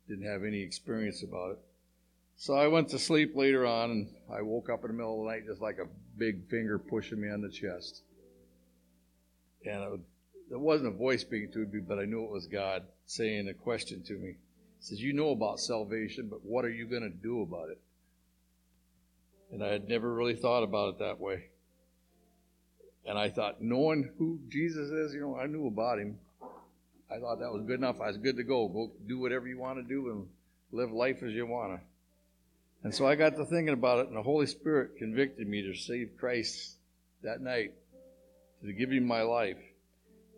didn't 0.09 0.31
have 0.31 0.45
any 0.45 0.61
experience 0.61 1.25
about 1.25 1.53
it. 1.53 1.59
So 2.43 2.55
I 2.55 2.67
went 2.67 2.89
to 2.89 2.99
sleep 2.99 3.37
later 3.37 3.65
on, 3.65 3.93
and 3.93 4.09
I 4.29 4.43
woke 4.43 4.69
up 4.69 4.83
in 4.83 4.89
the 4.89 4.95
middle 4.95 5.21
of 5.21 5.27
the 5.27 5.31
night 5.31 5.47
just 5.47 5.61
like 5.61 5.79
a 5.79 5.87
big 6.19 6.51
finger 6.51 6.77
pushing 6.77 7.21
me 7.21 7.31
on 7.31 7.41
the 7.41 7.49
chest. 7.49 8.03
And 9.65 9.81
it, 9.81 9.89
would, 9.89 10.03
it 10.51 10.59
wasn't 10.59 10.93
a 10.93 10.99
voice 10.99 11.21
speaking 11.21 11.53
to 11.53 11.61
me, 11.61 11.79
but 11.87 12.01
I 12.01 12.05
knew 12.05 12.25
it 12.25 12.33
was 12.33 12.49
God 12.49 12.83
saying 13.07 13.47
a 13.47 13.55
question 13.55 14.03
to 14.09 14.15
me. 14.15 14.31
He 14.31 14.37
says, 14.81 15.01
You 15.01 15.13
know 15.13 15.31
about 15.31 15.61
salvation, 15.61 16.27
but 16.29 16.45
what 16.45 16.65
are 16.65 16.71
you 16.73 16.87
going 16.87 17.03
to 17.03 17.11
do 17.11 17.43
about 17.43 17.69
it? 17.69 17.81
And 19.53 19.63
I 19.63 19.69
had 19.69 19.89
never 19.89 20.13
really 20.13 20.35
thought 20.35 20.65
about 20.65 20.95
it 20.95 20.99
that 20.99 21.21
way. 21.21 21.45
And 23.07 23.17
I 23.17 23.29
thought, 23.29 23.63
knowing 23.63 24.11
who 24.19 24.41
Jesus 24.49 24.91
is, 24.91 25.15
you 25.15 25.21
know, 25.21 25.37
I 25.37 25.47
knew 25.47 25.69
about 25.69 26.01
him. 26.01 26.19
I 27.09 27.21
thought 27.21 27.39
that 27.39 27.53
was 27.53 27.63
good 27.69 27.79
enough. 27.79 28.01
I 28.01 28.09
was 28.09 28.17
good 28.17 28.37
to 28.37 28.43
go. 28.43 28.67
Go 28.67 28.91
do 29.07 29.21
whatever 29.21 29.47
you 29.47 29.61
want 29.61 29.79
to 29.79 29.85
do 29.85 30.11
and 30.11 30.27
live 30.73 30.91
life 30.91 31.23
as 31.23 31.31
you 31.35 31.47
want 31.47 31.79
to. 31.79 31.92
And 32.85 32.95
so 32.95 33.07
I 33.07 33.15
got 33.15 33.37
to 33.37 33.45
thinking 33.45 33.75
about 33.75 34.01
it, 34.01 34.09
and 34.09 34.17
the 34.17 34.23
Holy 34.23 34.47
Spirit 34.47 34.97
convicted 34.99 35.47
me 35.47 35.63
to 35.63 35.75
save 35.75 36.17
Christ 36.19 36.77
that 37.23 37.41
night, 37.41 37.75
to 38.65 38.73
give 38.73 38.91
him 38.91 39.07
my 39.07 39.23
life. 39.23 39.59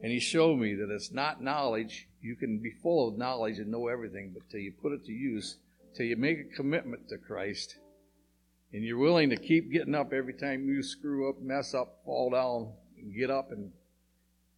And 0.02 0.12
he 0.12 0.20
showed 0.20 0.58
me 0.58 0.74
that 0.74 0.90
it's 0.90 1.12
not 1.12 1.42
knowledge. 1.42 2.06
You 2.20 2.36
can 2.36 2.58
be 2.58 2.72
full 2.82 3.08
of 3.08 3.16
knowledge 3.16 3.58
and 3.58 3.70
know 3.70 3.88
everything, 3.88 4.32
but 4.34 4.42
till 4.50 4.60
you 4.60 4.72
put 4.72 4.92
it 4.92 5.06
to 5.06 5.12
use, 5.12 5.56
till 5.94 6.04
you 6.06 6.16
make 6.16 6.38
a 6.38 6.56
commitment 6.56 7.08
to 7.08 7.16
Christ, 7.16 7.76
and 8.72 8.82
you're 8.82 8.98
willing 8.98 9.30
to 9.30 9.36
keep 9.36 9.72
getting 9.72 9.94
up 9.94 10.12
every 10.12 10.34
time 10.34 10.68
you 10.68 10.82
screw 10.82 11.30
up, 11.30 11.40
mess 11.40 11.74
up, 11.74 12.00
fall 12.04 12.30
down, 12.30 12.72
and 12.98 13.14
get 13.14 13.30
up 13.30 13.52
and 13.52 13.70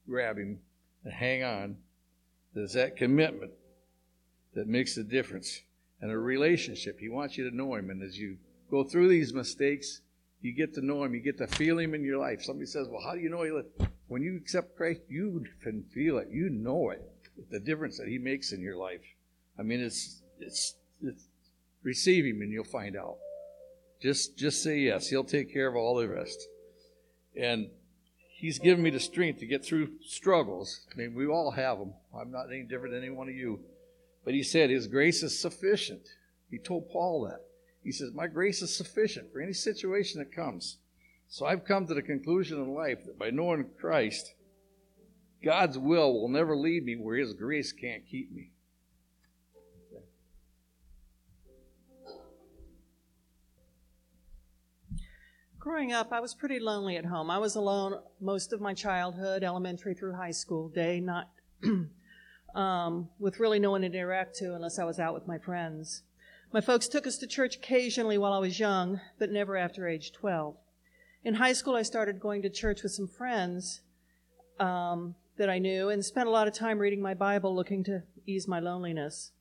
grab 0.08 0.38
him 0.38 0.58
and 1.04 1.12
hang 1.12 1.42
on, 1.42 1.76
there's 2.54 2.72
that 2.72 2.96
commitment 2.96 3.52
that 4.54 4.66
makes 4.66 4.94
the 4.94 5.04
difference 5.04 5.60
and 6.00 6.10
a 6.10 6.18
relationship. 6.18 6.98
He 6.98 7.08
wants 7.08 7.36
you 7.36 7.48
to 7.48 7.56
know 7.56 7.74
Him. 7.74 7.90
And 7.90 8.02
as 8.02 8.18
you 8.18 8.36
go 8.70 8.84
through 8.84 9.08
these 9.08 9.32
mistakes, 9.32 10.00
you 10.40 10.52
get 10.52 10.74
to 10.74 10.84
know 10.84 11.04
Him. 11.04 11.14
You 11.14 11.20
get 11.20 11.38
to 11.38 11.46
feel 11.46 11.78
Him 11.78 11.94
in 11.94 12.04
your 12.04 12.18
life. 12.18 12.42
Somebody 12.42 12.66
says, 12.66 12.88
Well, 12.88 13.02
how 13.02 13.14
do 13.14 13.20
you 13.20 13.30
know 13.30 13.42
He 13.42 13.86
When 14.08 14.22
you 14.22 14.36
accept 14.36 14.76
Christ, 14.76 15.00
you 15.08 15.44
can 15.62 15.84
feel 15.94 16.18
it. 16.18 16.28
You 16.30 16.50
know 16.50 16.90
it. 16.90 17.02
The 17.50 17.60
difference 17.60 17.98
that 17.98 18.08
He 18.08 18.18
makes 18.18 18.52
in 18.52 18.60
your 18.60 18.76
life. 18.76 19.02
I 19.58 19.62
mean, 19.62 19.80
it's, 19.80 20.22
it's, 20.38 20.74
it's 21.02 21.24
receive 21.82 22.24
Him 22.24 22.42
and 22.42 22.52
you'll 22.52 22.64
find 22.64 22.96
out. 22.96 23.16
Just, 24.02 24.36
just 24.36 24.62
say 24.62 24.80
yes. 24.80 25.08
He'll 25.08 25.24
take 25.24 25.52
care 25.52 25.68
of 25.68 25.76
all 25.76 25.96
the 25.96 26.08
rest. 26.08 26.48
And 27.34 27.70
He's 28.38 28.58
given 28.58 28.84
me 28.84 28.90
the 28.90 29.00
strength 29.00 29.40
to 29.40 29.46
get 29.46 29.64
through 29.64 29.92
struggles. 30.06 30.86
I 30.92 30.98
mean, 30.98 31.14
we 31.14 31.26
all 31.26 31.52
have 31.52 31.78
them. 31.78 31.94
I'm 32.14 32.30
not 32.30 32.52
any 32.52 32.64
different 32.64 32.92
than 32.92 33.02
any 33.02 33.10
one 33.10 33.30
of 33.30 33.34
you. 33.34 33.60
But 34.26 34.34
he 34.34 34.42
said 34.42 34.70
his 34.70 34.88
grace 34.88 35.22
is 35.22 35.40
sufficient. 35.40 36.08
He 36.50 36.58
told 36.58 36.90
Paul 36.90 37.28
that. 37.28 37.42
He 37.84 37.92
says, 37.92 38.10
My 38.12 38.26
grace 38.26 38.60
is 38.60 38.76
sufficient 38.76 39.32
for 39.32 39.40
any 39.40 39.52
situation 39.52 40.18
that 40.18 40.34
comes. 40.34 40.78
So 41.28 41.46
I've 41.46 41.64
come 41.64 41.86
to 41.86 41.94
the 41.94 42.02
conclusion 42.02 42.58
in 42.58 42.74
life 42.74 43.04
that 43.06 43.20
by 43.20 43.30
knowing 43.30 43.66
Christ, 43.80 44.34
God's 45.44 45.78
will 45.78 46.12
will 46.12 46.28
never 46.28 46.56
lead 46.56 46.84
me 46.84 46.96
where 46.96 47.16
his 47.16 47.34
grace 47.34 47.70
can't 47.70 48.04
keep 48.04 48.32
me. 48.32 48.50
Growing 55.60 55.92
up, 55.92 56.12
I 56.12 56.18
was 56.18 56.34
pretty 56.34 56.58
lonely 56.58 56.96
at 56.96 57.04
home. 57.04 57.30
I 57.30 57.38
was 57.38 57.54
alone 57.54 58.00
most 58.20 58.52
of 58.52 58.60
my 58.60 58.74
childhood, 58.74 59.44
elementary 59.44 59.94
through 59.94 60.14
high 60.14 60.32
school, 60.32 60.68
day, 60.68 60.98
not 61.00 61.30
um, 62.56 63.10
with 63.18 63.38
really 63.38 63.58
no 63.60 63.70
one 63.70 63.82
to 63.82 63.86
interact 63.86 64.34
to 64.36 64.54
unless 64.54 64.78
I 64.78 64.84
was 64.84 64.98
out 64.98 65.14
with 65.14 65.28
my 65.28 65.38
friends. 65.38 66.02
My 66.52 66.60
folks 66.60 66.88
took 66.88 67.06
us 67.06 67.18
to 67.18 67.26
church 67.26 67.56
occasionally 67.56 68.16
while 68.16 68.32
I 68.32 68.38
was 68.38 68.58
young, 68.58 69.00
but 69.18 69.30
never 69.30 69.56
after 69.56 69.86
age 69.86 70.12
12. 70.12 70.56
In 71.22 71.34
high 71.34 71.52
school, 71.52 71.76
I 71.76 71.82
started 71.82 72.18
going 72.18 72.42
to 72.42 72.50
church 72.50 72.82
with 72.82 72.92
some 72.92 73.08
friends 73.08 73.82
um, 74.58 75.14
that 75.36 75.50
I 75.50 75.58
knew 75.58 75.90
and 75.90 76.04
spent 76.04 76.28
a 76.28 76.32
lot 76.32 76.48
of 76.48 76.54
time 76.54 76.78
reading 76.78 77.02
my 77.02 77.14
Bible 77.14 77.54
looking 77.54 77.84
to 77.84 78.02
ease 78.26 78.48
my 78.48 78.58
loneliness. 78.58 79.32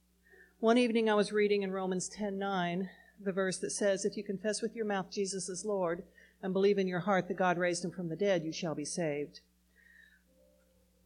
One 0.59 0.77
evening, 0.77 1.09
I 1.09 1.15
was 1.15 1.31
reading 1.31 1.63
in 1.63 1.71
Romans 1.71 2.09
10:9 2.09 2.89
the 3.23 3.31
verse 3.31 3.59
that 3.59 3.71
says, 3.71 4.03
If 4.03 4.17
you 4.17 4.23
confess 4.23 4.61
with 4.61 4.75
your 4.75 4.85
mouth 4.85 5.09
Jesus 5.09 5.47
is 5.47 5.63
Lord 5.63 6.03
and 6.43 6.51
believe 6.51 6.77
in 6.77 6.87
your 6.87 6.99
heart 6.99 7.27
that 7.29 7.37
God 7.37 7.57
raised 7.57 7.85
him 7.85 7.91
from 7.91 8.09
the 8.09 8.15
dead, 8.15 8.43
you 8.43 8.51
shall 8.51 8.75
be 8.75 8.83
saved. 8.83 9.39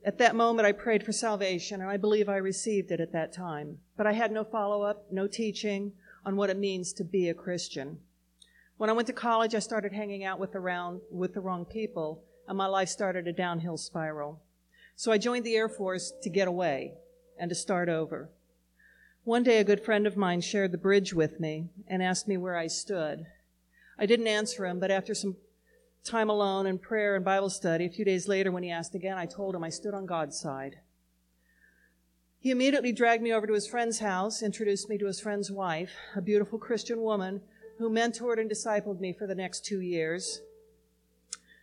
At 0.04 0.18
that 0.20 0.36
moment, 0.36 0.66
I 0.66 0.72
prayed 0.72 1.04
for 1.04 1.12
salvation, 1.12 1.82
and 1.82 1.90
I 1.90 1.98
believe 1.98 2.30
I 2.30 2.38
received 2.38 2.92
it 2.92 3.02
at 3.02 3.12
that 3.12 3.34
time. 3.34 3.80
But 3.98 4.08
I 4.08 4.14
had 4.14 4.32
no 4.32 4.44
follow 4.44 4.82
up, 4.82 5.12
no 5.12 5.28
teaching 5.28 5.92
on 6.26 6.38
what 6.38 6.50
it 6.50 6.58
means 6.58 6.94
to 6.94 7.04
be 7.04 7.28
a 7.28 7.34
Christian. 7.34 8.00
When 8.78 8.90
I 8.90 8.94
went 8.94 9.08
to 9.08 9.14
college, 9.14 9.56
I 9.56 9.60
started 9.60 9.92
hanging 9.92 10.24
out 10.24 10.40
with, 10.40 10.56
around, 10.56 11.02
with 11.12 11.34
the 11.34 11.42
wrong 11.42 11.66
people, 11.66 12.24
and 12.48 12.58
my 12.58 12.66
life 12.66 12.88
started 12.88 13.28
a 13.28 13.34
downhill 13.34 13.76
spiral. 13.76 14.42
So 14.96 15.12
I 15.12 15.18
joined 15.18 15.46
the 15.46 15.56
Air 15.56 15.68
Force 15.68 16.14
to 16.22 16.30
get 16.30 16.48
away 16.48 16.94
and 17.38 17.50
to 17.50 17.56
start 17.56 17.90
over. 17.90 18.30
One 19.26 19.44
day, 19.44 19.60
a 19.60 19.66
good 19.66 19.84
friend 19.84 20.08
of 20.08 20.16
mine 20.16 20.40
shared 20.40 20.72
the 20.72 20.78
bridge 20.78 21.14
with 21.14 21.42
me 21.42 21.70
and 21.88 22.02
asked 22.02 22.28
me 22.28 22.38
where 22.38 22.56
I 22.56 22.68
stood. 22.68 23.26
I 23.98 24.06
didn't 24.06 24.28
answer 24.28 24.66
him, 24.66 24.80
but 24.80 24.92
after 24.92 25.14
some 25.14 25.36
time 26.04 26.30
alone 26.30 26.66
and 26.66 26.82
prayer 26.82 27.16
and 27.16 27.26
Bible 27.26 27.50
study. 27.50 27.86
A 27.86 27.90
few 27.90 28.06
days 28.06 28.28
later, 28.28 28.52
when 28.52 28.64
he 28.64 28.72
asked 28.72 28.96
again, 28.96 29.18
I 29.18 29.26
told 29.26 29.56
him 29.56 29.64
I 29.64 29.70
stood 29.70 29.94
on 29.94 30.06
God's 30.06 30.40
side. 30.40 30.80
He 32.40 32.52
immediately 32.52 32.94
dragged 32.94 33.22
me 33.22 33.34
over 33.34 33.46
to 33.46 33.54
his 33.54 33.68
friend's 33.68 34.00
house, 34.00 34.42
introduced 34.42 34.90
me 34.90 34.98
to 34.98 35.08
his 35.08 35.20
friend's 35.20 35.52
wife, 35.52 35.92
a 36.16 36.22
beautiful 36.22 36.58
Christian 36.58 37.02
woman 37.02 37.42
who 37.80 37.90
mentored 37.90 38.40
and 38.40 38.50
discipled 38.50 39.00
me 39.00 39.12
for 39.12 39.28
the 39.28 39.36
next 39.36 39.66
two 39.66 39.82
years, 39.82 40.42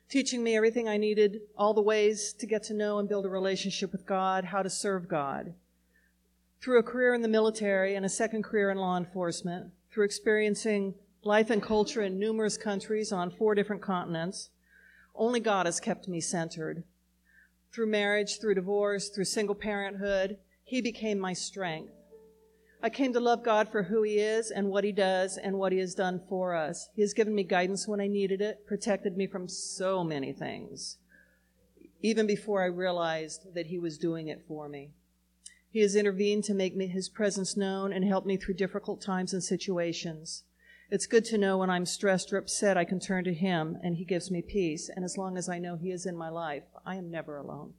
teaching 0.08 0.42
me 0.42 0.54
everything 0.54 0.86
I 0.86 0.98
needed, 0.98 1.40
all 1.56 1.72
the 1.72 1.80
ways 1.80 2.34
to 2.34 2.46
get 2.46 2.62
to 2.64 2.74
know 2.74 2.98
and 2.98 3.08
build 3.08 3.24
a 3.24 3.30
relationship 3.30 3.90
with 3.90 4.06
God, 4.06 4.44
how 4.44 4.62
to 4.62 4.70
serve 4.70 5.08
God. 5.08 5.54
Through 6.60 6.78
a 6.78 6.82
career 6.82 7.14
in 7.14 7.22
the 7.22 7.28
military 7.28 7.94
and 7.94 8.04
a 8.04 8.10
second 8.10 8.44
career 8.44 8.70
in 8.70 8.78
law 8.78 8.96
enforcement, 8.96 9.72
through 9.90 10.04
experiencing 10.04 10.94
life 11.26 11.50
and 11.50 11.62
culture 11.62 12.02
in 12.02 12.18
numerous 12.18 12.56
countries 12.56 13.12
on 13.12 13.30
four 13.30 13.54
different 13.54 13.82
continents. 13.82 14.50
Only 15.14 15.40
God 15.40 15.66
has 15.66 15.80
kept 15.80 16.08
me 16.08 16.20
centered. 16.20 16.84
Through 17.72 17.88
marriage, 17.88 18.40
through 18.40 18.54
divorce, 18.54 19.08
through 19.08 19.24
single 19.24 19.54
parenthood, 19.54 20.38
He 20.64 20.80
became 20.80 21.18
my 21.18 21.32
strength. 21.32 21.92
I 22.82 22.90
came 22.90 23.12
to 23.12 23.20
love 23.20 23.42
God 23.42 23.68
for 23.70 23.82
who 23.82 24.02
He 24.02 24.18
is 24.18 24.50
and 24.50 24.70
what 24.70 24.84
He 24.84 24.92
does 24.92 25.36
and 25.36 25.58
what 25.58 25.72
He 25.72 25.78
has 25.78 25.94
done 25.94 26.20
for 26.28 26.54
us. 26.54 26.88
He 26.94 27.02
has 27.02 27.12
given 27.12 27.34
me 27.34 27.42
guidance 27.42 27.88
when 27.88 28.00
I 28.00 28.06
needed 28.06 28.40
it, 28.40 28.66
protected 28.66 29.16
me 29.16 29.26
from 29.26 29.48
so 29.48 30.04
many 30.04 30.32
things, 30.32 30.98
even 32.02 32.26
before 32.26 32.62
I 32.62 32.66
realized 32.66 33.54
that 33.54 33.66
He 33.66 33.78
was 33.78 33.98
doing 33.98 34.28
it 34.28 34.44
for 34.46 34.68
me. 34.68 34.90
He 35.70 35.80
has 35.80 35.96
intervened 35.96 36.44
to 36.44 36.54
make 36.54 36.74
me 36.74 36.86
his 36.86 37.10
presence 37.10 37.54
known 37.54 37.92
and 37.92 38.02
help 38.02 38.24
me 38.24 38.38
through 38.38 38.54
difficult 38.54 39.02
times 39.02 39.34
and 39.34 39.44
situations. 39.44 40.44
It's 40.88 41.06
good 41.06 41.24
to 41.26 41.38
know 41.38 41.58
when 41.58 41.68
I'm 41.68 41.84
stressed 41.84 42.32
or 42.32 42.36
upset, 42.36 42.76
I 42.76 42.84
can 42.84 43.00
turn 43.00 43.24
to 43.24 43.34
him 43.34 43.76
and 43.82 43.96
he 43.96 44.04
gives 44.04 44.30
me 44.30 44.40
peace. 44.40 44.88
And 44.94 45.04
as 45.04 45.18
long 45.18 45.36
as 45.36 45.48
I 45.48 45.58
know 45.58 45.76
he 45.76 45.90
is 45.90 46.06
in 46.06 46.16
my 46.16 46.28
life, 46.28 46.62
I 46.84 46.94
am 46.94 47.10
never 47.10 47.36
alone. 47.36 47.74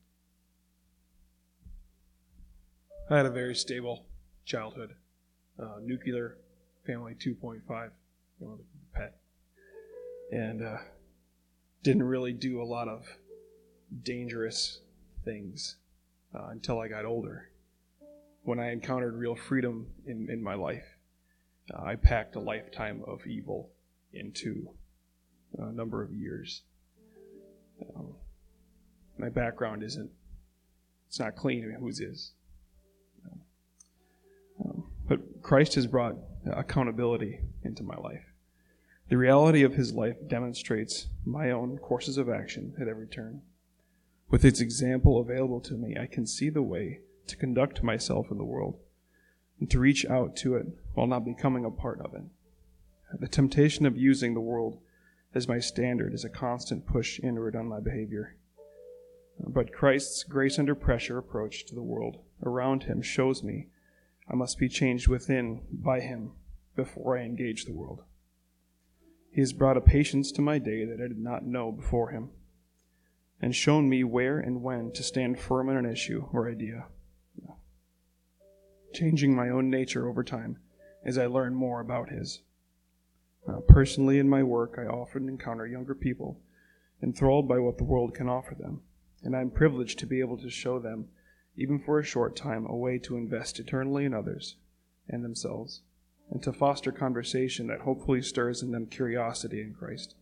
I 3.10 3.16
had 3.16 3.26
a 3.26 3.32
very 3.32 3.56
stable 3.56 4.06
childhood. 4.44 4.96
Uh, 5.58 5.78
nuclear 5.82 6.38
family 6.86 7.16
2.5, 7.16 7.62
you 8.42 8.46
know, 8.46 8.60
pet. 8.94 9.16
And 10.32 10.62
uh, 10.62 10.78
didn't 11.84 12.04
really 12.04 12.34
do 12.34 12.62
a 12.62 12.66
lot 12.66 12.90
of 12.90 13.06
dangerous 14.04 14.82
things 15.24 15.78
uh, 16.36 16.48
until 16.48 16.82
I 16.82 16.90
got 16.90 17.06
older. 17.06 17.52
When 18.44 18.60
I 18.60 18.72
encountered 18.74 19.16
real 19.16 19.36
freedom 19.36 19.88
in, 20.06 20.30
in 20.30 20.44
my 20.44 20.56
life, 20.56 20.97
uh, 21.74 21.84
I 21.84 21.96
packed 21.96 22.36
a 22.36 22.40
lifetime 22.40 23.04
of 23.06 23.26
evil 23.26 23.70
into 24.14 24.70
a 25.58 25.72
number 25.72 26.04
of 26.04 26.12
years. 26.12 26.62
Um, 27.96 28.14
my 29.18 29.30
background 29.30 29.84
isn't, 29.84 30.10
it's 31.08 31.20
not 31.20 31.36
clean. 31.36 31.64
I 31.64 31.68
mean, 31.68 31.80
whose 31.80 32.00
is? 32.00 32.34
Um, 34.64 34.84
but 35.08 35.42
Christ 35.42 35.76
has 35.76 35.88
brought 35.88 36.16
accountability 36.52 37.40
into 37.64 37.84
my 37.84 37.96
life. 37.96 38.24
The 39.10 39.18
reality 39.18 39.64
of 39.64 39.76
his 39.76 39.94
life 39.94 40.18
demonstrates 40.28 41.08
my 41.26 41.52
own 41.52 41.78
courses 41.78 42.18
of 42.18 42.30
action 42.30 42.74
at 42.82 42.88
every 42.88 43.08
turn. 43.08 43.42
With 44.30 44.44
its 44.44 44.60
example 44.60 45.20
available 45.20 45.62
to 45.62 45.76
me, 45.76 45.96
I 45.98 46.08
can 46.08 46.28
see 46.28 46.50
the 46.50 46.62
way 46.62 47.00
to 47.28 47.38
conduct 47.38 47.84
myself 47.84 48.28
in 48.32 48.38
the 48.38 48.44
world 48.44 48.80
and 49.60 49.70
to 49.72 49.80
reach 49.80 50.06
out 50.06 50.36
to 50.38 50.56
it 50.56 50.68
while 50.98 51.06
not 51.06 51.24
becoming 51.24 51.64
a 51.64 51.70
part 51.70 52.02
of 52.02 52.16
it. 52.16 52.24
The 53.20 53.28
temptation 53.28 53.86
of 53.86 53.96
using 53.96 54.34
the 54.34 54.42
world 54.42 54.80
as 55.36 55.48
my 55.48 55.60
standard 55.60 56.12
is 56.12 56.26
a 56.26 56.30
constant 56.30 56.88
push 56.88 57.20
inward 57.20 57.56
on 57.56 57.68
my 57.68 57.80
behavior. 57.80 58.36
But 59.40 59.72
Christ's 59.72 60.24
grace 60.24 60.58
under 60.58 60.74
pressure 60.74 61.20
approach 61.20 61.68
to 61.68 61.76
the 61.76 61.84
world 61.84 62.18
around 62.44 62.86
him 62.86 63.04
shows 63.04 63.44
me 63.44 63.68
I 64.28 64.34
must 64.34 64.58
be 64.58 64.68
changed 64.68 65.08
within 65.08 65.62
by 65.72 66.00
him 66.00 66.32
before 66.76 67.16
I 67.16 67.26
engage 67.26 67.66
the 67.66 67.76
world. 67.76 68.02
He 69.30 69.42
has 69.42 69.54
brought 69.54 69.78
a 69.78 69.82
patience 69.82 70.32
to 70.32 70.42
my 70.42 70.58
day 70.58 70.84
that 70.84 71.00
I 71.00 71.08
did 71.08 71.20
not 71.20 71.46
know 71.46 71.72
before 71.72 72.10
him, 72.10 72.32
and 73.40 73.56
shown 73.56 73.88
me 73.88 74.04
where 74.04 74.40
and 74.40 74.64
when 74.64 74.92
to 74.94 75.04
stand 75.04 75.38
firm 75.38 75.70
on 75.70 75.78
an 75.78 75.86
issue 75.86 76.28
or 76.34 76.50
idea, 76.50 76.88
changing 78.96 79.36
my 79.36 79.50
own 79.50 79.70
nature 79.70 80.10
over 80.10 80.24
time 80.24 80.58
as 81.08 81.18
I 81.18 81.26
learn 81.26 81.56
more 81.56 81.80
about 81.80 82.10
his. 82.10 82.42
Uh, 83.48 83.62
personally, 83.62 84.20
in 84.20 84.28
my 84.28 84.44
work, 84.44 84.76
I 84.78 84.86
often 84.86 85.30
encounter 85.30 85.66
younger 85.66 85.96
people 85.96 86.42
enthralled 87.02 87.48
by 87.48 87.60
what 87.60 87.78
the 87.78 87.86
world 87.86 88.14
can 88.14 88.28
offer 88.28 88.54
them, 88.54 88.82
and 89.24 89.36
I 89.36 89.42
am 89.42 89.50
privileged 89.50 90.00
to 90.00 90.06
be 90.06 90.20
able 90.20 90.38
to 90.40 90.50
show 90.50 90.80
them 90.80 91.08
even 91.56 91.80
for 91.80 91.98
a 91.98 92.04
short 92.04 92.36
time, 92.36 92.66
a 92.66 92.76
way 92.76 93.00
to 93.00 93.16
invest 93.16 93.58
eternally 93.58 94.04
in 94.04 94.14
others 94.14 94.58
and 95.08 95.24
themselves, 95.24 95.82
and 96.30 96.44
to 96.44 96.52
foster 96.52 96.92
conversation 96.92 97.68
that 97.68 97.82
hopefully 97.82 98.22
stirs 98.22 98.62
in 98.62 98.72
them 98.72 98.86
curiosity 98.86 99.62
in 99.62 99.74
Christ. 99.74 100.16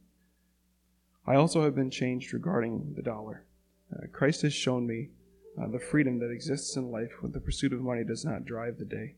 I 1.25 1.36
also 1.36 1.63
have 1.63 1.73
been 1.73 1.89
changed 1.89 2.31
regarding 2.31 2.93
the 2.95 3.01
dollar. 3.01 3.43
Uh, 3.91 4.05
Christ 4.11 4.43
has 4.43 4.53
shown 4.53 4.86
me 4.86 5.09
uh, 5.59 5.67
the 5.67 5.79
freedom 5.79 6.19
that 6.19 6.29
exists 6.29 6.75
in 6.75 6.91
life 6.91 7.21
when 7.21 7.31
the 7.31 7.39
pursuit 7.39 7.73
of 7.73 7.81
money 7.81 8.03
does 8.03 8.23
not 8.23 8.45
drive 8.45 8.77
the 8.77 8.86
day. 8.86 9.15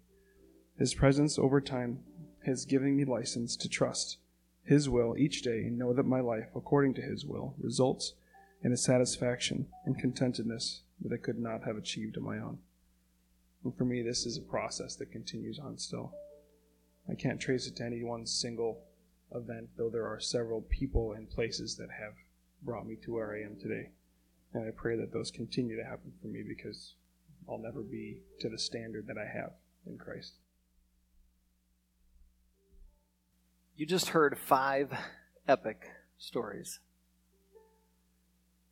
His 0.77 0.93
presence 0.93 1.39
over 1.39 1.59
time 1.59 2.03
has 2.45 2.65
given 2.65 2.95
me 2.95 3.03
license 3.03 3.55
to 3.57 3.67
trust 3.67 4.17
His 4.63 4.87
will 4.87 5.17
each 5.17 5.41
day 5.41 5.63
and 5.63 5.77
know 5.77 5.91
that 5.93 6.05
my 6.05 6.19
life, 6.19 6.49
according 6.55 6.93
to 6.95 7.01
His 7.01 7.25
will, 7.25 7.55
results 7.59 8.13
in 8.61 8.71
a 8.71 8.77
satisfaction 8.77 9.67
and 9.85 9.99
contentedness 9.99 10.81
that 11.01 11.13
I 11.13 11.17
could 11.17 11.39
not 11.39 11.63
have 11.63 11.77
achieved 11.77 12.17
on 12.17 12.23
my 12.23 12.37
own. 12.37 12.59
And 13.63 13.75
for 13.75 13.85
me, 13.85 14.03
this 14.03 14.25
is 14.25 14.37
a 14.37 14.41
process 14.41 14.95
that 14.97 15.11
continues 15.11 15.57
on 15.57 15.77
still. 15.77 16.13
I 17.09 17.15
can't 17.15 17.39
trace 17.39 17.67
it 17.67 17.75
to 17.77 17.83
any 17.83 18.03
one 18.03 18.27
single 18.27 18.83
event, 19.33 19.69
though 19.77 19.89
there 19.89 20.07
are 20.07 20.19
several 20.19 20.61
people 20.61 21.13
and 21.13 21.29
places 21.29 21.75
that 21.77 21.89
have 21.99 22.13
brought 22.61 22.85
me 22.85 22.97
to 23.03 23.13
where 23.13 23.33
I 23.33 23.41
am 23.41 23.57
today. 23.59 23.89
And 24.53 24.63
I 24.63 24.71
pray 24.71 24.95
that 24.97 25.11
those 25.11 25.31
continue 25.31 25.75
to 25.75 25.83
happen 25.83 26.13
for 26.21 26.27
me 26.27 26.43
because 26.47 26.93
I'll 27.49 27.57
never 27.57 27.81
be 27.81 28.21
to 28.41 28.49
the 28.49 28.59
standard 28.59 29.07
that 29.07 29.17
I 29.17 29.25
have 29.25 29.53
in 29.85 29.97
Christ. 29.97 30.33
You 33.77 33.85
just 33.85 34.09
heard 34.09 34.39
five 34.39 34.91
epic 35.47 35.87
stories. 36.17 36.79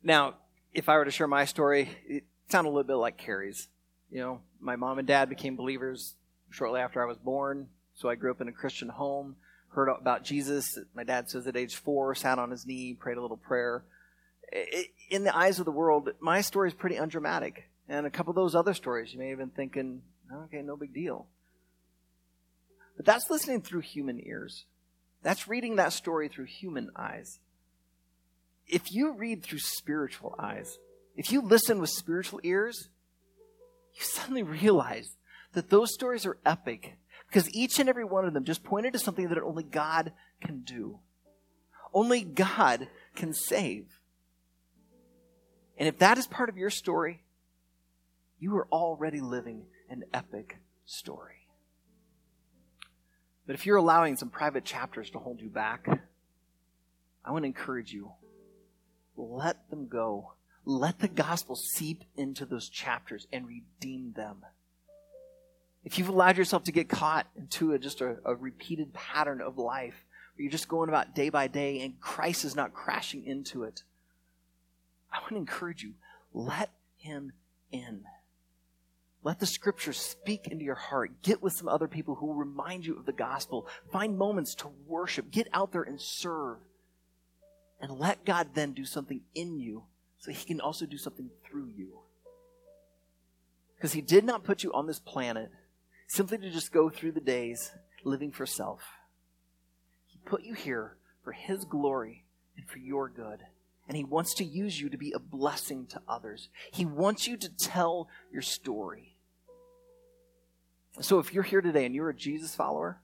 Now, 0.02 0.34
if 0.74 0.88
I 0.88 0.96
were 0.96 1.04
to 1.04 1.12
share 1.12 1.28
my 1.28 1.44
story, 1.44 1.88
it 2.08 2.24
sounded 2.48 2.70
a 2.70 2.72
little 2.72 2.88
bit 2.88 2.96
like 2.96 3.16
Carrie's. 3.16 3.68
You 4.10 4.18
know, 4.18 4.40
my 4.58 4.74
mom 4.74 4.98
and 4.98 5.06
dad 5.06 5.28
became 5.28 5.54
believers 5.54 6.14
shortly 6.50 6.80
after 6.80 7.00
I 7.00 7.06
was 7.06 7.18
born, 7.18 7.68
so 7.94 8.08
I 8.08 8.16
grew 8.16 8.32
up 8.32 8.40
in 8.40 8.48
a 8.48 8.52
Christian 8.52 8.88
home, 8.88 9.36
heard 9.68 9.88
about 9.88 10.24
Jesus. 10.24 10.76
My 10.92 11.04
dad 11.04 11.30
says 11.30 11.46
at 11.46 11.56
age 11.56 11.76
four, 11.76 12.12
sat 12.16 12.40
on 12.40 12.50
his 12.50 12.66
knee, 12.66 12.94
prayed 12.94 13.16
a 13.16 13.22
little 13.22 13.36
prayer. 13.36 13.84
In 15.08 15.22
the 15.22 15.36
eyes 15.36 15.60
of 15.60 15.66
the 15.66 15.70
world, 15.70 16.10
my 16.18 16.40
story 16.40 16.66
is 16.66 16.74
pretty 16.74 16.98
undramatic. 16.98 17.68
And 17.88 18.06
a 18.06 18.10
couple 18.10 18.32
of 18.32 18.36
those 18.36 18.56
other 18.56 18.74
stories, 18.74 19.12
you 19.12 19.20
may 19.20 19.28
have 19.28 19.38
been 19.38 19.50
thinking, 19.50 20.02
okay, 20.32 20.62
no 20.62 20.76
big 20.76 20.92
deal. 20.92 21.28
But 22.96 23.06
that's 23.06 23.30
listening 23.30 23.60
through 23.60 23.82
human 23.82 24.20
ears. 24.26 24.64
That's 25.22 25.48
reading 25.48 25.76
that 25.76 25.92
story 25.92 26.28
through 26.28 26.46
human 26.46 26.90
eyes 26.94 27.40
if 28.66 28.92
you 28.92 29.12
read 29.12 29.42
through 29.42 29.60
spiritual 29.60 30.34
eyes, 30.38 30.78
if 31.16 31.30
you 31.30 31.40
listen 31.40 31.80
with 31.80 31.90
spiritual 31.90 32.40
ears, 32.42 32.88
you 33.94 34.02
suddenly 34.02 34.42
realize 34.42 35.16
that 35.52 35.70
those 35.70 35.94
stories 35.94 36.26
are 36.26 36.38
epic 36.44 36.96
because 37.28 37.52
each 37.54 37.78
and 37.78 37.88
every 37.88 38.04
one 38.04 38.24
of 38.24 38.34
them 38.34 38.44
just 38.44 38.64
pointed 38.64 38.92
to 38.92 38.98
something 38.98 39.28
that 39.28 39.38
only 39.38 39.62
God 39.62 40.12
can 40.40 40.60
do. 40.60 40.98
Only 41.94 42.22
God 42.22 42.88
can 43.14 43.32
save. 43.32 44.00
And 45.78 45.88
if 45.88 45.98
that 45.98 46.18
is 46.18 46.26
part 46.26 46.48
of 46.48 46.58
your 46.58 46.70
story, 46.70 47.22
you 48.38 48.54
are 48.56 48.68
already 48.70 49.20
living 49.20 49.64
an 49.88 50.04
epic 50.12 50.58
story. 50.84 51.35
But 53.46 53.54
if 53.54 53.64
you're 53.64 53.76
allowing 53.76 54.16
some 54.16 54.30
private 54.30 54.64
chapters 54.64 55.10
to 55.10 55.18
hold 55.18 55.40
you 55.40 55.48
back, 55.48 55.86
I 57.24 57.32
want 57.32 57.42
to 57.42 57.46
encourage 57.46 57.92
you 57.92 58.12
let 59.16 59.70
them 59.70 59.88
go. 59.88 60.32
Let 60.64 60.98
the 60.98 61.08
gospel 61.08 61.56
seep 61.56 62.04
into 62.16 62.44
those 62.44 62.68
chapters 62.68 63.26
and 63.32 63.46
redeem 63.46 64.12
them. 64.12 64.44
If 65.84 65.98
you've 65.98 66.08
allowed 66.08 66.36
yourself 66.36 66.64
to 66.64 66.72
get 66.72 66.88
caught 66.88 67.28
into 67.36 67.72
a, 67.72 67.78
just 67.78 68.00
a, 68.00 68.16
a 68.24 68.34
repeated 68.34 68.92
pattern 68.92 69.40
of 69.40 69.58
life 69.58 70.04
where 70.34 70.42
you're 70.42 70.50
just 70.50 70.68
going 70.68 70.88
about 70.88 71.14
day 71.14 71.28
by 71.28 71.46
day 71.46 71.80
and 71.80 72.00
Christ 72.00 72.44
is 72.44 72.56
not 72.56 72.74
crashing 72.74 73.24
into 73.24 73.62
it, 73.62 73.84
I 75.12 75.18
want 75.20 75.30
to 75.30 75.36
encourage 75.36 75.82
you 75.82 75.94
let 76.34 76.70
him 76.98 77.32
in. 77.70 78.04
Let 79.26 79.40
the 79.40 79.46
scriptures 79.46 79.96
speak 79.96 80.46
into 80.46 80.64
your 80.64 80.76
heart. 80.76 81.20
Get 81.20 81.42
with 81.42 81.52
some 81.52 81.66
other 81.66 81.88
people 81.88 82.14
who 82.14 82.26
will 82.26 82.36
remind 82.36 82.86
you 82.86 82.96
of 82.96 83.06
the 83.06 83.12
gospel. 83.12 83.66
Find 83.90 84.16
moments 84.16 84.54
to 84.54 84.68
worship. 84.86 85.32
Get 85.32 85.48
out 85.52 85.72
there 85.72 85.82
and 85.82 86.00
serve 86.00 86.58
and 87.80 87.98
let 87.98 88.24
God 88.24 88.50
then 88.54 88.72
do 88.72 88.84
something 88.84 89.22
in 89.34 89.58
you 89.58 89.82
so 90.20 90.30
he 90.30 90.44
can 90.44 90.60
also 90.60 90.86
do 90.86 90.96
something 90.96 91.28
through 91.44 91.72
you. 91.76 91.98
Because 93.74 93.94
he 93.94 94.00
did 94.00 94.22
not 94.22 94.44
put 94.44 94.62
you 94.62 94.72
on 94.72 94.86
this 94.86 95.00
planet 95.00 95.50
simply 96.06 96.38
to 96.38 96.48
just 96.48 96.70
go 96.70 96.88
through 96.88 97.10
the 97.10 97.20
days 97.20 97.72
living 98.04 98.30
for 98.30 98.46
self. 98.46 98.82
He 100.06 100.20
put 100.24 100.44
you 100.44 100.54
here 100.54 100.98
for 101.24 101.32
his 101.32 101.64
glory 101.64 102.26
and 102.56 102.64
for 102.68 102.78
your 102.78 103.08
good. 103.08 103.40
And 103.88 103.96
he 103.96 104.04
wants 104.04 104.34
to 104.34 104.44
use 104.44 104.80
you 104.80 104.88
to 104.88 104.96
be 104.96 105.10
a 105.10 105.18
blessing 105.18 105.88
to 105.88 106.00
others. 106.06 106.48
He 106.70 106.84
wants 106.84 107.26
you 107.26 107.36
to 107.38 107.48
tell 107.48 108.08
your 108.30 108.42
story. 108.42 109.14
So 111.00 111.18
if 111.18 111.34
you're 111.34 111.42
here 111.42 111.60
today 111.60 111.84
and 111.84 111.94
you're 111.94 112.08
a 112.08 112.14
Jesus 112.14 112.54
follower, 112.54 113.00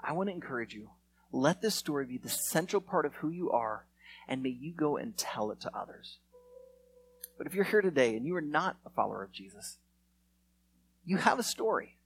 I 0.00 0.12
want 0.12 0.28
to 0.28 0.34
encourage 0.34 0.74
you 0.74 0.90
let 1.30 1.60
this 1.60 1.74
story 1.74 2.06
be 2.06 2.18
the 2.18 2.28
central 2.28 2.80
part 2.80 3.06
of 3.06 3.14
who 3.14 3.28
you 3.28 3.50
are, 3.50 3.86
and 4.28 4.42
may 4.42 4.50
you 4.50 4.72
go 4.72 4.96
and 4.96 5.16
tell 5.16 5.50
it 5.50 5.60
to 5.62 5.76
others. 5.76 6.18
But 7.36 7.48
if 7.48 7.54
you're 7.54 7.64
here 7.64 7.80
today 7.82 8.16
and 8.16 8.24
you 8.24 8.36
are 8.36 8.40
not 8.40 8.76
a 8.86 8.90
follower 8.90 9.22
of 9.22 9.32
Jesus, 9.32 9.78
you 11.04 11.16
have 11.16 11.38
a 11.38 11.44
story. 11.44 11.98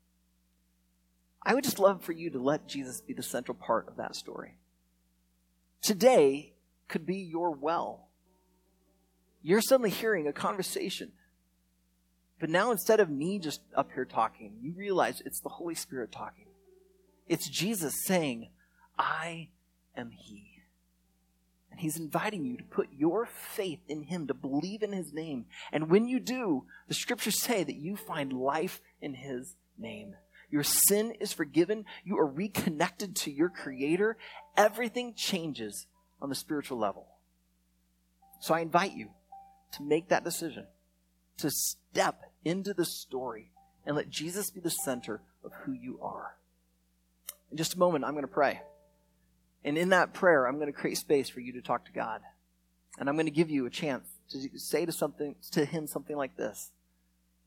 I 1.42 1.54
would 1.54 1.64
just 1.64 1.78
love 1.78 2.02
for 2.02 2.12
you 2.12 2.30
to 2.30 2.38
let 2.38 2.68
Jesus 2.68 3.00
be 3.00 3.12
the 3.12 3.22
central 3.22 3.54
part 3.54 3.86
of 3.88 3.96
that 3.96 4.16
story. 4.16 4.56
Today 5.82 6.54
could 6.88 7.06
be 7.06 7.16
your 7.16 7.50
well. 7.50 8.08
You're 9.42 9.60
suddenly 9.60 9.90
hearing 9.90 10.26
a 10.26 10.32
conversation 10.32 11.12
But 12.40 12.50
now 12.50 12.70
instead 12.70 13.00
of 13.00 13.10
me 13.10 13.38
just 13.38 13.60
up 13.74 13.90
here 13.92 14.04
talking, 14.04 14.54
you 14.60 14.72
realize 14.72 15.22
it's 15.24 15.40
the 15.40 15.48
Holy 15.48 15.74
Spirit 15.74 16.12
talking. 16.12 16.46
It's 17.28 17.48
Jesus 17.48 18.04
saying, 18.04 18.48
I 18.98 19.48
am 19.96 20.10
He. 20.10 20.62
And 21.70 21.80
He's 21.80 21.98
inviting 21.98 22.44
you 22.44 22.56
to 22.56 22.64
put 22.64 22.88
your 22.96 23.26
faith 23.26 23.80
in 23.88 24.04
Him, 24.04 24.26
to 24.28 24.34
believe 24.34 24.82
in 24.82 24.92
His 24.92 25.12
name. 25.12 25.46
And 25.72 25.90
when 25.90 26.06
you 26.06 26.20
do, 26.20 26.64
the 26.86 26.94
scriptures 26.94 27.40
say 27.40 27.64
that 27.64 27.76
you 27.76 27.96
find 27.96 28.32
life 28.32 28.80
in 29.02 29.14
His 29.14 29.56
name. 29.76 30.14
Your 30.50 30.62
sin 30.62 31.12
is 31.20 31.32
forgiven. 31.32 31.84
You 32.04 32.18
are 32.18 32.26
reconnected 32.26 33.14
to 33.16 33.30
your 33.30 33.50
Creator. 33.50 34.16
Everything 34.56 35.12
changes 35.14 35.86
on 36.22 36.30
the 36.30 36.34
spiritual 36.34 36.78
level. 36.78 37.06
So 38.40 38.54
I 38.54 38.60
invite 38.60 38.94
you 38.94 39.10
to 39.72 39.82
make 39.82 40.08
that 40.08 40.24
decision, 40.24 40.66
to 41.38 41.50
step 41.50 42.22
into 42.44 42.74
the 42.74 42.84
story 42.84 43.50
and 43.86 43.96
let 43.96 44.10
Jesus 44.10 44.50
be 44.50 44.60
the 44.60 44.70
center 44.70 45.20
of 45.44 45.52
who 45.62 45.72
you 45.72 45.98
are. 46.02 46.36
In 47.50 47.56
just 47.56 47.74
a 47.74 47.78
moment, 47.78 48.04
I'm 48.04 48.12
going 48.12 48.22
to 48.22 48.28
pray. 48.28 48.60
And 49.64 49.76
in 49.78 49.90
that 49.90 50.12
prayer, 50.12 50.46
I'm 50.46 50.56
going 50.56 50.72
to 50.72 50.78
create 50.78 50.98
space 50.98 51.28
for 51.28 51.40
you 51.40 51.52
to 51.54 51.62
talk 51.62 51.86
to 51.86 51.92
God. 51.92 52.20
And 52.98 53.08
I'm 53.08 53.16
going 53.16 53.26
to 53.26 53.32
give 53.32 53.50
you 53.50 53.66
a 53.66 53.70
chance 53.70 54.08
to 54.30 54.58
say 54.58 54.84
to 54.84 54.92
something 54.92 55.36
to 55.52 55.64
him 55.64 55.86
something 55.86 56.16
like 56.16 56.36
this. 56.36 56.70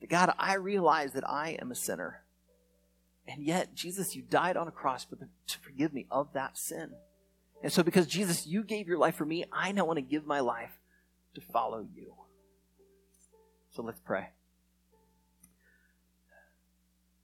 God, 0.10 0.34
I 0.39 0.56
realize 0.56 1.14
that 1.14 1.30
I 1.30 1.58
am 1.62 1.72
a 1.72 1.76
sinner. 1.76 2.24
And 3.28 3.44
yet, 3.44 3.76
Jesus, 3.76 4.16
you 4.16 4.24
died 4.24 4.58
on 4.58 4.68
a 4.68 4.72
cross 4.72 5.06
for 5.06 5.16
to 5.16 5.60
forgive 5.60 5.94
me 5.94 6.08
of 6.10 6.34
that 6.34 6.58
sin. 6.58 6.92
And 7.62 7.72
so, 7.72 7.84
because 7.84 8.08
Jesus, 8.08 8.48
you 8.48 8.64
gave 8.64 8.88
your 8.88 8.98
life 8.98 9.16
for 9.16 9.26
me, 9.26 9.46
I 9.54 9.72
now 9.72 9.86
want 9.86 9.98
to 9.98 10.02
give 10.02 10.26
my 10.26 10.39
life 10.39 10.72
to 11.36 11.42
follow 11.42 11.86
you. 11.96 12.16
So 13.76 13.84
let's 13.84 14.00
pray. 14.00 14.30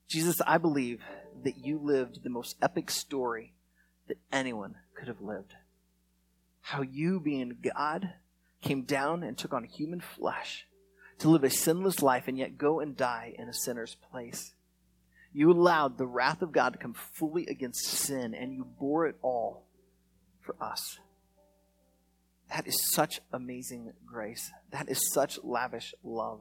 Jesus, 0.08 0.40
I 0.46 0.56
believe 0.56 1.02
that 1.44 1.64
you 1.64 1.78
lived 1.78 2.22
the 2.22 2.30
most 2.30 2.56
epic 2.62 2.90
story 2.90 3.52
that 4.08 4.16
anyone 4.32 4.76
could 4.94 5.06
have 5.06 5.20
lived. 5.20 5.54
How 6.62 6.80
you, 6.80 7.20
being 7.20 7.58
God, 7.62 8.14
came 8.62 8.82
down 8.82 9.22
and 9.22 9.36
took 9.36 9.52
on 9.52 9.64
human 9.64 10.00
flesh 10.00 10.66
to 11.18 11.28
live 11.28 11.44
a 11.44 11.50
sinless 11.50 12.02
life 12.02 12.26
and 12.26 12.38
yet 12.38 12.58
go 12.58 12.80
and 12.80 12.96
die 12.96 13.34
in 13.38 13.48
a 13.48 13.54
sinner's 13.54 13.96
place. 14.10 14.54
You 15.32 15.52
allowed 15.52 15.98
the 15.98 16.06
wrath 16.06 16.40
of 16.40 16.52
God 16.52 16.72
to 16.72 16.78
come 16.78 16.94
fully 16.94 17.46
against 17.46 17.84
sin, 17.84 18.34
and 18.34 18.54
you 18.54 18.64
bore 18.64 19.06
it 19.06 19.16
all 19.20 19.64
for 20.40 20.56
us. 20.60 20.98
That 22.48 22.66
is 22.66 22.92
such 22.94 23.20
amazing 23.30 23.92
grace. 24.06 24.50
That 24.70 24.88
is 24.88 25.12
such 25.12 25.38
lavish 25.44 25.94
love. 26.02 26.40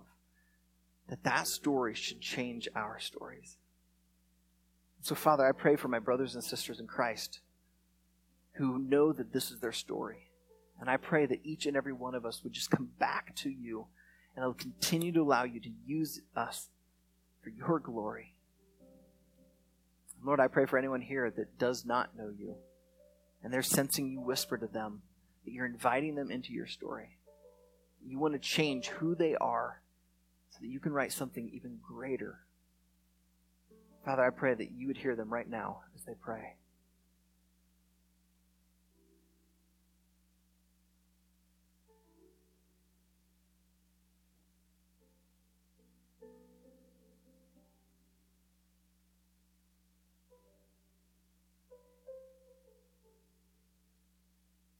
That 1.09 1.23
that 1.23 1.47
story 1.47 1.93
should 1.93 2.19
change 2.19 2.67
our 2.75 2.99
stories. 2.99 3.57
So, 5.01 5.15
Father, 5.15 5.45
I 5.45 5.51
pray 5.51 5.75
for 5.75 5.87
my 5.87 5.99
brothers 5.99 6.35
and 6.35 6.43
sisters 6.43 6.79
in 6.79 6.87
Christ 6.87 7.39
who 8.53 8.77
know 8.77 9.13
that 9.13 9.31
this 9.31 9.51
is 9.51 9.59
their 9.59 9.71
story. 9.71 10.31
And 10.79 10.89
I 10.89 10.97
pray 10.97 11.25
that 11.25 11.39
each 11.43 11.65
and 11.65 11.77
every 11.77 11.93
one 11.93 12.15
of 12.15 12.25
us 12.25 12.43
would 12.43 12.53
just 12.53 12.71
come 12.71 12.89
back 12.99 13.35
to 13.37 13.49
you 13.49 13.87
and 14.35 14.43
I'll 14.43 14.53
continue 14.53 15.11
to 15.13 15.21
allow 15.21 15.43
you 15.43 15.59
to 15.59 15.71
use 15.85 16.21
us 16.35 16.69
for 17.41 17.49
your 17.49 17.79
glory. 17.79 18.35
Lord, 20.23 20.39
I 20.39 20.47
pray 20.47 20.65
for 20.65 20.77
anyone 20.77 21.01
here 21.01 21.31
that 21.31 21.57
does 21.57 21.85
not 21.85 22.15
know 22.15 22.31
you 22.37 22.55
and 23.43 23.53
they're 23.53 23.61
sensing 23.61 24.09
you 24.11 24.19
whisper 24.19 24.57
to 24.57 24.67
them 24.67 25.01
that 25.45 25.51
you're 25.51 25.65
inviting 25.65 26.15
them 26.15 26.29
into 26.29 26.51
your 26.51 26.67
story. 26.67 27.17
You 28.05 28.19
want 28.19 28.33
to 28.33 28.39
change 28.39 28.87
who 28.87 29.15
they 29.15 29.35
are 29.35 29.81
so 30.57 30.61
that 30.61 30.71
you 30.71 30.79
can 30.79 30.91
write 30.91 31.11
something 31.11 31.51
even 31.53 31.77
greater. 31.87 32.39
Father, 34.03 34.23
I 34.23 34.31
pray 34.31 34.55
that 34.55 34.71
you 34.71 34.87
would 34.87 34.97
hear 34.97 35.15
them 35.15 35.31
right 35.31 35.47
now 35.47 35.81
as 35.95 36.03
they 36.03 36.13
pray. 36.19 36.55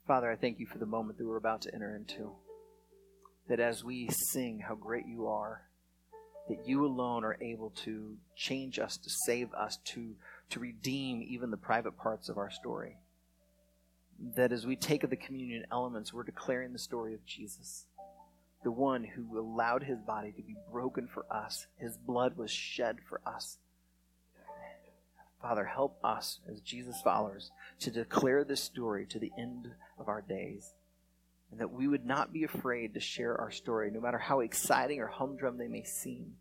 Father, 0.08 0.32
I 0.32 0.38
thank 0.38 0.60
you 0.60 0.66
for 0.66 0.80
the 0.80 0.86
moment 0.86 1.20
that 1.20 1.28
we're 1.28 1.36
about 1.36 1.62
to 1.64 1.76
enter 1.76 1.96
into. 1.96 2.32
That 3.48 3.60
as 3.60 3.84
we 3.84 4.10
sing 4.10 4.64
how 4.68 4.74
great 4.74 5.06
you 5.06 5.28
are, 5.28 5.67
that 6.50 6.68
you 6.68 6.86
alone 6.86 7.24
are 7.24 7.38
able 7.42 7.72
to 7.72 8.16
change 8.36 8.80
us, 8.80 8.98
to 8.98 9.10
save 9.10 9.54
us, 9.54 9.78
to, 9.86 10.16
to 10.50 10.60
redeem 10.60 11.22
even 11.28 11.52
the 11.52 11.58
private 11.58 11.98
parts 11.98 12.30
of 12.30 12.38
our 12.38 12.50
story. 12.50 12.98
That 14.36 14.52
as 14.52 14.66
we 14.66 14.76
take 14.76 15.04
of 15.04 15.10
the 15.10 15.16
communion 15.16 15.66
elements, 15.72 16.14
we're 16.14 16.24
declaring 16.24 16.74
the 16.74 16.80
story 16.80 17.14
of 17.14 17.26
Jesus, 17.26 17.86
the 18.64 18.72
one 18.72 19.04
who 19.04 19.38
allowed 19.38 19.84
his 19.84 20.00
body 20.00 20.32
to 20.32 20.42
be 20.42 20.56
broken 20.72 21.08
for 21.08 21.26
us, 21.32 21.68
his 21.78 21.98
blood 21.98 22.38
was 22.38 22.50
shed 22.50 22.98
for 23.08 23.22
us. 23.26 23.58
Father, 25.42 25.66
help 25.66 26.00
us 26.04 26.40
as 26.52 26.62
Jesus 26.62 27.00
followers 27.02 27.52
to 27.80 27.92
declare 27.92 28.44
this 28.44 28.64
story 28.64 29.06
to 29.06 29.20
the 29.20 29.32
end 29.38 29.70
of 30.00 30.08
our 30.08 30.22
days. 30.22 30.74
And 31.52 31.60
that 31.62 31.72
we 31.72 31.88
would 31.88 32.06
not 32.06 32.34
be 32.34 32.44
afraid 32.44 32.94
to 32.94 33.00
share 33.00 33.40
our 33.40 33.52
story, 33.52 33.90
no 33.90 34.02
matter 34.02 34.18
how 34.18 34.42
exciting 34.42 35.00
or 35.00 35.08
humdrum 35.08 35.58
they 35.58 35.68
may 35.68 35.84
seem, 35.84 36.34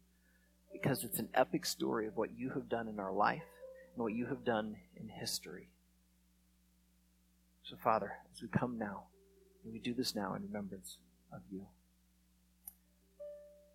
because 0.73 1.05
it's 1.05 1.19
an 1.19 1.29
epic 1.33 1.65
story 1.65 2.07
of 2.07 2.17
what 2.17 2.37
you 2.37 2.51
have 2.51 2.69
done 2.69 2.89
in 2.89 2.99
our 2.99 3.13
life 3.13 3.45
and 3.95 4.03
what 4.03 4.13
you 4.13 4.27
have 4.27 4.45
done 4.45 4.77
in 4.97 5.09
history. 5.09 5.69
So, 7.63 7.77
Father, 7.83 8.13
as 8.35 8.43
we 8.43 8.49
come 8.49 8.79
now, 8.79 9.05
and 9.65 9.73
we 9.73 9.79
do 9.79 9.95
this 9.95 10.15
now 10.15 10.35
in 10.35 10.43
remembrance 10.43 10.99
of 11.33 11.41
you. 11.51 11.67